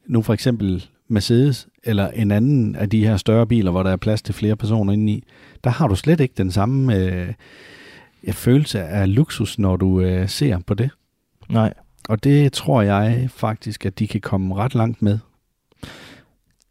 nu 0.07 0.23
for 0.23 0.35
eksempel 0.35 0.87
Mercedes 1.09 1.69
eller 1.85 2.09
en 2.09 2.31
anden 2.31 2.77
af 2.77 2.91
de 2.91 3.07
her 3.07 3.17
større 3.17 3.47
biler, 3.47 3.71
hvor 3.71 3.83
der 3.83 3.91
er 3.91 3.97
plads 3.97 4.23
til 4.23 4.35
flere 4.35 4.57
personer 4.57 4.93
indeni. 4.93 5.25
Der 5.65 5.71
har 5.71 5.89
du 5.89 5.95
slet 5.95 6.21
ikke 6.21 6.35
den 6.37 6.51
samme 6.51 6.97
øh, 6.97 7.33
følelse 8.31 8.83
af 8.83 9.15
luksus, 9.15 9.59
når 9.59 9.77
du 9.77 10.01
øh, 10.01 10.29
ser 10.29 10.59
på 10.59 10.75
det. 10.75 10.91
Nej. 11.49 11.75
Og 12.09 12.25
det 12.25 12.53
tror 12.53 12.83
jeg 12.83 13.29
faktisk, 13.31 13.87
at 13.87 13.99
de 13.99 14.07
kan 14.07 14.21
komme 14.21 14.55
ret 14.55 14.75
langt 14.75 15.03
med. 15.03 15.19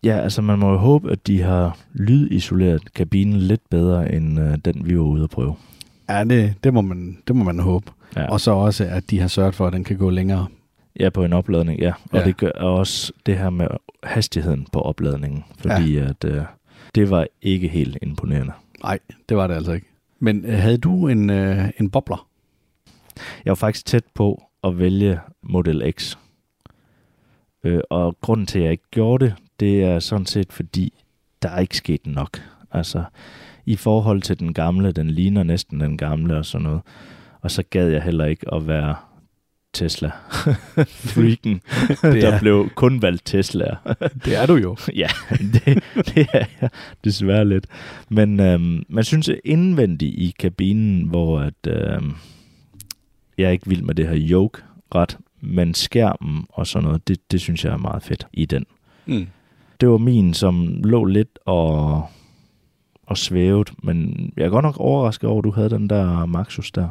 Ja, 0.03 0.17
altså 0.17 0.41
man 0.41 0.59
må 0.59 0.71
jo 0.71 0.77
håbe, 0.77 1.11
at 1.11 1.27
de 1.27 1.41
har 1.41 1.77
lydisoleret 1.93 2.93
kabinen 2.93 3.39
lidt 3.39 3.69
bedre, 3.69 4.13
end 4.13 4.39
øh, 4.39 4.57
den 4.65 4.87
vi 4.87 4.97
var 4.97 5.03
ude 5.03 5.23
at 5.23 5.29
prøve. 5.29 5.55
Ja, 6.09 6.23
det, 6.23 6.53
det, 6.63 6.73
må, 6.73 6.81
man, 6.81 7.17
det 7.27 7.35
må 7.35 7.43
man 7.43 7.59
håbe. 7.59 7.91
Ja. 8.15 8.31
Og 8.31 8.41
så 8.41 8.51
også, 8.51 8.85
at 8.85 9.09
de 9.09 9.19
har 9.19 9.27
sørget 9.27 9.55
for, 9.55 9.67
at 9.67 9.73
den 9.73 9.83
kan 9.83 9.97
gå 9.97 10.09
længere. 10.09 10.47
Ja, 10.99 11.09
på 11.09 11.23
en 11.23 11.33
opladning, 11.33 11.79
ja. 11.79 11.93
Og 12.11 12.19
ja. 12.19 12.25
det 12.25 12.37
gør 12.37 12.51
også 12.51 13.13
det 13.25 13.37
her 13.37 13.49
med 13.49 13.67
hastigheden 14.03 14.67
på 14.73 14.81
opladningen, 14.81 15.43
fordi 15.59 15.93
ja. 15.93 16.09
at 16.09 16.23
øh, 16.25 16.41
det 16.95 17.09
var 17.09 17.27
ikke 17.41 17.67
helt 17.67 17.97
imponerende. 18.01 18.53
Nej, 18.83 18.99
det 19.29 19.37
var 19.37 19.47
det 19.47 19.53
altså 19.53 19.71
ikke. 19.71 19.87
Men 20.21 20.45
øh, 20.45 20.59
havde 20.59 20.77
du 20.77 21.07
en, 21.07 21.29
øh, 21.29 21.69
en 21.79 21.89
bobler? 21.89 22.27
Jeg 23.45 23.51
var 23.51 23.55
faktisk 23.55 23.85
tæt 23.85 24.03
på 24.13 24.43
at 24.63 24.79
vælge 24.79 25.19
Model 25.43 25.93
X. 25.99 26.17
Øh, 27.63 27.81
og 27.89 28.17
grunden 28.21 28.45
til, 28.45 28.59
at 28.59 28.63
jeg 28.63 28.71
ikke 28.71 28.89
gjorde 28.91 29.25
det, 29.25 29.35
det 29.59 29.83
er 29.83 29.99
sådan 29.99 30.25
set 30.25 30.53
fordi, 30.53 30.93
der 31.41 31.49
er 31.49 31.59
ikke 31.59 31.77
sket 31.77 32.07
nok. 32.07 32.41
Altså, 32.71 33.03
i 33.65 33.75
forhold 33.75 34.21
til 34.21 34.39
den 34.39 34.53
gamle. 34.53 34.91
Den 34.91 35.09
ligner 35.09 35.43
næsten 35.43 35.79
den 35.79 35.97
gamle 35.97 36.37
og 36.37 36.45
sådan 36.45 36.63
noget. 36.63 36.81
Og 37.41 37.51
så 37.51 37.63
gad 37.69 37.87
jeg 37.87 38.03
heller 38.03 38.25
ikke 38.25 38.53
at 38.53 38.67
være 38.67 38.95
Tesla. 39.73 40.11
Freaken, 41.13 41.61
der 42.01 42.39
blev 42.39 42.69
kun 42.75 43.01
valgt 43.01 43.25
Tesla. 43.25 43.75
det 44.25 44.35
er 44.35 44.45
du 44.45 44.55
jo. 44.55 44.77
ja, 44.95 45.07
det, 45.29 45.83
det 45.95 46.27
er 46.33 46.45
jeg 46.61 46.69
desværre 47.03 47.45
lidt. 47.45 47.65
Men 48.09 48.39
øhm, 48.39 48.83
man 48.89 49.03
synes 49.03 49.29
indvendigt 49.45 50.15
i 50.15 50.35
kabinen, 50.39 51.07
hvor 51.07 51.39
at, 51.39 51.67
øhm, 51.67 52.13
jeg 53.37 53.47
er 53.47 53.51
ikke 53.51 53.69
vild 53.69 53.81
med 53.81 53.95
det 53.95 54.07
her 54.07 54.17
yoke 54.19 54.61
ret, 54.95 55.17
men 55.41 55.73
skærmen 55.73 56.45
og 56.49 56.67
sådan 56.67 56.87
noget, 56.87 57.07
det, 57.07 57.31
det 57.31 57.41
synes 57.41 57.65
jeg 57.65 57.73
er 57.73 57.77
meget 57.77 58.03
fedt 58.03 58.27
i 58.33 58.45
den. 58.45 58.65
Mm. 59.05 59.27
Det 59.81 59.89
var 59.89 59.97
min, 59.97 60.33
som 60.33 60.81
lå 60.83 61.05
lidt 61.05 61.39
og, 61.45 62.05
og 63.03 63.17
svævet, 63.17 63.73
men 63.83 64.29
jeg 64.37 64.45
er 64.45 64.49
godt 64.49 64.63
nok 64.63 64.77
overrasket 64.77 65.29
over, 65.29 65.39
at 65.39 65.43
du 65.43 65.51
havde 65.51 65.69
den 65.69 65.89
der 65.89 66.25
Maxus 66.25 66.71
der. 66.71 66.89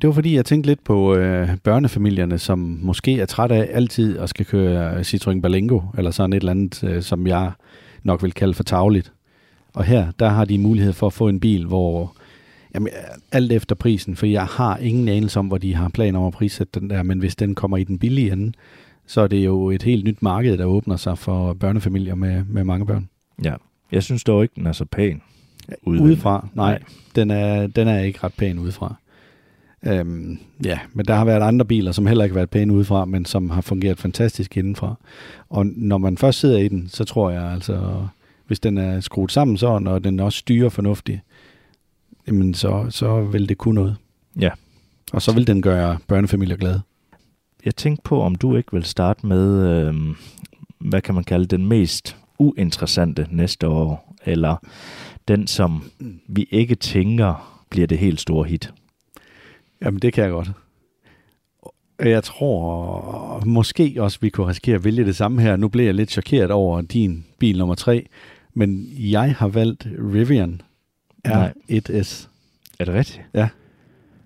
Det 0.00 0.08
var 0.08 0.14
fordi, 0.14 0.36
jeg 0.36 0.44
tænkte 0.44 0.70
lidt 0.70 0.84
på 0.84 1.14
øh, 1.14 1.56
børnefamilierne, 1.56 2.38
som 2.38 2.78
måske 2.82 3.20
er 3.20 3.26
træt 3.26 3.52
af 3.52 3.68
altid 3.72 4.18
at 4.18 4.28
skal 4.28 4.46
køre 4.46 5.00
Citroën 5.00 5.40
Berlingo, 5.40 5.80
eller 5.98 6.10
sådan 6.10 6.32
et 6.32 6.36
eller 6.36 6.50
andet, 6.50 6.84
øh, 6.84 7.02
som 7.02 7.26
jeg 7.26 7.52
nok 8.02 8.22
vil 8.22 8.32
kalde 8.32 8.54
for 8.54 8.62
tagligt. 8.62 9.12
Og 9.74 9.84
her, 9.84 10.10
der 10.18 10.28
har 10.28 10.44
de 10.44 10.58
mulighed 10.58 10.92
for 10.92 11.06
at 11.06 11.12
få 11.12 11.28
en 11.28 11.40
bil, 11.40 11.66
hvor 11.66 12.16
jamen, 12.74 12.88
alt 13.32 13.52
efter 13.52 13.74
prisen, 13.74 14.16
for 14.16 14.26
jeg 14.26 14.44
har 14.44 14.76
ingen 14.76 15.08
anelse 15.08 15.38
om, 15.38 15.46
hvor 15.46 15.58
de 15.58 15.74
har 15.74 15.88
planer 15.88 16.18
om 16.18 16.26
at 16.26 16.32
prissætte 16.32 16.80
den 16.80 16.90
der, 16.90 17.02
men 17.02 17.18
hvis 17.18 17.36
den 17.36 17.54
kommer 17.54 17.76
i 17.76 17.84
den 17.84 17.98
billige 17.98 18.32
ende, 18.32 18.52
så 19.06 19.20
er 19.20 19.26
det 19.26 19.44
jo 19.44 19.70
et 19.70 19.82
helt 19.82 20.04
nyt 20.04 20.22
marked, 20.22 20.58
der 20.58 20.64
åbner 20.64 20.96
sig 20.96 21.18
for 21.18 21.52
børnefamilier 21.52 22.14
med, 22.14 22.44
med 22.44 22.64
mange 22.64 22.86
børn. 22.86 23.08
Ja, 23.44 23.54
jeg 23.92 24.02
synes 24.02 24.24
dog 24.24 24.42
ikke, 24.42 24.54
den 24.56 24.66
er 24.66 24.72
så 24.72 24.84
pæn. 24.84 25.22
Udefra, 25.82 26.48
nej. 26.54 26.70
nej. 26.70 26.82
Den, 27.16 27.30
er, 27.30 27.66
den 27.66 27.88
er 27.88 28.00
ikke 28.00 28.18
ret 28.24 28.34
pæn 28.34 28.58
udefra. 28.58 28.94
Øhm, 29.82 30.38
ja, 30.64 30.78
men 30.92 31.06
der 31.06 31.14
har 31.14 31.24
været 31.24 31.42
andre 31.42 31.64
biler, 31.64 31.92
som 31.92 32.06
heller 32.06 32.24
ikke 32.24 32.32
har 32.32 32.38
været 32.38 32.50
pæne 32.50 32.72
udefra, 32.72 33.04
men 33.04 33.24
som 33.24 33.50
har 33.50 33.60
fungeret 33.60 33.98
fantastisk 33.98 34.56
indenfra. 34.56 34.94
Og 35.48 35.66
når 35.66 35.98
man 35.98 36.18
først 36.18 36.40
sidder 36.40 36.58
i 36.58 36.68
den, 36.68 36.88
så 36.88 37.04
tror 37.04 37.30
jeg 37.30 37.42
altså, 37.42 38.06
hvis 38.46 38.60
den 38.60 38.78
er 38.78 39.00
skruet 39.00 39.32
sammen 39.32 39.56
sådan, 39.56 39.86
og 39.86 40.04
den 40.04 40.20
også 40.20 40.38
styrer 40.38 40.68
fornuftigt, 40.68 41.20
jamen 42.26 42.54
så, 42.54 42.86
så 42.90 43.24
vil 43.24 43.48
det 43.48 43.58
kunne 43.58 43.74
noget. 43.74 43.96
Ja. 44.40 44.50
Og 45.12 45.22
så 45.22 45.32
vil 45.32 45.46
den 45.46 45.62
gøre 45.62 45.98
børnefamilier 46.08 46.56
glade. 46.56 46.82
Jeg 47.64 47.76
tænkte 47.76 48.02
på, 48.02 48.22
om 48.22 48.34
du 48.34 48.56
ikke 48.56 48.72
vil 48.72 48.84
starte 48.84 49.26
med, 49.26 49.68
øh, 49.70 49.94
hvad 50.78 51.00
kan 51.00 51.14
man 51.14 51.24
kalde 51.24 51.46
den 51.46 51.66
mest 51.66 52.16
uinteressante 52.38 53.26
næste 53.30 53.68
år, 53.68 54.14
eller 54.24 54.56
den, 55.28 55.46
som 55.46 55.82
vi 56.28 56.48
ikke 56.50 56.74
tænker 56.74 57.62
bliver 57.70 57.86
det 57.86 57.98
helt 57.98 58.20
store 58.20 58.48
hit. 58.48 58.72
Jamen, 59.82 60.00
det 60.00 60.12
kan 60.12 60.24
jeg 60.24 60.30
godt. 60.30 60.50
Jeg 62.00 62.24
tror 62.24 63.42
måske 63.46 63.96
også, 63.98 64.18
vi 64.20 64.28
kunne 64.28 64.48
risikere 64.48 64.74
at 64.74 64.84
vælge 64.84 65.04
det 65.04 65.16
samme 65.16 65.42
her. 65.42 65.56
Nu 65.56 65.68
blev 65.68 65.84
jeg 65.84 65.94
lidt 65.94 66.10
chokeret 66.10 66.50
over 66.50 66.80
din 66.80 67.24
bil 67.38 67.58
nummer 67.58 67.74
3, 67.74 68.06
men 68.54 68.88
jeg 68.98 69.34
har 69.34 69.48
valgt 69.48 69.86
Rivian 70.14 70.60
R1S. 71.28 72.28
Er 72.78 72.84
det 72.84 72.94
rigtigt? 72.94 73.20
Ja. 73.34 73.48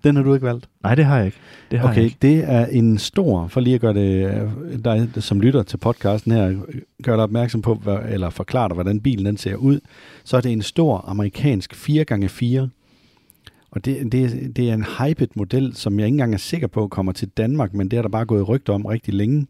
Den 0.03 0.15
har 0.15 0.23
du 0.23 0.33
ikke 0.33 0.45
valgt? 0.45 0.69
Nej, 0.83 0.95
det 0.95 1.05
har 1.05 1.17
jeg 1.17 1.25
ikke. 1.25 1.37
Det 1.71 1.79
har 1.79 1.87
okay, 1.87 1.95
jeg 1.95 2.05
ikke. 2.05 2.17
det 2.21 2.43
er 2.43 2.65
en 2.65 2.97
stor, 2.97 3.47
for 3.47 3.61
lige 3.61 3.75
at 3.75 3.81
gøre 3.81 3.93
det, 3.93 4.83
dig 4.83 5.23
som 5.23 5.41
lytter 5.41 5.63
til 5.63 5.77
podcasten 5.77 6.31
her, 6.31 6.55
gør 7.03 7.15
dig 7.15 7.23
opmærksom 7.23 7.61
på, 7.61 7.81
eller 8.09 8.29
forklare 8.29 8.69
dig, 8.69 8.73
hvordan 8.73 8.99
bilen 8.99 9.25
den 9.25 9.37
ser 9.37 9.55
ud, 9.55 9.79
så 10.23 10.37
er 10.37 10.41
det 10.41 10.51
en 10.51 10.61
stor 10.61 10.97
amerikansk 11.07 11.73
4x4 11.73 12.67
og 13.71 13.85
det, 13.85 14.11
det, 14.11 14.55
det 14.55 14.69
er 14.69 14.73
en 14.73 14.85
hyped 14.99 15.27
model, 15.35 15.75
som 15.75 15.99
jeg 15.99 16.05
ikke 16.05 16.13
engang 16.13 16.33
er 16.33 16.37
sikker 16.37 16.67
på 16.67 16.87
kommer 16.87 17.11
til 17.11 17.27
Danmark, 17.27 17.73
men 17.73 17.91
det 17.91 17.97
er 17.97 18.01
der 18.01 18.09
bare 18.09 18.25
gået 18.25 18.49
rygter 18.49 18.73
om 18.73 18.85
rigtig 18.85 19.13
længe. 19.13 19.47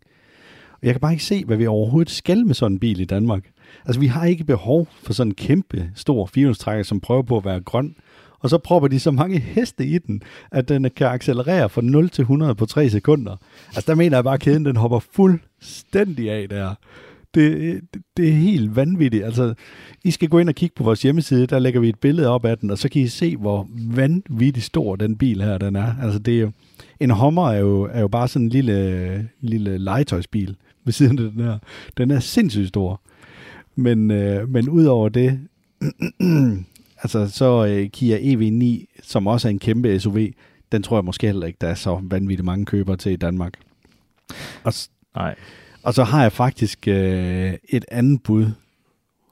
Og 0.72 0.88
jeg 0.88 0.94
kan 0.94 1.02
bare 1.02 1.12
ikke 1.12 1.24
se, 1.24 1.46
hvad 1.46 1.58
vi 1.58 1.68
overhovedet 1.68 2.12
skal 2.12 2.46
med 2.46 2.56
sådan 2.56 2.72
en 2.72 2.80
bil 2.80 3.00
i 3.00 3.06
Danmark. 3.06 3.44
Altså, 3.86 4.00
vi 4.00 4.08
har 4.08 4.26
ikke 4.26 4.44
behov 4.44 4.88
for 5.04 5.14
sådan 5.14 5.32
en 5.32 5.36
kæmpe 5.36 5.92
stor 5.96 6.26
firehjulstrækker, 6.26 6.84
som 6.84 7.00
prøver 7.00 7.22
på 7.22 7.38
at 7.38 7.46
være 7.46 7.60
grøn. 7.60 7.96
Og 8.40 8.50
så 8.50 8.58
propper 8.58 8.88
de 8.88 9.00
så 9.00 9.12
mange 9.12 9.40
heste 9.40 9.86
i 9.86 9.98
den, 9.98 10.24
at 10.52 10.70
den 10.70 10.90
kan 10.96 11.08
accelerere 11.08 11.70
fra 11.70 11.82
0 11.82 12.10
til 12.10 12.22
100 12.22 12.56
på 12.56 12.66
3 12.66 12.90
sekunder. 12.90 13.36
Altså, 13.68 13.84
der 13.88 13.96
mener 13.96 14.18
jeg 14.18 14.24
bare, 14.24 14.34
at 14.34 14.40
kæden 14.40 14.66
den 14.66 14.76
hopper 14.76 15.00
fuldstændig 15.00 16.32
af 16.32 16.50
der. 16.50 16.76
Det, 17.34 17.82
det, 17.94 18.02
det 18.18 18.28
er 18.30 18.34
helt 18.34 18.76
vanvittigt. 18.76 19.24
Altså, 19.24 19.54
I 20.04 20.12
skal 20.12 20.30
gå 20.30 20.40
ind 20.40 20.50
og 20.50 20.56
kigge 20.56 20.76
på 20.76 20.84
vores 20.84 21.02
hjemmeside, 21.02 21.48
der 21.48 21.60
lægger 21.60 21.80
vi 21.80 21.90
et 21.90 22.00
billede 22.00 22.28
op 22.28 22.46
af 22.46 22.58
den, 22.58 22.70
og 22.70 22.78
så 22.78 22.90
kan 22.90 23.02
I 23.02 23.08
se, 23.08 23.38
hvor 23.38 23.68
vanvittigt 23.96 24.66
stor 24.66 24.96
den 24.96 25.18
bil 25.18 25.42
her 25.42 25.58
den 25.58 25.76
er. 25.76 25.96
Altså, 26.02 26.20
det 26.20 26.36
er 26.38 26.42
jo, 26.42 26.52
en 27.00 27.10
Hummer 27.10 27.50
er 27.50 27.60
jo, 27.60 27.90
er 27.92 28.02
jo 28.02 28.08
bare 28.08 28.28
sådan 28.28 28.46
en 28.46 28.50
lille, 28.50 29.30
lille 29.42 29.78
legetøjsbil 29.78 30.56
ved 30.86 30.94
siden 30.94 31.20
af 31.20 31.32
den 31.32 31.44
her. 31.44 31.58
Den 31.98 32.12
er 32.12 32.20
sindssygt 32.20 32.68
stor. 32.68 33.02
Men, 33.76 34.12
øh, 34.12 34.50
men 34.50 34.70
udover 34.70 35.10
det, 35.10 35.40
altså 37.04 37.30
så 37.30 37.66
øh, 37.66 37.90
Kia 37.90 38.18
EV9, 38.18 38.86
som 39.04 39.28
også 39.28 39.48
er 39.48 39.50
en 39.50 39.60
kæmpe 39.60 40.00
SUV, 40.00 40.28
den 40.72 40.84
tror 40.84 40.98
jeg 40.98 41.06
måske 41.06 41.28
heller 41.28 41.48
ikke, 41.48 41.58
der 41.62 41.68
er 41.68 41.76
så 41.76 42.00
vanvittigt 42.04 42.46
mange 42.46 42.66
købere 42.66 42.98
til 42.98 43.12
i 43.12 43.16
Danmark. 43.16 43.54
Og, 44.64 44.74
Nej. 45.16 45.36
Og 45.84 45.94
så 45.94 46.04
har 46.04 46.22
jeg 46.22 46.32
faktisk 46.32 46.88
øh, 46.88 47.54
et 47.70 47.86
andet 47.92 48.24
bud, 48.24 48.52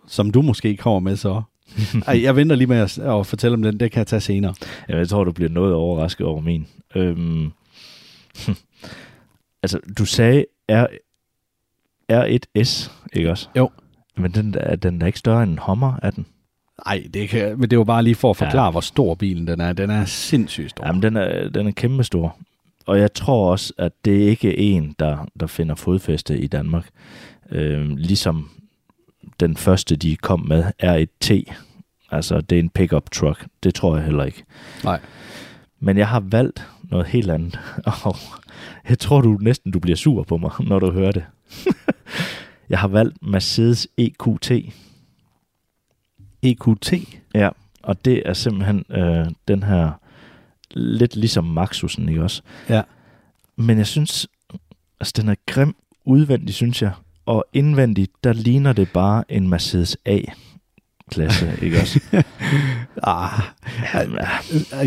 som 0.07 0.31
du 0.31 0.41
måske 0.41 0.77
kommer 0.77 0.99
med 0.99 1.15
så. 1.15 1.41
Ej, 2.07 2.23
jeg 2.23 2.35
venter 2.35 2.55
lige 2.55 2.67
med 2.67 2.77
at, 2.77 2.99
at 2.99 3.27
fortælle 3.27 3.53
om 3.53 3.63
den, 3.63 3.79
det 3.79 3.91
kan 3.91 3.99
jeg 3.99 4.07
tage 4.07 4.19
senere. 4.19 4.53
Ja, 4.89 4.97
jeg 4.97 5.09
tror, 5.09 5.23
du 5.23 5.31
bliver 5.31 5.49
noget 5.49 5.73
overrasket 5.73 6.27
over 6.27 6.41
min. 6.41 6.67
Øhm, 6.95 7.51
altså, 9.63 9.79
du 9.97 10.05
sagde 10.05 10.45
R, 10.71 10.85
R1S, 12.11 12.91
ikke 13.13 13.31
også? 13.31 13.49
Jo. 13.57 13.69
Men 14.17 14.31
den, 14.31 14.55
er 14.59 14.75
den 14.75 15.01
er 15.01 15.05
ikke 15.05 15.19
større 15.19 15.43
end 15.43 15.51
en 15.51 15.59
Hummer, 15.59 15.93
er 16.03 16.11
den? 16.11 16.25
Nej, 16.85 17.07
det, 17.13 17.29
kan, 17.29 17.59
men 17.59 17.69
det 17.69 17.77
var 17.77 17.83
bare 17.83 18.03
lige 18.03 18.15
for 18.15 18.29
at 18.29 18.37
forklare, 18.37 18.65
ja. 18.65 18.71
hvor 18.71 18.81
stor 18.81 19.15
bilen 19.15 19.47
den 19.47 19.61
er. 19.61 19.73
Den 19.73 19.89
er 19.89 20.05
sindssygt 20.05 20.69
stor. 20.69 20.87
Jamen, 20.87 21.01
den 21.01 21.17
er, 21.17 21.49
den 21.49 21.67
er 21.67 21.71
kæmpe 21.71 22.03
stor 22.03 22.37
og 22.85 22.99
jeg 22.99 23.13
tror 23.13 23.51
også, 23.51 23.73
at 23.77 23.91
det 24.05 24.11
ikke 24.11 24.49
er 24.49 24.55
en, 24.57 24.95
der, 24.99 25.27
der 25.39 25.47
finder 25.47 25.75
fodfæste 25.75 26.39
i 26.39 26.47
Danmark. 26.47 26.89
Øh, 27.51 27.89
ligesom 27.89 28.49
den 29.39 29.57
første, 29.57 29.95
de 29.95 30.15
kom 30.15 30.39
med, 30.39 30.63
er 30.79 30.93
et 30.93 31.09
T. 31.21 31.31
Altså, 32.11 32.41
det 32.41 32.55
er 32.55 32.59
en 32.59 32.69
pickup 32.69 33.11
truck. 33.11 33.47
Det 33.63 33.75
tror 33.75 33.95
jeg 33.95 34.05
heller 34.05 34.23
ikke. 34.23 34.43
Nej. 34.83 34.99
Men 35.79 35.97
jeg 35.97 36.07
har 36.07 36.19
valgt 36.19 36.67
noget 36.83 37.07
helt 37.07 37.31
andet. 37.31 37.59
Og 38.03 38.15
jeg 38.89 38.99
tror 38.99 39.21
du 39.21 39.37
næsten, 39.41 39.71
du 39.71 39.79
bliver 39.79 39.95
sur 39.95 40.23
på 40.23 40.37
mig, 40.37 40.51
når 40.59 40.79
du 40.79 40.91
hører 40.91 41.11
det. 41.11 41.25
jeg 42.69 42.79
har 42.79 42.87
valgt 42.87 43.17
Mercedes 43.21 43.87
EQT. 43.97 44.51
EQT? 46.43 46.93
Ja, 47.35 47.49
og 47.83 48.05
det 48.05 48.23
er 48.25 48.33
simpelthen 48.33 48.85
øh, 48.89 49.25
den 49.47 49.63
her 49.63 49.91
lidt 50.71 51.15
ligesom 51.15 51.43
Maxusen, 51.43 52.09
ikke 52.09 52.23
også? 52.23 52.41
Ja. 52.69 52.81
Men 53.55 53.77
jeg 53.77 53.87
synes, 53.87 54.27
altså 54.99 55.13
den 55.17 55.29
er 55.29 55.35
grim 55.47 55.75
udvendig, 56.05 56.53
synes 56.55 56.81
jeg. 56.81 56.91
Og 57.25 57.45
indvendigt, 57.53 58.11
der 58.23 58.33
ligner 58.33 58.73
det 58.73 58.89
bare 58.89 59.23
en 59.29 59.49
Mercedes 59.49 59.97
A 60.05 60.19
klasse, 61.11 61.53
ikke 61.63 61.79
også? 61.79 62.23
ah, 63.03 63.41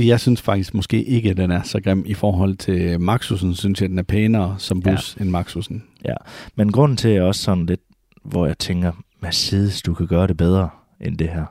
jeg 0.09 0.20
synes 0.20 0.43
faktisk 0.43 0.74
måske 0.74 1.05
ikke, 1.05 1.30
at 1.30 1.37
den 1.37 1.51
er 1.51 1.62
så 1.62 1.80
grim 1.80 2.05
i 2.07 2.14
forhold 2.14 2.57
til 2.57 3.01
Maxusen. 3.01 3.55
Synes 3.55 3.80
jeg, 3.80 3.89
den 3.89 3.99
er 3.99 4.03
pænere 4.03 4.55
som 4.59 4.83
bus 4.83 5.16
ja. 5.16 5.22
end 5.22 5.30
Maxusen. 5.30 5.85
Ja, 6.05 6.14
men 6.57 6.72
grunden 6.72 6.97
til, 6.97 7.09
at 7.09 7.14
jeg 7.14 7.22
også 7.22 7.43
sådan 7.43 7.66
lidt, 7.66 7.80
hvor 8.24 8.47
jeg 8.47 8.59
tænker, 8.59 8.93
Mercedes, 9.20 9.83
du 9.83 9.95
kan 9.95 10.07
gøre 10.07 10.26
det 10.26 10.37
bedre 10.37 10.68
end 11.01 11.18
det 11.18 11.28
her. 11.28 11.45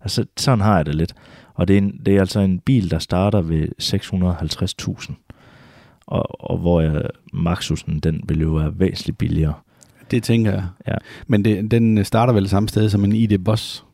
Altså, 0.00 0.24
sådan 0.36 0.60
har 0.60 0.76
jeg 0.76 0.86
det 0.86 0.94
lidt. 0.94 1.14
Og 1.60 1.68
det 1.68 1.74
er, 1.74 1.78
en, 1.78 2.00
det 2.06 2.16
er 2.16 2.20
altså 2.20 2.40
en 2.40 2.60
bil, 2.60 2.90
der 2.90 2.98
starter 2.98 3.40
ved 3.40 3.68
650.000. 3.82 5.12
Og, 6.06 6.50
og 6.50 6.58
hvor 6.58 6.80
jeg, 6.80 7.02
Maxusen, 7.32 8.00
den 8.00 8.20
vil 8.28 8.40
jo 8.40 8.48
være 8.48 8.78
væsentligt 8.78 9.18
billigere. 9.18 9.54
Det 10.10 10.22
tænker 10.22 10.52
jeg. 10.52 10.66
Ja. 10.88 10.94
Men 11.26 11.44
det, 11.44 11.70
den 11.70 12.04
starter 12.04 12.32
vel 12.32 12.48
samme 12.48 12.68
sted 12.68 12.88
som 12.88 13.04
en 13.04 13.12
ID 13.12 13.38
Boss. 13.38 13.84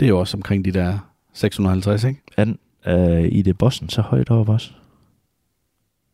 Det 0.00 0.06
er 0.06 0.10
jo 0.10 0.20
også 0.20 0.36
omkring 0.36 0.64
de 0.64 0.72
der 0.72 0.98
650, 1.34 2.04
ikke? 2.04 2.20
Er 2.36 2.44
den 2.44 2.58
uh, 2.86 3.24
ID 3.24 3.54
Bossen 3.54 3.88
så 3.88 4.02
højt 4.02 4.30
over 4.30 4.52
også? 4.52 4.70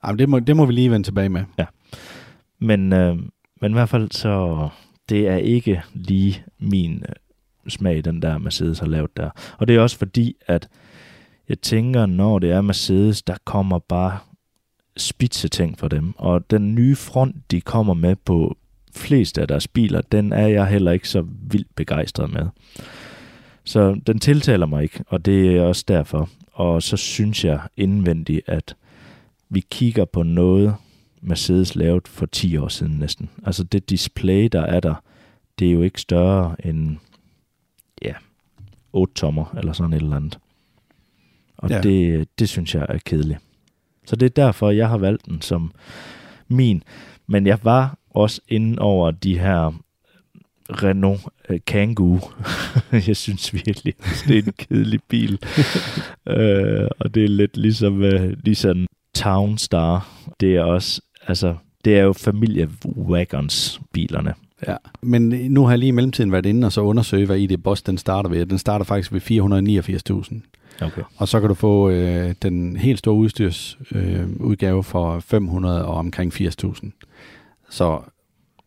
Jamen, 0.06 0.18
det 0.18 0.28
må, 0.28 0.40
det 0.40 0.56
må 0.56 0.66
vi 0.66 0.72
lige 0.72 0.90
vende 0.90 1.06
tilbage 1.06 1.28
med. 1.28 1.44
Ja. 1.58 1.66
Men, 2.58 2.92
uh, 2.92 3.18
men 3.60 3.70
i 3.70 3.72
hvert 3.72 3.88
fald 3.88 4.10
så, 4.10 4.68
det 5.08 5.28
er 5.28 5.36
ikke 5.36 5.82
lige 5.94 6.44
min 6.58 7.04
smag, 7.68 8.04
den 8.04 8.22
der 8.22 8.38
Mercedes 8.38 8.78
har 8.78 8.86
lavet 8.86 9.16
der. 9.16 9.30
Og 9.58 9.68
det 9.68 9.76
er 9.76 9.80
også 9.80 9.98
fordi, 9.98 10.36
at 10.46 10.68
jeg 11.48 11.60
tænker, 11.60 12.06
når 12.06 12.38
det 12.38 12.50
er 12.50 12.60
Mercedes, 12.60 13.22
der 13.22 13.36
kommer 13.44 13.78
bare 13.78 14.18
spidse 14.96 15.48
ting 15.48 15.78
for 15.78 15.88
dem. 15.88 16.14
Og 16.18 16.50
den 16.50 16.74
nye 16.74 16.96
front, 16.96 17.50
de 17.50 17.60
kommer 17.60 17.94
med 17.94 18.16
på 18.16 18.56
flest 18.96 19.38
af 19.38 19.48
deres 19.48 19.68
biler, 19.68 20.00
den 20.00 20.32
er 20.32 20.46
jeg 20.46 20.66
heller 20.66 20.92
ikke 20.92 21.08
så 21.08 21.24
vildt 21.50 21.76
begejstret 21.76 22.32
med. 22.32 22.46
Så 23.64 24.00
den 24.06 24.18
tiltaler 24.18 24.66
mig 24.66 24.82
ikke, 24.82 25.04
og 25.08 25.24
det 25.24 25.56
er 25.56 25.62
også 25.62 25.84
derfor. 25.88 26.28
Og 26.52 26.82
så 26.82 26.96
synes 26.96 27.44
jeg 27.44 27.60
indvendigt, 27.76 28.48
at 28.48 28.76
vi 29.48 29.64
kigger 29.70 30.04
på 30.04 30.22
noget, 30.22 30.74
Mercedes 31.20 31.76
lavet 31.76 32.08
for 32.08 32.26
10 32.26 32.56
år 32.56 32.68
siden 32.68 32.98
næsten. 32.98 33.30
Altså 33.46 33.64
det 33.64 33.90
display, 33.90 34.48
der 34.52 34.60
er 34.62 34.80
der, 34.80 34.94
det 35.58 35.68
er 35.68 35.72
jo 35.72 35.82
ikke 35.82 36.00
større 36.00 36.66
end 36.66 36.96
ja, 38.02 38.14
8 38.92 39.14
tommer 39.14 39.54
eller 39.58 39.72
sådan 39.72 39.92
et 39.92 40.02
eller 40.02 40.16
andet. 40.16 40.38
Og 41.64 41.70
ja. 41.70 41.80
det, 41.80 42.28
det 42.38 42.48
synes 42.48 42.74
jeg 42.74 42.86
er 42.88 42.98
kedeligt. 43.04 43.38
Så 44.06 44.16
det 44.16 44.26
er 44.26 44.44
derfor, 44.44 44.70
jeg 44.70 44.88
har 44.88 44.98
valgt 44.98 45.26
den 45.26 45.42
som 45.42 45.72
min. 46.48 46.82
Men 47.26 47.46
jeg 47.46 47.58
var 47.62 47.98
også 48.10 48.40
inde 48.48 48.78
over 48.78 49.10
de 49.10 49.38
her 49.38 49.80
Renault 50.70 51.20
uh, 51.50 51.56
Kangoo. 51.66 52.20
jeg 53.08 53.16
synes 53.16 53.54
virkelig, 53.54 53.94
det 54.28 54.38
er 54.38 54.42
en 54.42 54.52
kedelig 54.58 55.00
bil. 55.08 55.38
uh, 56.26 56.88
og 57.00 57.14
det 57.14 57.24
er 57.24 57.28
lidt 57.28 57.56
ligesom, 57.56 58.02
uh, 58.02 58.30
ligesom 58.44 58.86
Town 59.14 59.58
Star. 59.58 60.08
Det 60.40 60.56
er 60.56 60.62
også, 60.62 61.00
altså, 61.26 61.54
det 61.84 61.98
er 61.98 62.02
jo 62.02 62.12
familie 62.12 62.68
wagons 62.96 63.80
bilerne. 63.92 64.34
Ja, 64.66 64.76
men 65.02 65.22
nu 65.28 65.64
har 65.64 65.70
jeg 65.70 65.78
lige 65.78 65.88
i 65.88 65.90
mellemtiden 65.90 66.32
været 66.32 66.46
inde 66.46 66.66
og 66.66 66.72
så 66.72 66.80
undersøge, 66.80 67.26
hvad 67.26 67.38
ID 67.38 67.56
Boss 67.56 67.82
den 67.82 67.98
starter 67.98 68.30
ved. 68.30 68.46
Den 68.46 68.58
starter 68.58 68.84
faktisk 68.84 69.12
ved 69.12 69.20
489.000. 69.20 70.40
Okay. 70.82 71.02
Og 71.16 71.28
så 71.28 71.40
kan 71.40 71.48
du 71.48 71.54
få 71.54 71.90
øh, 71.90 72.34
den 72.42 72.76
helt 72.76 72.98
store 72.98 73.14
udstyrsudgave 73.14 74.20
øh, 74.20 74.40
udgave 74.40 74.84
for 74.84 75.20
500 75.20 75.84
og 75.84 75.94
omkring 75.94 76.34
80.000. 76.34 76.90
Så 77.70 78.00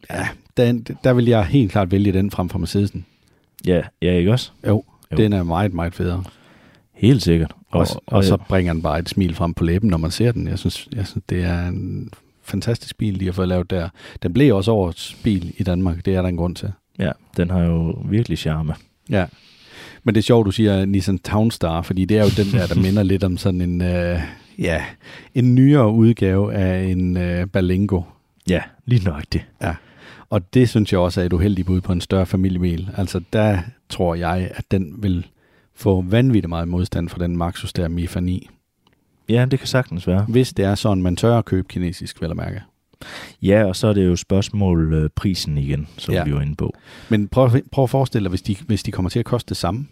ja, 0.09 0.27
den, 0.57 0.85
der 1.03 1.13
vil 1.13 1.25
jeg 1.25 1.45
helt 1.45 1.71
klart 1.71 1.91
vælge 1.91 2.13
den 2.13 2.31
frem 2.31 2.49
for 2.49 2.59
Mercedesen. 2.59 3.05
Ja, 3.65 3.81
ja 4.01 4.13
ikke 4.13 4.31
også? 4.31 4.51
Jo, 4.67 4.83
jo, 5.11 5.17
den 5.17 5.33
er 5.33 5.43
meget, 5.43 5.73
meget 5.73 5.93
federe. 5.93 6.23
Helt 6.93 7.21
sikkert. 7.21 7.51
Og, 7.69 7.79
og, 7.79 7.87
og, 7.91 8.01
og 8.17 8.23
så 8.23 8.37
bringer 8.37 8.73
den 8.73 8.81
bare 8.81 8.99
et 8.99 9.09
smil 9.09 9.35
frem 9.35 9.53
på 9.53 9.63
læben, 9.63 9.89
når 9.89 9.97
man 9.97 10.11
ser 10.11 10.31
den. 10.31 10.47
Jeg 10.47 10.59
synes, 10.59 10.87
jeg 10.95 11.07
synes 11.07 11.23
det 11.29 11.43
er 11.43 11.67
en 11.67 12.11
fantastisk 12.43 12.97
bil, 12.97 13.19
de 13.19 13.25
har 13.25 13.31
fået 13.31 13.47
lavet 13.47 13.69
der. 13.69 13.89
Den 14.23 14.33
blev 14.33 14.55
også 14.55 14.71
årets 14.71 15.17
bil 15.23 15.53
i 15.57 15.63
Danmark, 15.63 16.05
det 16.05 16.15
er 16.15 16.21
der 16.21 16.29
en 16.29 16.37
grund 16.37 16.55
til. 16.55 16.71
Ja, 16.99 17.11
den 17.37 17.49
har 17.49 17.63
jo 17.63 18.01
virkelig 18.05 18.37
charme. 18.37 18.75
Ja, 19.09 19.25
men 20.07 20.15
det 20.15 20.21
er 20.21 20.23
sjovt, 20.23 20.45
du 20.45 20.51
siger 20.51 20.85
Nissan 20.85 21.19
Townstar, 21.19 21.81
fordi 21.81 22.05
det 22.05 22.17
er 22.17 22.23
jo 22.23 22.29
den 22.43 22.51
der, 22.51 22.67
der 22.67 22.75
minder 22.85 23.03
lidt 23.03 23.23
om 23.23 23.37
sådan 23.37 23.61
en, 23.61 23.81
uh, 23.81 24.21
ja, 24.57 24.83
en 25.35 25.55
nyere 25.55 25.91
udgave 25.91 26.53
af 26.53 26.83
en 26.83 27.17
uh, 27.17 27.49
Balengo. 27.53 28.01
Ja, 28.49 28.61
lige 28.85 29.05
nok 29.05 29.23
det. 29.33 29.41
Ja, 29.61 29.75
og 30.29 30.53
det 30.53 30.69
synes 30.69 30.91
jeg 30.91 30.99
også 30.99 31.21
er 31.21 31.25
et 31.25 31.33
uheldigt 31.33 31.65
bud 31.65 31.81
på 31.81 31.91
en 31.91 32.01
større 32.01 32.25
familiebil. 32.25 32.89
Altså 32.97 33.21
der 33.33 33.59
tror 33.89 34.15
jeg, 34.15 34.51
at 34.55 34.71
den 34.71 34.93
vil 34.97 35.27
få 35.75 36.01
vanvittigt 36.01 36.49
meget 36.49 36.67
modstand 36.67 37.09
for 37.09 37.19
den 37.19 37.37
Maxus 37.37 37.73
der 37.73 37.87
Mifa 37.87 38.19
9. 38.19 38.49
Ja, 39.29 39.45
det 39.51 39.59
kan 39.59 39.67
sagtens 39.67 40.07
være. 40.07 40.25
Hvis 40.29 40.53
det 40.53 40.65
er 40.65 40.75
sådan, 40.75 41.03
man 41.03 41.15
tør 41.15 41.37
at 41.37 41.45
købe 41.45 41.67
kinesisk, 41.67 42.21
vel 42.21 42.31
at 42.31 42.37
mærke. 42.37 42.61
Ja, 43.41 43.65
og 43.65 43.75
så 43.75 43.87
er 43.87 43.93
det 43.93 44.05
jo 44.05 44.15
spørgsmål 44.15 44.93
øh, 44.93 45.09
prisen 45.15 45.57
igen, 45.57 45.87
som 45.97 46.13
ja. 46.13 46.23
vi 46.23 46.33
var 46.33 46.41
inde 46.41 46.55
på. 46.55 46.73
Men 47.09 47.27
prøv, 47.27 47.49
prøv 47.71 47.83
at 47.83 47.89
forestille 47.89 48.23
dig, 48.23 48.29
hvis 48.29 48.41
de, 48.41 48.55
hvis 48.67 48.83
de 48.83 48.91
kommer 48.91 49.09
til 49.09 49.19
at 49.19 49.25
koste 49.25 49.49
det 49.49 49.57
samme. 49.57 49.87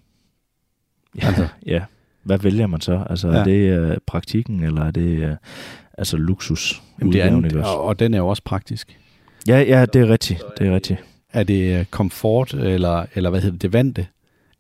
Ja, 1.21 1.27
altså. 1.27 1.47
ja. 1.65 1.81
hvad 2.23 2.39
vælger 2.39 2.67
man 2.67 2.81
så? 2.81 3.05
Altså, 3.09 3.27
ja. 3.27 3.37
er 3.37 3.43
det 3.43 3.91
uh, 3.91 3.97
praktikken, 4.07 4.63
eller 4.63 4.83
er 4.83 4.91
det 4.91 5.29
uh, 5.29 5.35
altså 5.97 6.17
luksus? 6.17 6.81
Jamen, 6.99 7.13
det 7.13 7.21
er, 7.21 7.63
og, 7.63 7.83
og 7.83 7.99
den 7.99 8.13
er 8.13 8.17
jo 8.17 8.27
også 8.27 8.43
praktisk. 8.43 8.99
Ja, 9.47 9.61
ja, 9.61 9.85
det 9.85 10.01
er 10.01 10.09
rigtigt. 10.09 10.43
Det 10.57 10.67
er 10.67 10.75
rigtigt. 10.75 10.99
Er 11.33 11.43
det 11.43 11.91
komfort, 11.91 12.53
eller, 12.53 13.05
eller 13.15 13.29
hvad 13.29 13.41
hedder 13.41 13.53
det, 13.53 13.61
det 13.61 13.73
vante? 13.73 14.07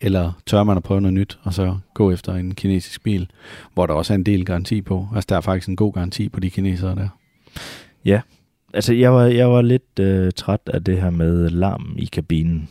Eller 0.01 0.31
tør 0.45 0.63
man 0.63 0.77
at 0.77 0.83
prøve 0.83 1.01
noget 1.01 1.13
nyt, 1.13 1.39
og 1.43 1.53
så 1.53 1.77
gå 1.93 2.11
efter 2.11 2.33
en 2.33 2.55
kinesisk 2.55 3.03
bil, 3.03 3.29
hvor 3.73 3.85
der 3.85 3.93
også 3.93 4.13
er 4.13 4.15
en 4.15 4.23
del 4.23 4.45
garanti 4.45 4.81
på? 4.81 5.07
Altså, 5.15 5.25
der 5.29 5.37
er 5.37 5.41
faktisk 5.41 5.69
en 5.69 5.75
god 5.75 5.93
garanti 5.93 6.29
på 6.29 6.39
de 6.39 6.49
kinesere 6.49 6.95
der. 6.95 7.09
Ja, 8.05 8.21
altså 8.73 8.93
jeg 8.93 9.13
var, 9.13 9.23
jeg 9.23 9.51
var 9.51 9.61
lidt 9.61 9.99
øh, 9.99 10.31
træt 10.35 10.59
af 10.67 10.83
det 10.83 11.01
her 11.01 11.09
med 11.09 11.49
larm 11.49 11.95
i 11.97 12.05
kabinen, 12.05 12.69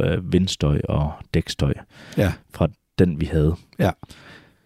øh, 0.00 0.32
vindstøj 0.32 0.80
og 0.88 1.12
dækstøj 1.34 1.74
ja. 2.16 2.32
fra 2.54 2.68
den, 2.98 3.20
vi 3.20 3.26
havde. 3.26 3.54
Ja. 3.78 3.90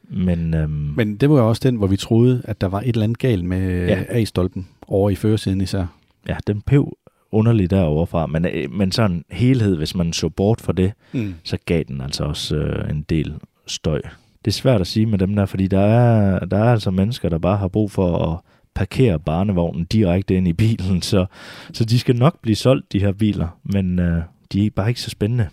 Men, 0.08 0.54
øhm, 0.54 0.92
Men 0.96 1.16
det 1.16 1.30
var 1.30 1.36
jo 1.36 1.48
også 1.48 1.60
den, 1.64 1.76
hvor 1.76 1.86
vi 1.86 1.96
troede, 1.96 2.42
at 2.44 2.60
der 2.60 2.66
var 2.66 2.80
et 2.80 2.88
eller 2.88 3.02
andet 3.02 3.18
galt 3.18 3.44
med 3.44 3.86
ja. 3.86 4.04
A-stolpen 4.08 4.68
over 4.86 5.10
i 5.10 5.14
førersiden 5.14 5.60
især. 5.60 5.86
Ja, 6.28 6.36
den 6.46 6.60
pev 6.60 6.96
underligt 7.32 7.70
derovre 7.70 8.06
fra, 8.06 8.26
men, 8.26 8.44
øh, 8.44 8.72
men 8.72 8.92
sådan 8.92 9.24
helhed, 9.30 9.76
hvis 9.76 9.94
man 9.94 10.12
så 10.12 10.28
bort 10.28 10.60
fra 10.60 10.72
det, 10.72 10.92
mm. 11.12 11.34
så 11.44 11.58
gav 11.66 11.82
den 11.88 12.00
altså 12.00 12.24
også 12.24 12.56
øh, 12.56 12.90
en 12.90 13.02
del 13.02 13.34
støj. 13.66 14.00
Det 14.44 14.50
er 14.50 14.52
svært 14.52 14.80
at 14.80 14.86
sige 14.86 15.06
med 15.06 15.18
dem 15.18 15.36
der, 15.36 15.46
fordi 15.46 15.66
der 15.66 15.80
er, 15.80 16.38
der 16.44 16.58
er 16.58 16.72
altså 16.72 16.90
mennesker, 16.90 17.28
der 17.28 17.38
bare 17.38 17.56
har 17.56 17.68
brug 17.68 17.90
for 17.90 18.32
at 18.32 18.38
parkere 18.74 19.18
barnevognen 19.18 19.84
direkte 19.84 20.34
ind 20.34 20.48
i 20.48 20.52
bilen, 20.52 21.02
så, 21.02 21.26
så 21.72 21.84
de 21.84 21.98
skal 21.98 22.16
nok 22.16 22.40
blive 22.42 22.56
solgt, 22.56 22.92
de 22.92 23.00
her 23.00 23.12
biler, 23.12 23.48
men 23.62 23.98
øh, 23.98 24.22
de 24.52 24.66
er 24.66 24.70
bare 24.70 24.88
ikke 24.88 25.00
så 25.00 25.10
spændende. 25.10 25.48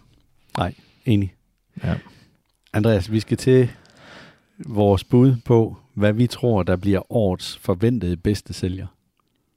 Nej, 0.58 0.74
enig. 1.06 1.34
Ja. 1.84 1.96
Andreas, 2.74 3.12
vi 3.12 3.20
skal 3.20 3.38
til 3.38 3.70
vores 4.66 5.04
bud 5.04 5.36
på, 5.46 5.78
hvad 5.94 6.14
vi 6.14 6.28
tror, 6.28 6.64
der 6.64 6.76
bliver 6.76 7.12
årets 7.12 7.58
forventede 7.58 8.18
bedste 8.18 8.54
sælger. 8.54 8.88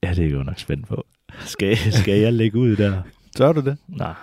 Ja, 0.03 0.15
det 0.15 0.27
er 0.27 0.31
jo 0.31 0.43
nok 0.43 0.59
spændt 0.59 0.89
på. 0.89 1.07
Skal, 1.45 1.77
skal 1.77 2.21
jeg 2.21 2.33
lægge 2.33 2.59
ud 2.59 2.77
der? 2.77 3.03
Tør 3.37 3.53
du 3.53 3.61
det? 3.61 3.77
Nej, 3.89 4.15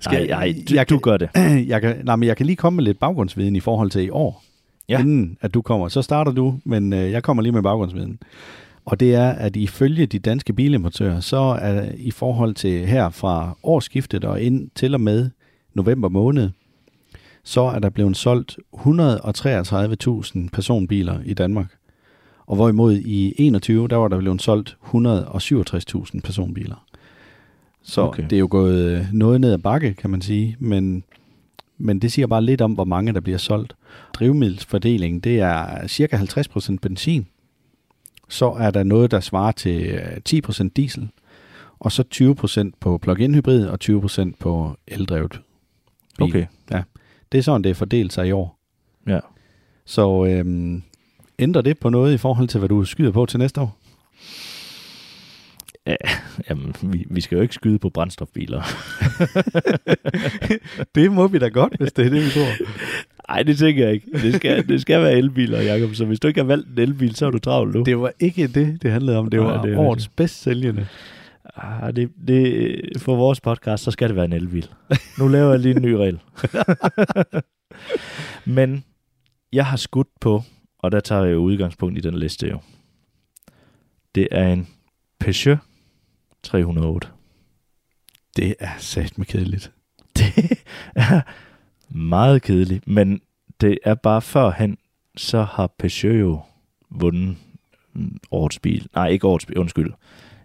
skal, 0.00 0.28
nej, 0.28 0.52
nej 0.52 0.64
du, 0.68 0.74
jeg 0.74 0.90
du 0.90 0.98
gør 0.98 1.16
det. 1.16 1.28
Jeg 1.68 1.80
kan, 1.80 2.00
nej, 2.04 2.16
men 2.16 2.26
jeg 2.26 2.36
kan 2.36 2.46
lige 2.46 2.56
komme 2.56 2.76
med 2.76 2.84
lidt 2.84 2.98
baggrundsviden 2.98 3.56
i 3.56 3.60
forhold 3.60 3.90
til 3.90 4.02
i 4.02 4.10
år. 4.10 4.44
Ja. 4.88 5.00
Inden 5.00 5.38
at 5.40 5.54
du 5.54 5.62
kommer. 5.62 5.88
Så 5.88 6.02
starter 6.02 6.32
du, 6.32 6.58
men 6.64 6.92
øh, 6.92 7.10
jeg 7.10 7.22
kommer 7.22 7.42
lige 7.42 7.52
med 7.52 7.62
baggrundsviden. 7.62 8.18
Og 8.84 9.00
det 9.00 9.14
er, 9.14 9.30
at 9.30 9.56
ifølge 9.56 10.06
de 10.06 10.18
danske 10.18 10.52
bilimportører, 10.52 11.20
så 11.20 11.36
er 11.60 11.88
i 11.96 12.10
forhold 12.10 12.54
til 12.54 12.86
her 12.86 13.10
fra 13.10 13.56
årsskiftet 13.62 14.24
og 14.24 14.42
ind 14.42 14.70
til 14.74 14.94
og 14.94 15.00
med 15.00 15.30
november 15.74 16.08
måned, 16.08 16.50
så 17.44 17.60
er 17.60 17.78
der 17.78 17.90
blevet 17.90 18.16
solgt 18.16 18.58
133.000 18.74 20.48
personbiler 20.52 21.20
i 21.24 21.34
Danmark. 21.34 21.66
Og 22.46 22.56
hvorimod 22.56 22.96
i 22.96 23.34
21, 23.38 23.88
der 23.88 23.96
var 23.96 24.08
der 24.08 24.18
blevet 24.18 24.42
solgt 24.42 24.76
167.000 24.84 26.20
personbiler. 26.20 26.86
Så 27.82 28.00
okay. 28.00 28.22
det 28.22 28.32
er 28.32 28.40
jo 28.40 28.48
gået 28.50 28.98
øh, 28.98 29.06
noget 29.12 29.40
ned 29.40 29.52
ad 29.52 29.58
bakke, 29.58 29.94
kan 29.94 30.10
man 30.10 30.22
sige, 30.22 30.56
men, 30.58 31.04
men 31.78 31.98
det 31.98 32.12
siger 32.12 32.26
bare 32.26 32.42
lidt 32.44 32.60
om, 32.60 32.72
hvor 32.72 32.84
mange 32.84 33.12
der 33.12 33.20
bliver 33.20 33.38
solgt. 33.38 33.76
Drivmiddelsfordelingen, 34.14 35.20
det 35.20 35.40
er 35.40 35.86
cirka 35.86 36.16
50% 36.16 36.76
benzin. 36.82 37.26
Så 38.28 38.50
er 38.50 38.70
der 38.70 38.82
noget, 38.82 39.10
der 39.10 39.20
svarer 39.20 39.52
til 39.52 40.00
10% 40.28 40.64
øh, 40.64 40.70
diesel, 40.76 41.08
og 41.78 41.92
så 41.92 42.04
20% 42.14 42.70
på 42.80 42.98
plug-in 42.98 43.34
hybrid 43.34 43.66
og 43.66 43.78
20% 43.84 44.32
på 44.38 44.76
eldrevet 44.86 45.40
bil. 46.18 46.28
Okay. 46.28 46.46
Ja. 46.70 46.82
Det 47.34 47.38
er 47.38 47.42
sådan, 47.42 47.64
det 47.64 47.70
er 47.70 47.74
fordelt 47.74 48.12
sig 48.12 48.26
i 48.26 48.32
år. 48.32 48.58
Ja. 49.06 49.18
Så 49.84 50.24
øhm, 50.24 50.82
ændrer 51.38 51.62
det 51.62 51.78
på 51.78 51.88
noget 51.88 52.14
i 52.14 52.16
forhold 52.16 52.48
til, 52.48 52.58
hvad 52.58 52.68
du 52.68 52.84
skyder 52.84 53.10
på 53.10 53.26
til 53.26 53.38
næste 53.38 53.60
år? 53.60 53.78
Ja, 55.86 55.96
jamen, 56.50 56.74
vi, 56.82 57.06
vi 57.10 57.20
skal 57.20 57.36
jo 57.36 57.42
ikke 57.42 57.54
skyde 57.54 57.78
på 57.78 57.90
brændstofbiler. 57.90 58.62
det 60.94 61.12
må 61.12 61.26
vi 61.26 61.38
da 61.38 61.48
godt, 61.48 61.76
hvis 61.78 61.92
det 61.92 62.06
er 62.06 62.10
det, 62.10 62.24
vi 62.24 62.30
tror. 62.30 62.66
Nej, 63.28 63.42
det 63.42 63.58
tænker 63.58 63.84
jeg 63.84 63.94
ikke. 63.94 64.06
Det 64.12 64.34
skal, 64.34 64.68
det 64.68 64.80
skal 64.80 65.02
være 65.02 65.12
elbiler, 65.12 65.60
Jacob. 65.60 65.94
Så 65.94 66.04
hvis 66.04 66.20
du 66.20 66.28
ikke 66.28 66.40
har 66.40 66.46
valgt 66.46 66.68
en 66.68 66.78
elbil, 66.78 67.14
så 67.14 67.26
er 67.26 67.30
du 67.30 67.38
travlt 67.38 67.74
nu. 67.74 67.82
Det 67.82 68.00
var 68.00 68.12
ikke 68.20 68.46
det, 68.46 68.82
det 68.82 68.90
handlede 68.90 69.18
om. 69.18 69.30
Det 69.30 69.40
var 69.40 69.56
Nej, 69.56 69.66
det 69.66 69.76
årets 69.76 70.08
bedst 70.08 70.42
sælgende. 70.42 70.86
Ah, 71.56 71.96
det, 71.96 72.12
det, 72.28 72.80
for 72.98 73.16
vores 73.16 73.40
podcast, 73.40 73.84
så 73.84 73.90
skal 73.90 74.08
det 74.08 74.16
være 74.16 74.24
en 74.24 74.32
elbil. 74.32 74.68
Nu 75.18 75.28
laver 75.28 75.50
jeg 75.50 75.60
lige 75.60 75.76
en 75.76 75.82
ny 75.82 75.92
regel. 75.92 76.20
Men 78.56 78.84
jeg 79.52 79.66
har 79.66 79.76
skudt 79.76 80.08
på, 80.20 80.42
og 80.78 80.92
der 80.92 81.00
tager 81.00 81.24
jeg 81.24 81.32
jo 81.32 81.38
udgangspunkt 81.38 81.98
i 81.98 82.00
den 82.00 82.18
liste 82.18 82.48
jo. 82.48 82.60
Det 84.14 84.28
er 84.30 84.52
en 84.52 84.68
Peugeot 85.18 85.58
308. 86.42 87.08
Det 88.36 88.54
er 88.58 88.70
sat 88.78 89.18
med 89.18 89.26
kedeligt. 89.26 89.72
Det 90.16 90.58
er 90.94 91.20
meget 91.88 92.42
kedeligt, 92.42 92.88
men 92.88 93.20
det 93.60 93.78
er 93.84 93.94
bare 93.94 94.22
førhen, 94.22 94.78
så 95.16 95.42
har 95.42 95.66
Peugeot 95.78 96.20
jo 96.20 96.40
vundet 96.90 97.36
mm, 97.92 98.18
årets 98.30 98.58
bil. 98.58 98.88
Nej, 98.94 99.08
ikke 99.08 99.26
årets 99.26 99.46
bil, 99.46 99.58
undskyld. 99.58 99.92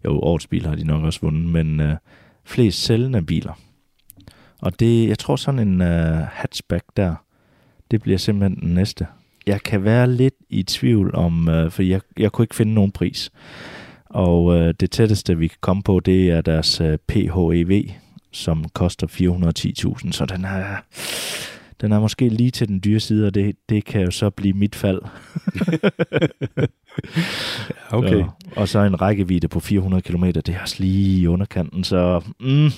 Jo, 0.06 0.20
årets 0.20 0.47
bil 0.47 0.66
har 0.66 0.76
de 0.76 0.84
nok 0.84 1.04
også 1.04 1.20
vundet, 1.22 1.45
men 1.45 1.80
øh, 1.80 1.95
flest 2.43 2.84
sælgende 2.84 3.22
biler. 3.22 3.54
Og 4.62 4.80
det, 4.80 5.08
jeg 5.08 5.20
tror 5.20 5.36
sådan 5.36 5.68
en 5.68 5.82
øh, 5.82 6.18
hatchback 6.32 6.84
der, 6.97 7.16
det 7.91 8.02
bliver 8.02 8.18
simpelthen 8.18 8.62
den 8.62 8.74
næste. 8.74 9.08
Jeg 9.47 9.62
kan 9.62 9.84
være 9.84 10.12
lidt 10.12 10.34
i 10.50 10.64
tvivl 10.64 11.16
om, 11.16 11.50
øh, 11.50 11.72
for 11.72 11.84
jeg, 11.84 12.02
jeg 12.18 12.32
kunne 12.32 12.43
ikke 12.43 12.56
finde 12.56 12.74
nogen 12.74 12.91
pris. 12.91 13.32
Og 14.06 14.56
øh, 14.56 14.74
det 14.80 14.91
tætteste, 14.91 15.38
vi 15.38 15.47
kan 15.47 15.58
komme 15.62 15.84
på, 15.84 16.00
det 16.00 16.30
er 16.30 16.41
deres 16.41 16.82
øh, 16.82 16.97
PHEV, 17.08 17.84
som 18.32 18.66
koster 18.74 19.08
410.000, 19.08 20.12
så 20.12 20.26
den 20.26 20.45
er, 20.45 20.78
den 21.82 21.91
er 21.91 22.00
måske 22.00 22.30
lige 22.30 22.52
til 22.52 22.68
den 22.68 22.82
dyre 22.84 23.00
side, 23.00 23.28
og 23.28 23.34
det, 23.34 23.56
det 23.70 23.86
kan 23.86 24.02
jo 24.02 24.12
så 24.12 24.30
blive 24.30 24.54
mit 24.54 24.76
fald. 24.76 25.02
okay. 28.00 28.24
Og, 28.24 28.34
og 28.56 28.68
så 28.68 28.80
en 28.80 29.02
rækkevidde 29.02 29.47
på 29.47 29.60
400 29.60 30.02
km, 30.02 30.24
det 30.24 30.50
er 30.50 30.62
også 30.62 30.76
lige 30.80 31.22
i 31.22 31.28
underkanten, 31.28 31.84
så 31.84 32.22
mm, 32.39 32.70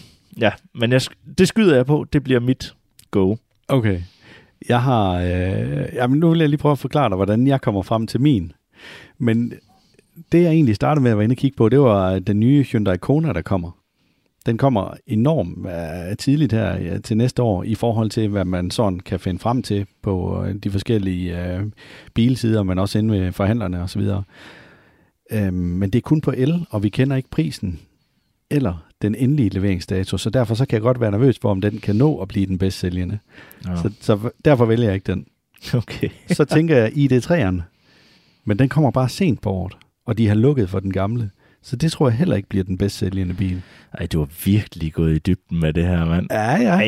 ja, 0.42 0.52
men 0.76 0.92
jeg, 0.92 1.02
det 1.38 1.48
skyder 1.48 1.76
jeg 1.76 1.86
på, 1.86 2.06
det 2.14 2.24
bliver 2.24 2.40
mit 2.40 2.74
go. 3.12 3.36
Okay. 3.68 4.02
Jeg 4.70 4.82
har, 4.82 5.14
øh, 5.16 5.86
jamen 5.94 6.20
nu 6.20 6.30
vil 6.30 6.40
jeg 6.40 6.50
lige 6.50 6.58
prøve 6.58 6.72
at 6.72 6.80
forklare 6.80 7.10
dig, 7.10 7.16
hvordan 7.16 7.48
jeg 7.48 7.62
kommer 7.62 7.82
frem 7.82 8.08
til 8.08 8.22
min. 8.22 8.52
Men 9.18 9.54
det 10.32 10.44
jeg 10.44 10.52
egentlig 10.52 10.76
startede 10.76 11.04
med 11.04 11.12
at 11.12 11.18
være 11.18 11.24
inde 11.24 11.34
og 11.34 11.38
kigge 11.38 11.58
på, 11.58 11.70
det 11.70 11.80
var 11.80 12.12
øh, 12.12 12.22
den 12.22 12.40
nye 12.40 12.64
Hyundai 12.64 12.98
Kona, 12.98 13.34
der 13.34 13.42
kommer. 13.42 13.72
Den 14.46 14.58
kommer 14.58 14.94
enormt 15.08 15.58
uh, 15.58 16.18
tidligt 16.18 16.54
her 16.54 16.80
ja, 16.80 16.98
til 16.98 17.18
næste 17.18 17.44
år, 17.44 17.64
i 17.64 17.76
forhold 17.76 18.10
til, 18.10 18.30
hvad 18.30 18.46
man 18.46 18.72
sådan 18.72 19.00
kan 19.00 19.20
finde 19.20 19.40
frem 19.40 19.64
til 19.64 19.86
på 20.02 20.40
uh, 20.40 20.50
de 20.64 20.72
forskellige 20.72 21.58
uh, 21.60 21.68
bilsider, 22.14 22.64
men 22.64 22.80
også 22.80 23.00
inde 23.00 23.14
ved 23.20 23.32
forhandlerne 23.32 23.82
osv. 23.82 24.02
Uh, 25.36 25.54
men 25.54 25.90
det 25.90 25.96
er 25.96 26.02
kun 26.02 26.22
på 26.22 26.34
el, 26.38 26.66
og 26.70 26.84
vi 26.84 26.90
kender 26.90 27.16
ikke 27.16 27.30
prisen 27.30 27.80
eller 28.52 28.86
den 29.02 29.16
endelige 29.16 29.50
leveringsdato, 29.50 30.18
så 30.18 30.30
derfor 30.30 30.56
så 30.56 30.66
kan 30.66 30.74
jeg 30.76 30.82
godt 30.82 31.02
være 31.02 31.12
nervøs 31.12 31.40
for, 31.42 31.52
om 31.52 31.62
den 31.62 31.78
kan 31.78 31.96
nå 31.96 32.18
at 32.18 32.28
blive 32.28 32.46
den 32.46 32.58
bedst 32.58 32.80
sælgende. 32.80 33.20
Ja. 33.68 33.76
Så, 33.76 33.92
så 34.02 34.30
derfor 34.46 34.66
vælger 34.66 34.86
jeg 34.86 34.94
ikke 34.94 35.12
den. 35.12 35.26
Okay. 35.74 36.10
så 36.38 36.46
tænker 36.46 36.78
jeg 36.78 36.92
ID3'eren, 36.92 37.62
men 38.46 38.60
den 38.60 38.70
kommer 38.70 38.92
bare 38.92 39.10
sent 39.10 39.42
på 39.42 39.50
året, 39.50 39.74
og 40.06 40.18
de 40.18 40.28
har 40.28 40.36
lukket 40.36 40.70
for 40.70 40.80
den 40.80 40.94
gamle. 40.94 41.30
Så 41.64 41.76
det 41.76 41.92
tror 41.92 42.10
jeg 42.10 42.18
heller 42.18 42.36
ikke 42.36 42.50
bliver 42.50 42.64
den 42.64 42.78
bedst 42.78 42.98
sælgende 42.98 43.34
bil. 43.34 43.62
Ej, 43.94 44.06
du 44.06 44.20
har 44.20 44.30
virkelig 44.46 44.94
gået 44.94 45.16
i 45.16 45.20
dybden 45.20 45.60
med 45.60 45.74
det 45.74 45.86
her, 45.86 46.06
mand. 46.06 46.28
Ja, 46.32 46.56
ja. 46.56 46.70
Ej, 46.70 46.86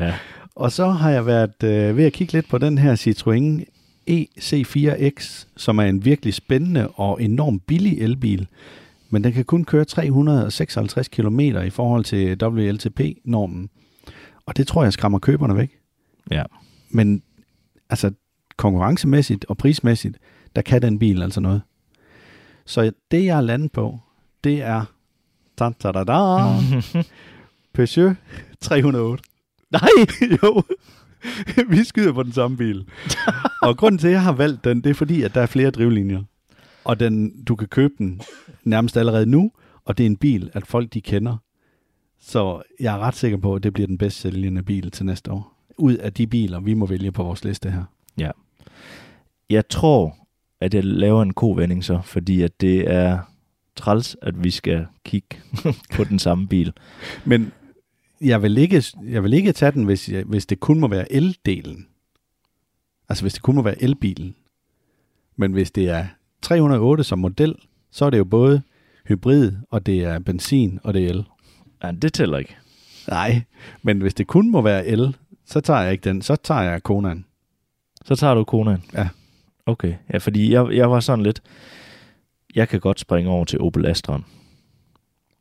ja. 0.00 0.14
Og 0.56 0.72
så 0.72 0.90
har 0.90 1.10
jeg 1.10 1.26
været 1.26 1.62
øh, 1.64 1.96
ved 1.96 2.04
at 2.04 2.12
kigge 2.12 2.32
lidt 2.32 2.48
på 2.48 2.58
den 2.58 2.78
her 2.78 2.94
Citroën 2.96 3.64
EC4X, 4.10 5.46
som 5.56 5.78
er 5.78 5.82
en 5.82 6.04
virkelig 6.04 6.34
spændende 6.34 6.88
og 6.88 7.22
enormt 7.22 7.66
billig 7.66 7.98
elbil. 7.98 8.46
Men 9.10 9.24
den 9.24 9.32
kan 9.32 9.44
kun 9.44 9.64
køre 9.64 9.84
356 9.84 11.08
km 11.08 11.40
i 11.40 11.70
forhold 11.70 12.04
til 12.04 12.42
WLTP-normen. 12.42 13.70
Og 14.46 14.56
det 14.56 14.66
tror 14.66 14.82
jeg 14.82 14.92
skræmmer 14.92 15.18
køberne 15.18 15.56
væk. 15.56 15.78
Ja. 16.30 16.42
Men 16.90 17.22
altså 17.90 18.12
konkurrencemæssigt 18.56 19.44
og 19.48 19.56
prismæssigt, 19.56 20.18
der 20.56 20.62
kan 20.62 20.82
den 20.82 20.98
bil 20.98 21.22
altså 21.22 21.40
noget. 21.40 21.62
Så 22.66 22.92
det, 23.10 23.24
jeg 23.24 23.36
er 23.36 23.40
landet 23.40 23.72
på, 23.72 23.98
det 24.44 24.62
er 24.62 24.84
da, 25.58 25.70
da, 25.82 25.92
da, 25.92 26.04
da, 26.04 26.46
Peugeot 27.74 28.16
308. 28.60 29.24
Nej! 29.70 29.88
jo. 30.42 30.62
Vi 31.76 31.84
skyder 31.84 32.12
på 32.12 32.22
den 32.22 32.32
samme 32.32 32.56
bil. 32.56 32.84
og 33.62 33.76
grunden 33.76 33.98
til, 33.98 34.06
at 34.06 34.12
jeg 34.12 34.22
har 34.22 34.32
valgt 34.32 34.64
den, 34.64 34.80
det 34.80 34.90
er 34.90 34.94
fordi, 34.94 35.22
at 35.22 35.34
der 35.34 35.40
er 35.40 35.46
flere 35.46 35.70
drivlinjer. 35.70 36.22
Og 36.84 37.00
den, 37.00 37.44
du 37.44 37.56
kan 37.56 37.68
købe 37.68 37.94
den 37.98 38.20
nærmest 38.64 38.96
allerede 38.96 39.26
nu, 39.26 39.52
og 39.84 39.98
det 39.98 40.04
er 40.04 40.10
en 40.10 40.16
bil, 40.16 40.50
at 40.52 40.66
folk 40.66 40.92
de 40.94 41.00
kender. 41.00 41.36
Så 42.20 42.62
jeg 42.80 42.94
er 42.94 42.98
ret 42.98 43.14
sikker 43.14 43.38
på, 43.38 43.54
at 43.54 43.62
det 43.62 43.72
bliver 43.72 43.86
den 43.86 43.98
bedst 43.98 44.20
sælgende 44.20 44.62
bil 44.62 44.90
til 44.90 45.06
næste 45.06 45.30
år. 45.32 45.58
Ud 45.78 45.94
af 45.94 46.12
de 46.12 46.26
biler, 46.26 46.60
vi 46.60 46.74
må 46.74 46.86
vælge 46.86 47.12
på 47.12 47.22
vores 47.22 47.44
liste 47.44 47.70
her. 47.70 47.84
Ja. 48.18 48.30
Jeg 49.50 49.68
tror, 49.68 50.16
at 50.60 50.74
jeg 50.74 50.84
laver 50.84 51.22
en 51.22 51.34
kovending 51.34 51.84
så, 51.84 52.00
fordi 52.04 52.42
at 52.42 52.60
det 52.60 52.90
er 52.90 53.18
træls, 53.76 54.16
at 54.22 54.44
vi 54.44 54.50
skal 54.50 54.86
kigge 55.04 55.36
på 55.96 56.04
den 56.04 56.18
samme 56.18 56.48
bil. 56.48 56.72
Men 57.24 57.52
jeg 58.22 58.42
vil 58.42 58.58
ikke, 58.58 58.84
jeg 59.04 59.22
vil 59.22 59.32
ikke 59.32 59.52
tage 59.52 59.72
den, 59.72 59.84
hvis, 59.84 60.08
jeg, 60.08 60.24
hvis 60.24 60.46
det 60.46 60.60
kun 60.60 60.80
må 60.80 60.88
være 60.88 61.12
el-delen. 61.12 61.86
Altså 63.08 63.24
hvis 63.24 63.34
det 63.34 63.42
kun 63.42 63.54
må 63.54 63.62
være 63.62 63.82
elbilen. 63.82 64.34
Men 65.36 65.52
hvis 65.52 65.70
det 65.70 65.88
er 65.88 66.06
308 66.42 67.04
som 67.04 67.18
model, 67.18 67.54
så 67.90 68.04
er 68.04 68.10
det 68.10 68.18
jo 68.18 68.24
både 68.24 68.62
hybrid, 69.08 69.52
og 69.70 69.86
det 69.86 70.04
er 70.04 70.18
benzin, 70.18 70.80
og 70.82 70.94
det 70.94 71.04
er 71.04 71.10
el. 71.10 71.24
Ja, 71.82 71.90
det 71.90 72.12
tæller 72.12 72.38
ikke. 72.38 72.56
Nej, 73.08 73.42
men 73.82 74.00
hvis 74.00 74.14
det 74.14 74.26
kun 74.26 74.50
må 74.50 74.62
være 74.62 74.86
el, 74.86 75.16
så 75.46 75.60
tager 75.60 75.80
jeg 75.80 75.92
ikke 75.92 76.08
den. 76.08 76.22
Så 76.22 76.36
tager 76.36 76.62
jeg 76.62 76.82
Konan. 76.82 77.24
Så 78.04 78.16
tager 78.16 78.34
du 78.34 78.44
Konan? 78.44 78.82
Ja. 78.94 79.08
Okay, 79.66 79.94
ja, 80.12 80.18
fordi 80.18 80.52
jeg, 80.52 80.72
jeg 80.72 80.90
var 80.90 81.00
sådan 81.00 81.22
lidt, 81.22 81.42
jeg 82.54 82.68
kan 82.68 82.80
godt 82.80 83.00
springe 83.00 83.30
over 83.30 83.44
til 83.44 83.60
Opel 83.60 83.86
Astraen. 83.86 84.24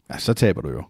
Ja, 0.10 0.18
så 0.18 0.34
taber 0.34 0.62
du 0.62 0.70
jo. 0.70 0.84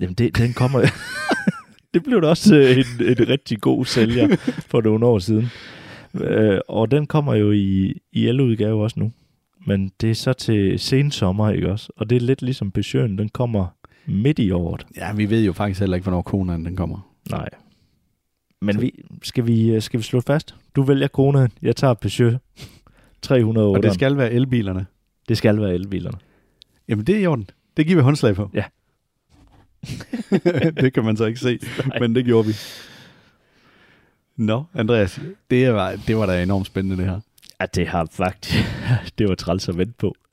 Jamen, 0.00 0.14
det, 0.14 0.38
den 0.38 0.52
kommer... 0.52 0.80
det 1.94 2.04
blev 2.04 2.22
da 2.22 2.26
også 2.26 2.54
en, 2.54 3.06
en 3.06 3.28
rigtig 3.28 3.60
god 3.60 3.84
sælger 3.84 4.36
for 4.70 4.80
nogle 4.80 5.06
år 5.06 5.18
siden. 5.18 5.48
Øh, 6.14 6.58
og 6.68 6.90
den 6.90 7.06
kommer 7.06 7.34
jo 7.34 7.52
i, 7.52 7.94
i 8.12 8.26
el-udgave 8.26 8.82
også 8.82 9.00
nu. 9.00 9.12
Men 9.66 9.92
det 10.00 10.10
er 10.10 10.14
så 10.14 10.32
til 10.32 10.78
sen 10.78 11.10
sommer, 11.10 11.50
ikke 11.50 11.70
også? 11.70 11.92
Og 11.96 12.10
det 12.10 12.16
er 12.16 12.20
lidt 12.20 12.42
ligesom 12.42 12.70
Peugeot, 12.70 13.10
den 13.10 13.28
kommer 13.28 13.66
midt 14.06 14.38
i 14.38 14.50
året. 14.50 14.86
Ja, 14.96 15.12
vi 15.12 15.30
ved 15.30 15.44
jo 15.44 15.52
faktisk 15.52 15.80
heller 15.80 15.96
ikke, 15.96 16.04
hvornår 16.04 16.22
Konan 16.22 16.64
den 16.64 16.76
kommer. 16.76 17.12
Nej. 17.30 17.48
Men 18.62 18.80
vi, 18.80 18.92
skal, 19.22 19.46
vi, 19.46 19.80
skal 19.80 19.98
vi 19.98 20.04
slå 20.04 20.20
fast? 20.20 20.54
Du 20.76 20.82
vælger 20.82 21.08
Konan, 21.08 21.48
jeg 21.62 21.76
tager 21.76 21.94
Peugeot 21.94 22.40
308. 23.22 23.78
Og 23.78 23.82
det 23.82 23.94
skal 23.94 24.16
være 24.16 24.32
elbilerne? 24.32 24.86
Det 25.28 25.36
skal 25.36 25.60
være 25.60 25.74
elbilerne. 25.74 26.18
Jamen, 26.88 27.06
det 27.06 27.16
er 27.16 27.20
i 27.20 27.26
orden. 27.26 27.50
Det 27.76 27.86
giver 27.86 27.96
vi 27.96 28.02
håndslag 28.02 28.34
på. 28.34 28.50
Ja. 28.54 28.64
det 30.82 30.92
kan 30.94 31.04
man 31.04 31.16
så 31.16 31.24
ikke 31.24 31.40
se, 31.40 31.58
Nej. 31.86 31.98
men 32.00 32.14
det 32.14 32.24
gjorde 32.24 32.48
vi. 32.48 32.54
Nå, 34.36 34.64
Andreas, 34.74 35.20
det 35.50 35.72
var, 35.72 35.96
det 36.06 36.16
var 36.16 36.26
da 36.26 36.42
enormt 36.42 36.66
spændende 36.66 36.96
det 36.96 37.10
her. 37.10 37.20
Ja, 37.60 37.66
det 37.74 37.88
har 37.88 38.08
faktisk... 38.12 38.56
Det 39.18 39.28
var 39.28 39.34
træls 39.34 39.68
at 39.68 39.78
vente 39.78 39.94
på. 39.98 40.14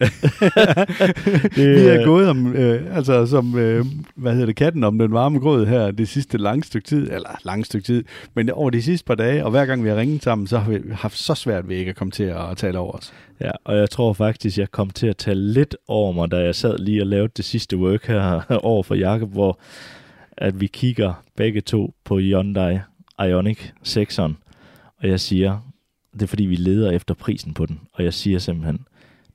det, 1.56 1.76
vi 1.76 1.88
er 1.88 2.06
gået 2.06 2.30
om, 2.30 2.56
øh, 2.56 2.96
altså 2.96 3.26
som, 3.26 3.58
øh, 3.58 3.86
hvad 4.16 4.32
hedder 4.32 4.46
det, 4.46 4.56
katten 4.56 4.84
om 4.84 5.00
den 5.00 5.14
varme 5.14 5.40
grød 5.40 5.66
her 5.66 5.92
det 5.92 6.08
sidste 6.08 6.38
lange 6.38 6.64
stykke 6.64 6.88
tid, 6.88 7.12
eller 7.12 7.40
lange 7.44 7.66
stykke 7.66 7.86
tid, 7.86 8.04
men 8.34 8.50
over 8.50 8.70
de 8.70 8.82
sidste 8.82 9.06
par 9.06 9.16
dage, 9.16 9.46
og 9.46 9.52
hver 9.52 9.66
gang 9.66 9.84
vi 9.84 9.90
har 9.90 9.96
ringet 9.96 10.24
sammen, 10.24 10.48
så 10.48 10.58
har 10.58 10.72
vi 10.72 10.80
haft 10.92 11.18
så 11.18 11.36
svært 11.36 11.70
ved 11.70 11.78
ikke 11.78 11.90
at 11.90 11.96
komme 11.96 12.12
til 12.12 12.24
at 12.24 12.58
tale 12.58 12.80
over 12.80 12.92
os. 12.92 13.14
Ja, 13.42 13.52
og 13.64 13.78
jeg 13.78 13.90
tror 13.90 14.14
faktisk, 14.14 14.58
jeg 14.58 14.72
kom 14.72 14.90
til 14.90 15.08
at 15.08 15.18
tale 15.18 15.54
lidt 15.54 15.76
over 15.88 16.12
mig, 16.12 16.32
da 16.32 16.38
jeg 16.38 16.56
sad 16.56 16.78
lige 16.78 17.04
og 17.04 17.08
lavede 17.08 17.32
det 17.38 17.46
sidste 17.46 17.78
work 17.78 18.06
her 18.06 18.42
over 18.64 18.84
for 18.84 18.96
Jakob, 18.96 19.32
hvor 19.32 19.60
at 20.38 20.62
vi 20.62 20.68
kigger 20.68 21.24
begge 21.36 21.62
to 21.62 21.94
på 22.04 22.18
Hyundai 22.18 22.80
Ioniq 23.20 23.60
6'eren, 23.88 24.34
og 25.02 25.08
jeg 25.08 25.20
siger, 25.20 25.67
det 26.20 26.26
er 26.26 26.28
fordi, 26.28 26.46
vi 26.46 26.56
leder 26.56 26.92
efter 26.92 27.14
prisen 27.14 27.54
på 27.54 27.66
den. 27.66 27.80
Og 27.94 28.04
jeg 28.04 28.14
siger 28.14 28.40
simpelthen, 28.40 28.80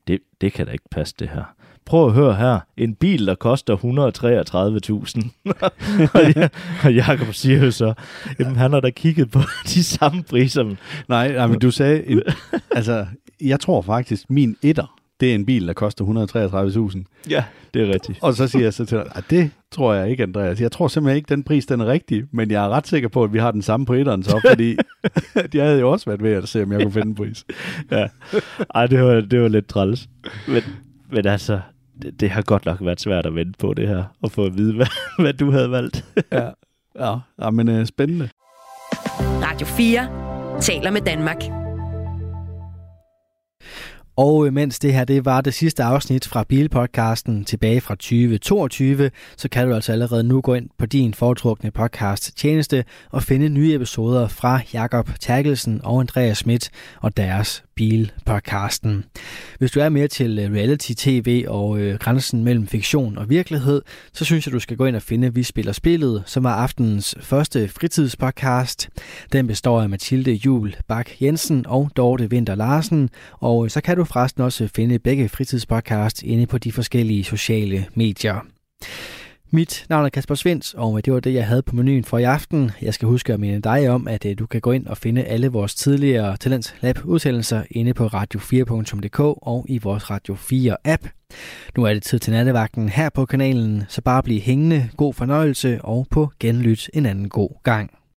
det, 0.07 0.19
det 0.41 0.53
kan 0.53 0.67
da 0.67 0.73
ikke 0.73 0.89
passe 0.91 1.15
det 1.19 1.29
her. 1.29 1.55
Prøv 1.85 2.07
at 2.07 2.13
høre 2.13 2.35
her. 2.35 2.61
En 2.77 2.95
bil, 2.95 3.27
der 3.27 3.35
koster 3.35 3.77
133.000. 3.77 3.85
og 6.85 6.95
Jacob 6.95 7.35
siger 7.35 7.65
jo 7.65 7.71
så, 7.71 7.95
jamen 8.39 8.57
han 8.57 8.73
har 8.73 8.81
da 8.81 8.91
kigget 8.91 9.31
på 9.31 9.41
de 9.75 9.85
samme 9.85 10.23
priser. 10.23 10.75
Nej, 11.09 11.33
nej 11.33 11.47
men 11.47 11.59
du 11.59 11.71
sagde, 11.71 12.07
en, 12.07 12.23
altså 12.77 13.07
jeg 13.41 13.61
tror 13.61 13.83
faktisk, 13.83 14.31
min 14.31 14.57
etter, 14.63 14.99
det 15.23 15.31
er 15.31 15.35
en 15.35 15.47
bil, 15.47 15.67
der 15.67 15.73
koster 15.73 16.05
133.000. 16.05 17.25
Ja, 17.31 17.45
det 17.75 17.83
er 17.83 17.93
rigtigt. 17.95 18.19
Og 18.23 18.35
så 18.35 18.49
siger 18.49 18.63
jeg 18.63 18.75
så 18.75 18.85
til 18.85 18.99
dig, 18.99 19.13
at 19.15 19.25
det 19.31 19.51
tror 19.71 19.95
jeg 19.95 20.11
ikke, 20.11 20.23
Andreas. 20.23 20.61
Jeg 20.61 20.73
tror 20.73 20.89
simpelthen 20.89 21.17
ikke, 21.17 21.29
den 21.29 21.43
pris 21.43 21.67
den 21.67 21.81
er 21.81 21.87
rigtig, 21.87 22.25
men 22.31 22.51
jeg 22.51 22.65
er 22.65 22.69
ret 22.69 22.87
sikker 22.87 23.09
på, 23.09 23.25
at 23.25 23.33
vi 23.33 23.39
har 23.39 23.51
den 23.51 23.63
samme 23.63 23.87
på 23.87 23.95
etteren 23.95 24.23
så, 24.23 24.41
fordi 24.51 24.77
jeg 25.55 25.65
havde 25.65 25.81
jo 25.81 25.91
også 25.91 26.07
været 26.07 26.23
ved 26.23 26.33
at 26.33 26.49
se, 26.49 26.63
om 26.63 26.73
jeg 26.73 26.83
kunne 26.83 26.93
finde 26.93 27.09
en 27.09 27.15
pris. 27.15 27.45
ja, 27.91 28.07
Ej, 28.75 28.87
det 28.87 29.03
var, 29.05 29.21
det 29.21 29.43
var 29.43 29.49
lidt 29.49 29.69
træls. 29.69 30.09
Men, 30.49 30.63
men 31.11 31.27
altså, 31.27 31.61
det, 32.03 32.21
det 32.21 32.31
har 32.31 32.43
godt 32.43 32.67
nok 32.67 32.79
været 32.81 33.01
svært 33.01 33.27
at 33.27 33.35
vente 33.35 33.59
på 33.59 33.75
det 33.75 33.89
her, 33.89 34.05
og 34.23 34.31
få 34.31 34.45
at 34.45 34.57
vide, 34.57 34.75
hvad, 34.77 34.87
hvad 35.19 35.33
du 35.33 35.51
havde 35.51 35.71
valgt. 35.71 36.05
ja, 36.33 36.49
ja, 36.99 37.17
ja 37.43 37.51
men 37.51 37.69
uh, 37.69 37.85
spændende. 37.85 38.29
Radio 39.21 39.67
4 39.67 40.61
taler 40.61 40.91
med 40.91 41.01
Danmark. 41.01 41.62
Og 44.23 44.47
øh, 44.47 44.53
mens 44.53 44.79
det 44.79 44.95
her 44.95 45.05
det 45.05 45.25
var 45.25 45.41
det 45.41 45.55
sidste 45.55 45.83
afsnit 45.83 46.29
fra 46.29 46.45
Bilpodcasten 46.45 47.45
tilbage 47.45 47.81
fra 47.81 47.95
2022, 47.95 49.11
så 49.37 49.49
kan 49.49 49.69
du 49.69 49.75
altså 49.75 49.93
allerede 49.93 50.25
nu 50.25 50.41
gå 50.41 50.55
ind 50.55 50.69
på 50.79 50.87
din 50.87 51.15
foretrukne 51.15 51.71
podcast 51.71 52.37
tjeneste 52.37 52.85
og 53.11 53.23
finde 53.23 53.49
nye 53.49 53.75
episoder 53.75 54.29
fra 54.29 54.61
Jakob 54.73 55.11
Terkelsen 55.21 55.81
og 55.85 56.01
Andreas 56.01 56.37
Schmidt 56.39 56.71
og 57.01 57.17
deres 57.17 57.65
Bilpodcasten. 57.75 59.05
Hvis 59.59 59.71
du 59.71 59.81
er 59.81 59.89
mere 59.89 60.09
til 60.09 60.39
øh, 60.39 60.53
reality-tv 60.53 61.45
og 61.49 61.79
øh, 61.79 61.99
grænsen 61.99 62.45
mellem 62.45 62.67
fiktion 62.67 63.19
og 63.19 63.31
virkelighed, 63.31 63.83
så 64.13 64.25
synes 64.25 64.47
jeg, 64.47 64.53
du 64.53 64.61
skal 64.61 64.77
gå 64.77 64.85
ind 64.85 64.97
og 64.97 65.03
finde 65.03 65.35
Vi 65.35 65.43
Spiller 65.43 65.73
Spillet, 65.73 66.23
som 66.27 66.45
er 66.45 66.51
aftenens 66.51 67.15
første 67.21 67.69
fritidspodcast. 67.69 68.89
Den 69.33 69.47
består 69.47 69.83
af 69.83 69.89
Mathilde 69.89 70.33
Jul 70.33 70.75
Bak 70.89 71.11
Jensen 71.21 71.67
og 71.67 71.91
Dorte 71.97 72.31
Vinter 72.31 72.55
Larsen, 72.55 73.11
og 73.33 73.65
øh, 73.65 73.71
så 73.71 73.81
kan 73.81 73.97
du 73.97 74.05
forresten 74.13 74.43
også 74.43 74.69
finde 74.75 74.99
begge 74.99 75.29
fritidspodcast 75.29 76.23
inde 76.23 76.47
på 76.47 76.59
de 76.59 76.73
forskellige 76.73 77.25
sociale 77.25 77.87
medier. 77.95 78.47
Mit 79.55 79.87
navn 79.89 80.05
er 80.05 80.09
Kasper 80.09 80.35
Svens, 80.35 80.75
og 80.75 81.05
det 81.05 81.13
var 81.13 81.21
det, 81.21 81.35
jeg 81.35 81.47
havde 81.47 81.63
på 81.63 81.77
menuen 81.77 82.05
for 82.05 82.19
i 82.19 82.23
aften. 82.23 82.71
Jeg 82.83 82.95
skal 82.95 83.09
huske 83.09 83.33
at 83.33 83.41
minde 83.41 83.61
dig 83.61 83.91
om, 83.91 84.09
at 84.09 84.27
øh, 84.27 84.39
du 84.39 84.47
kan 84.47 84.61
gå 84.61 84.73
ind 84.73 84.87
og 84.87 84.97
finde 84.97 85.25
alle 85.25 85.49
vores 85.49 85.75
tidligere 85.75 86.37
Talents 86.37 86.75
Lab 86.81 86.99
udsendelser 87.05 87.63
inde 87.71 87.95
på 87.95 88.07
radio4.dk 88.07 89.21
og 89.21 89.67
i 89.69 89.79
vores 89.79 90.11
Radio 90.11 90.35
4 90.35 90.77
app. 90.85 91.03
Nu 91.77 91.85
er 91.85 91.95
det 91.95 92.03
tid 92.03 92.19
til 92.19 92.33
nattevagten 92.33 92.89
her 92.89 93.11
på 93.11 93.27
kanalen, 93.27 93.85
så 93.89 94.03
bare 94.03 94.23
bliv 94.23 94.41
hængende, 94.41 94.89
god 94.97 95.15
fornøjelse 95.15 95.81
og 95.83 96.07
på 96.11 96.31
genlyt 96.41 96.91
en 96.95 97.07
anden 97.07 97.29
god 97.29 97.63
gang. 97.63 98.02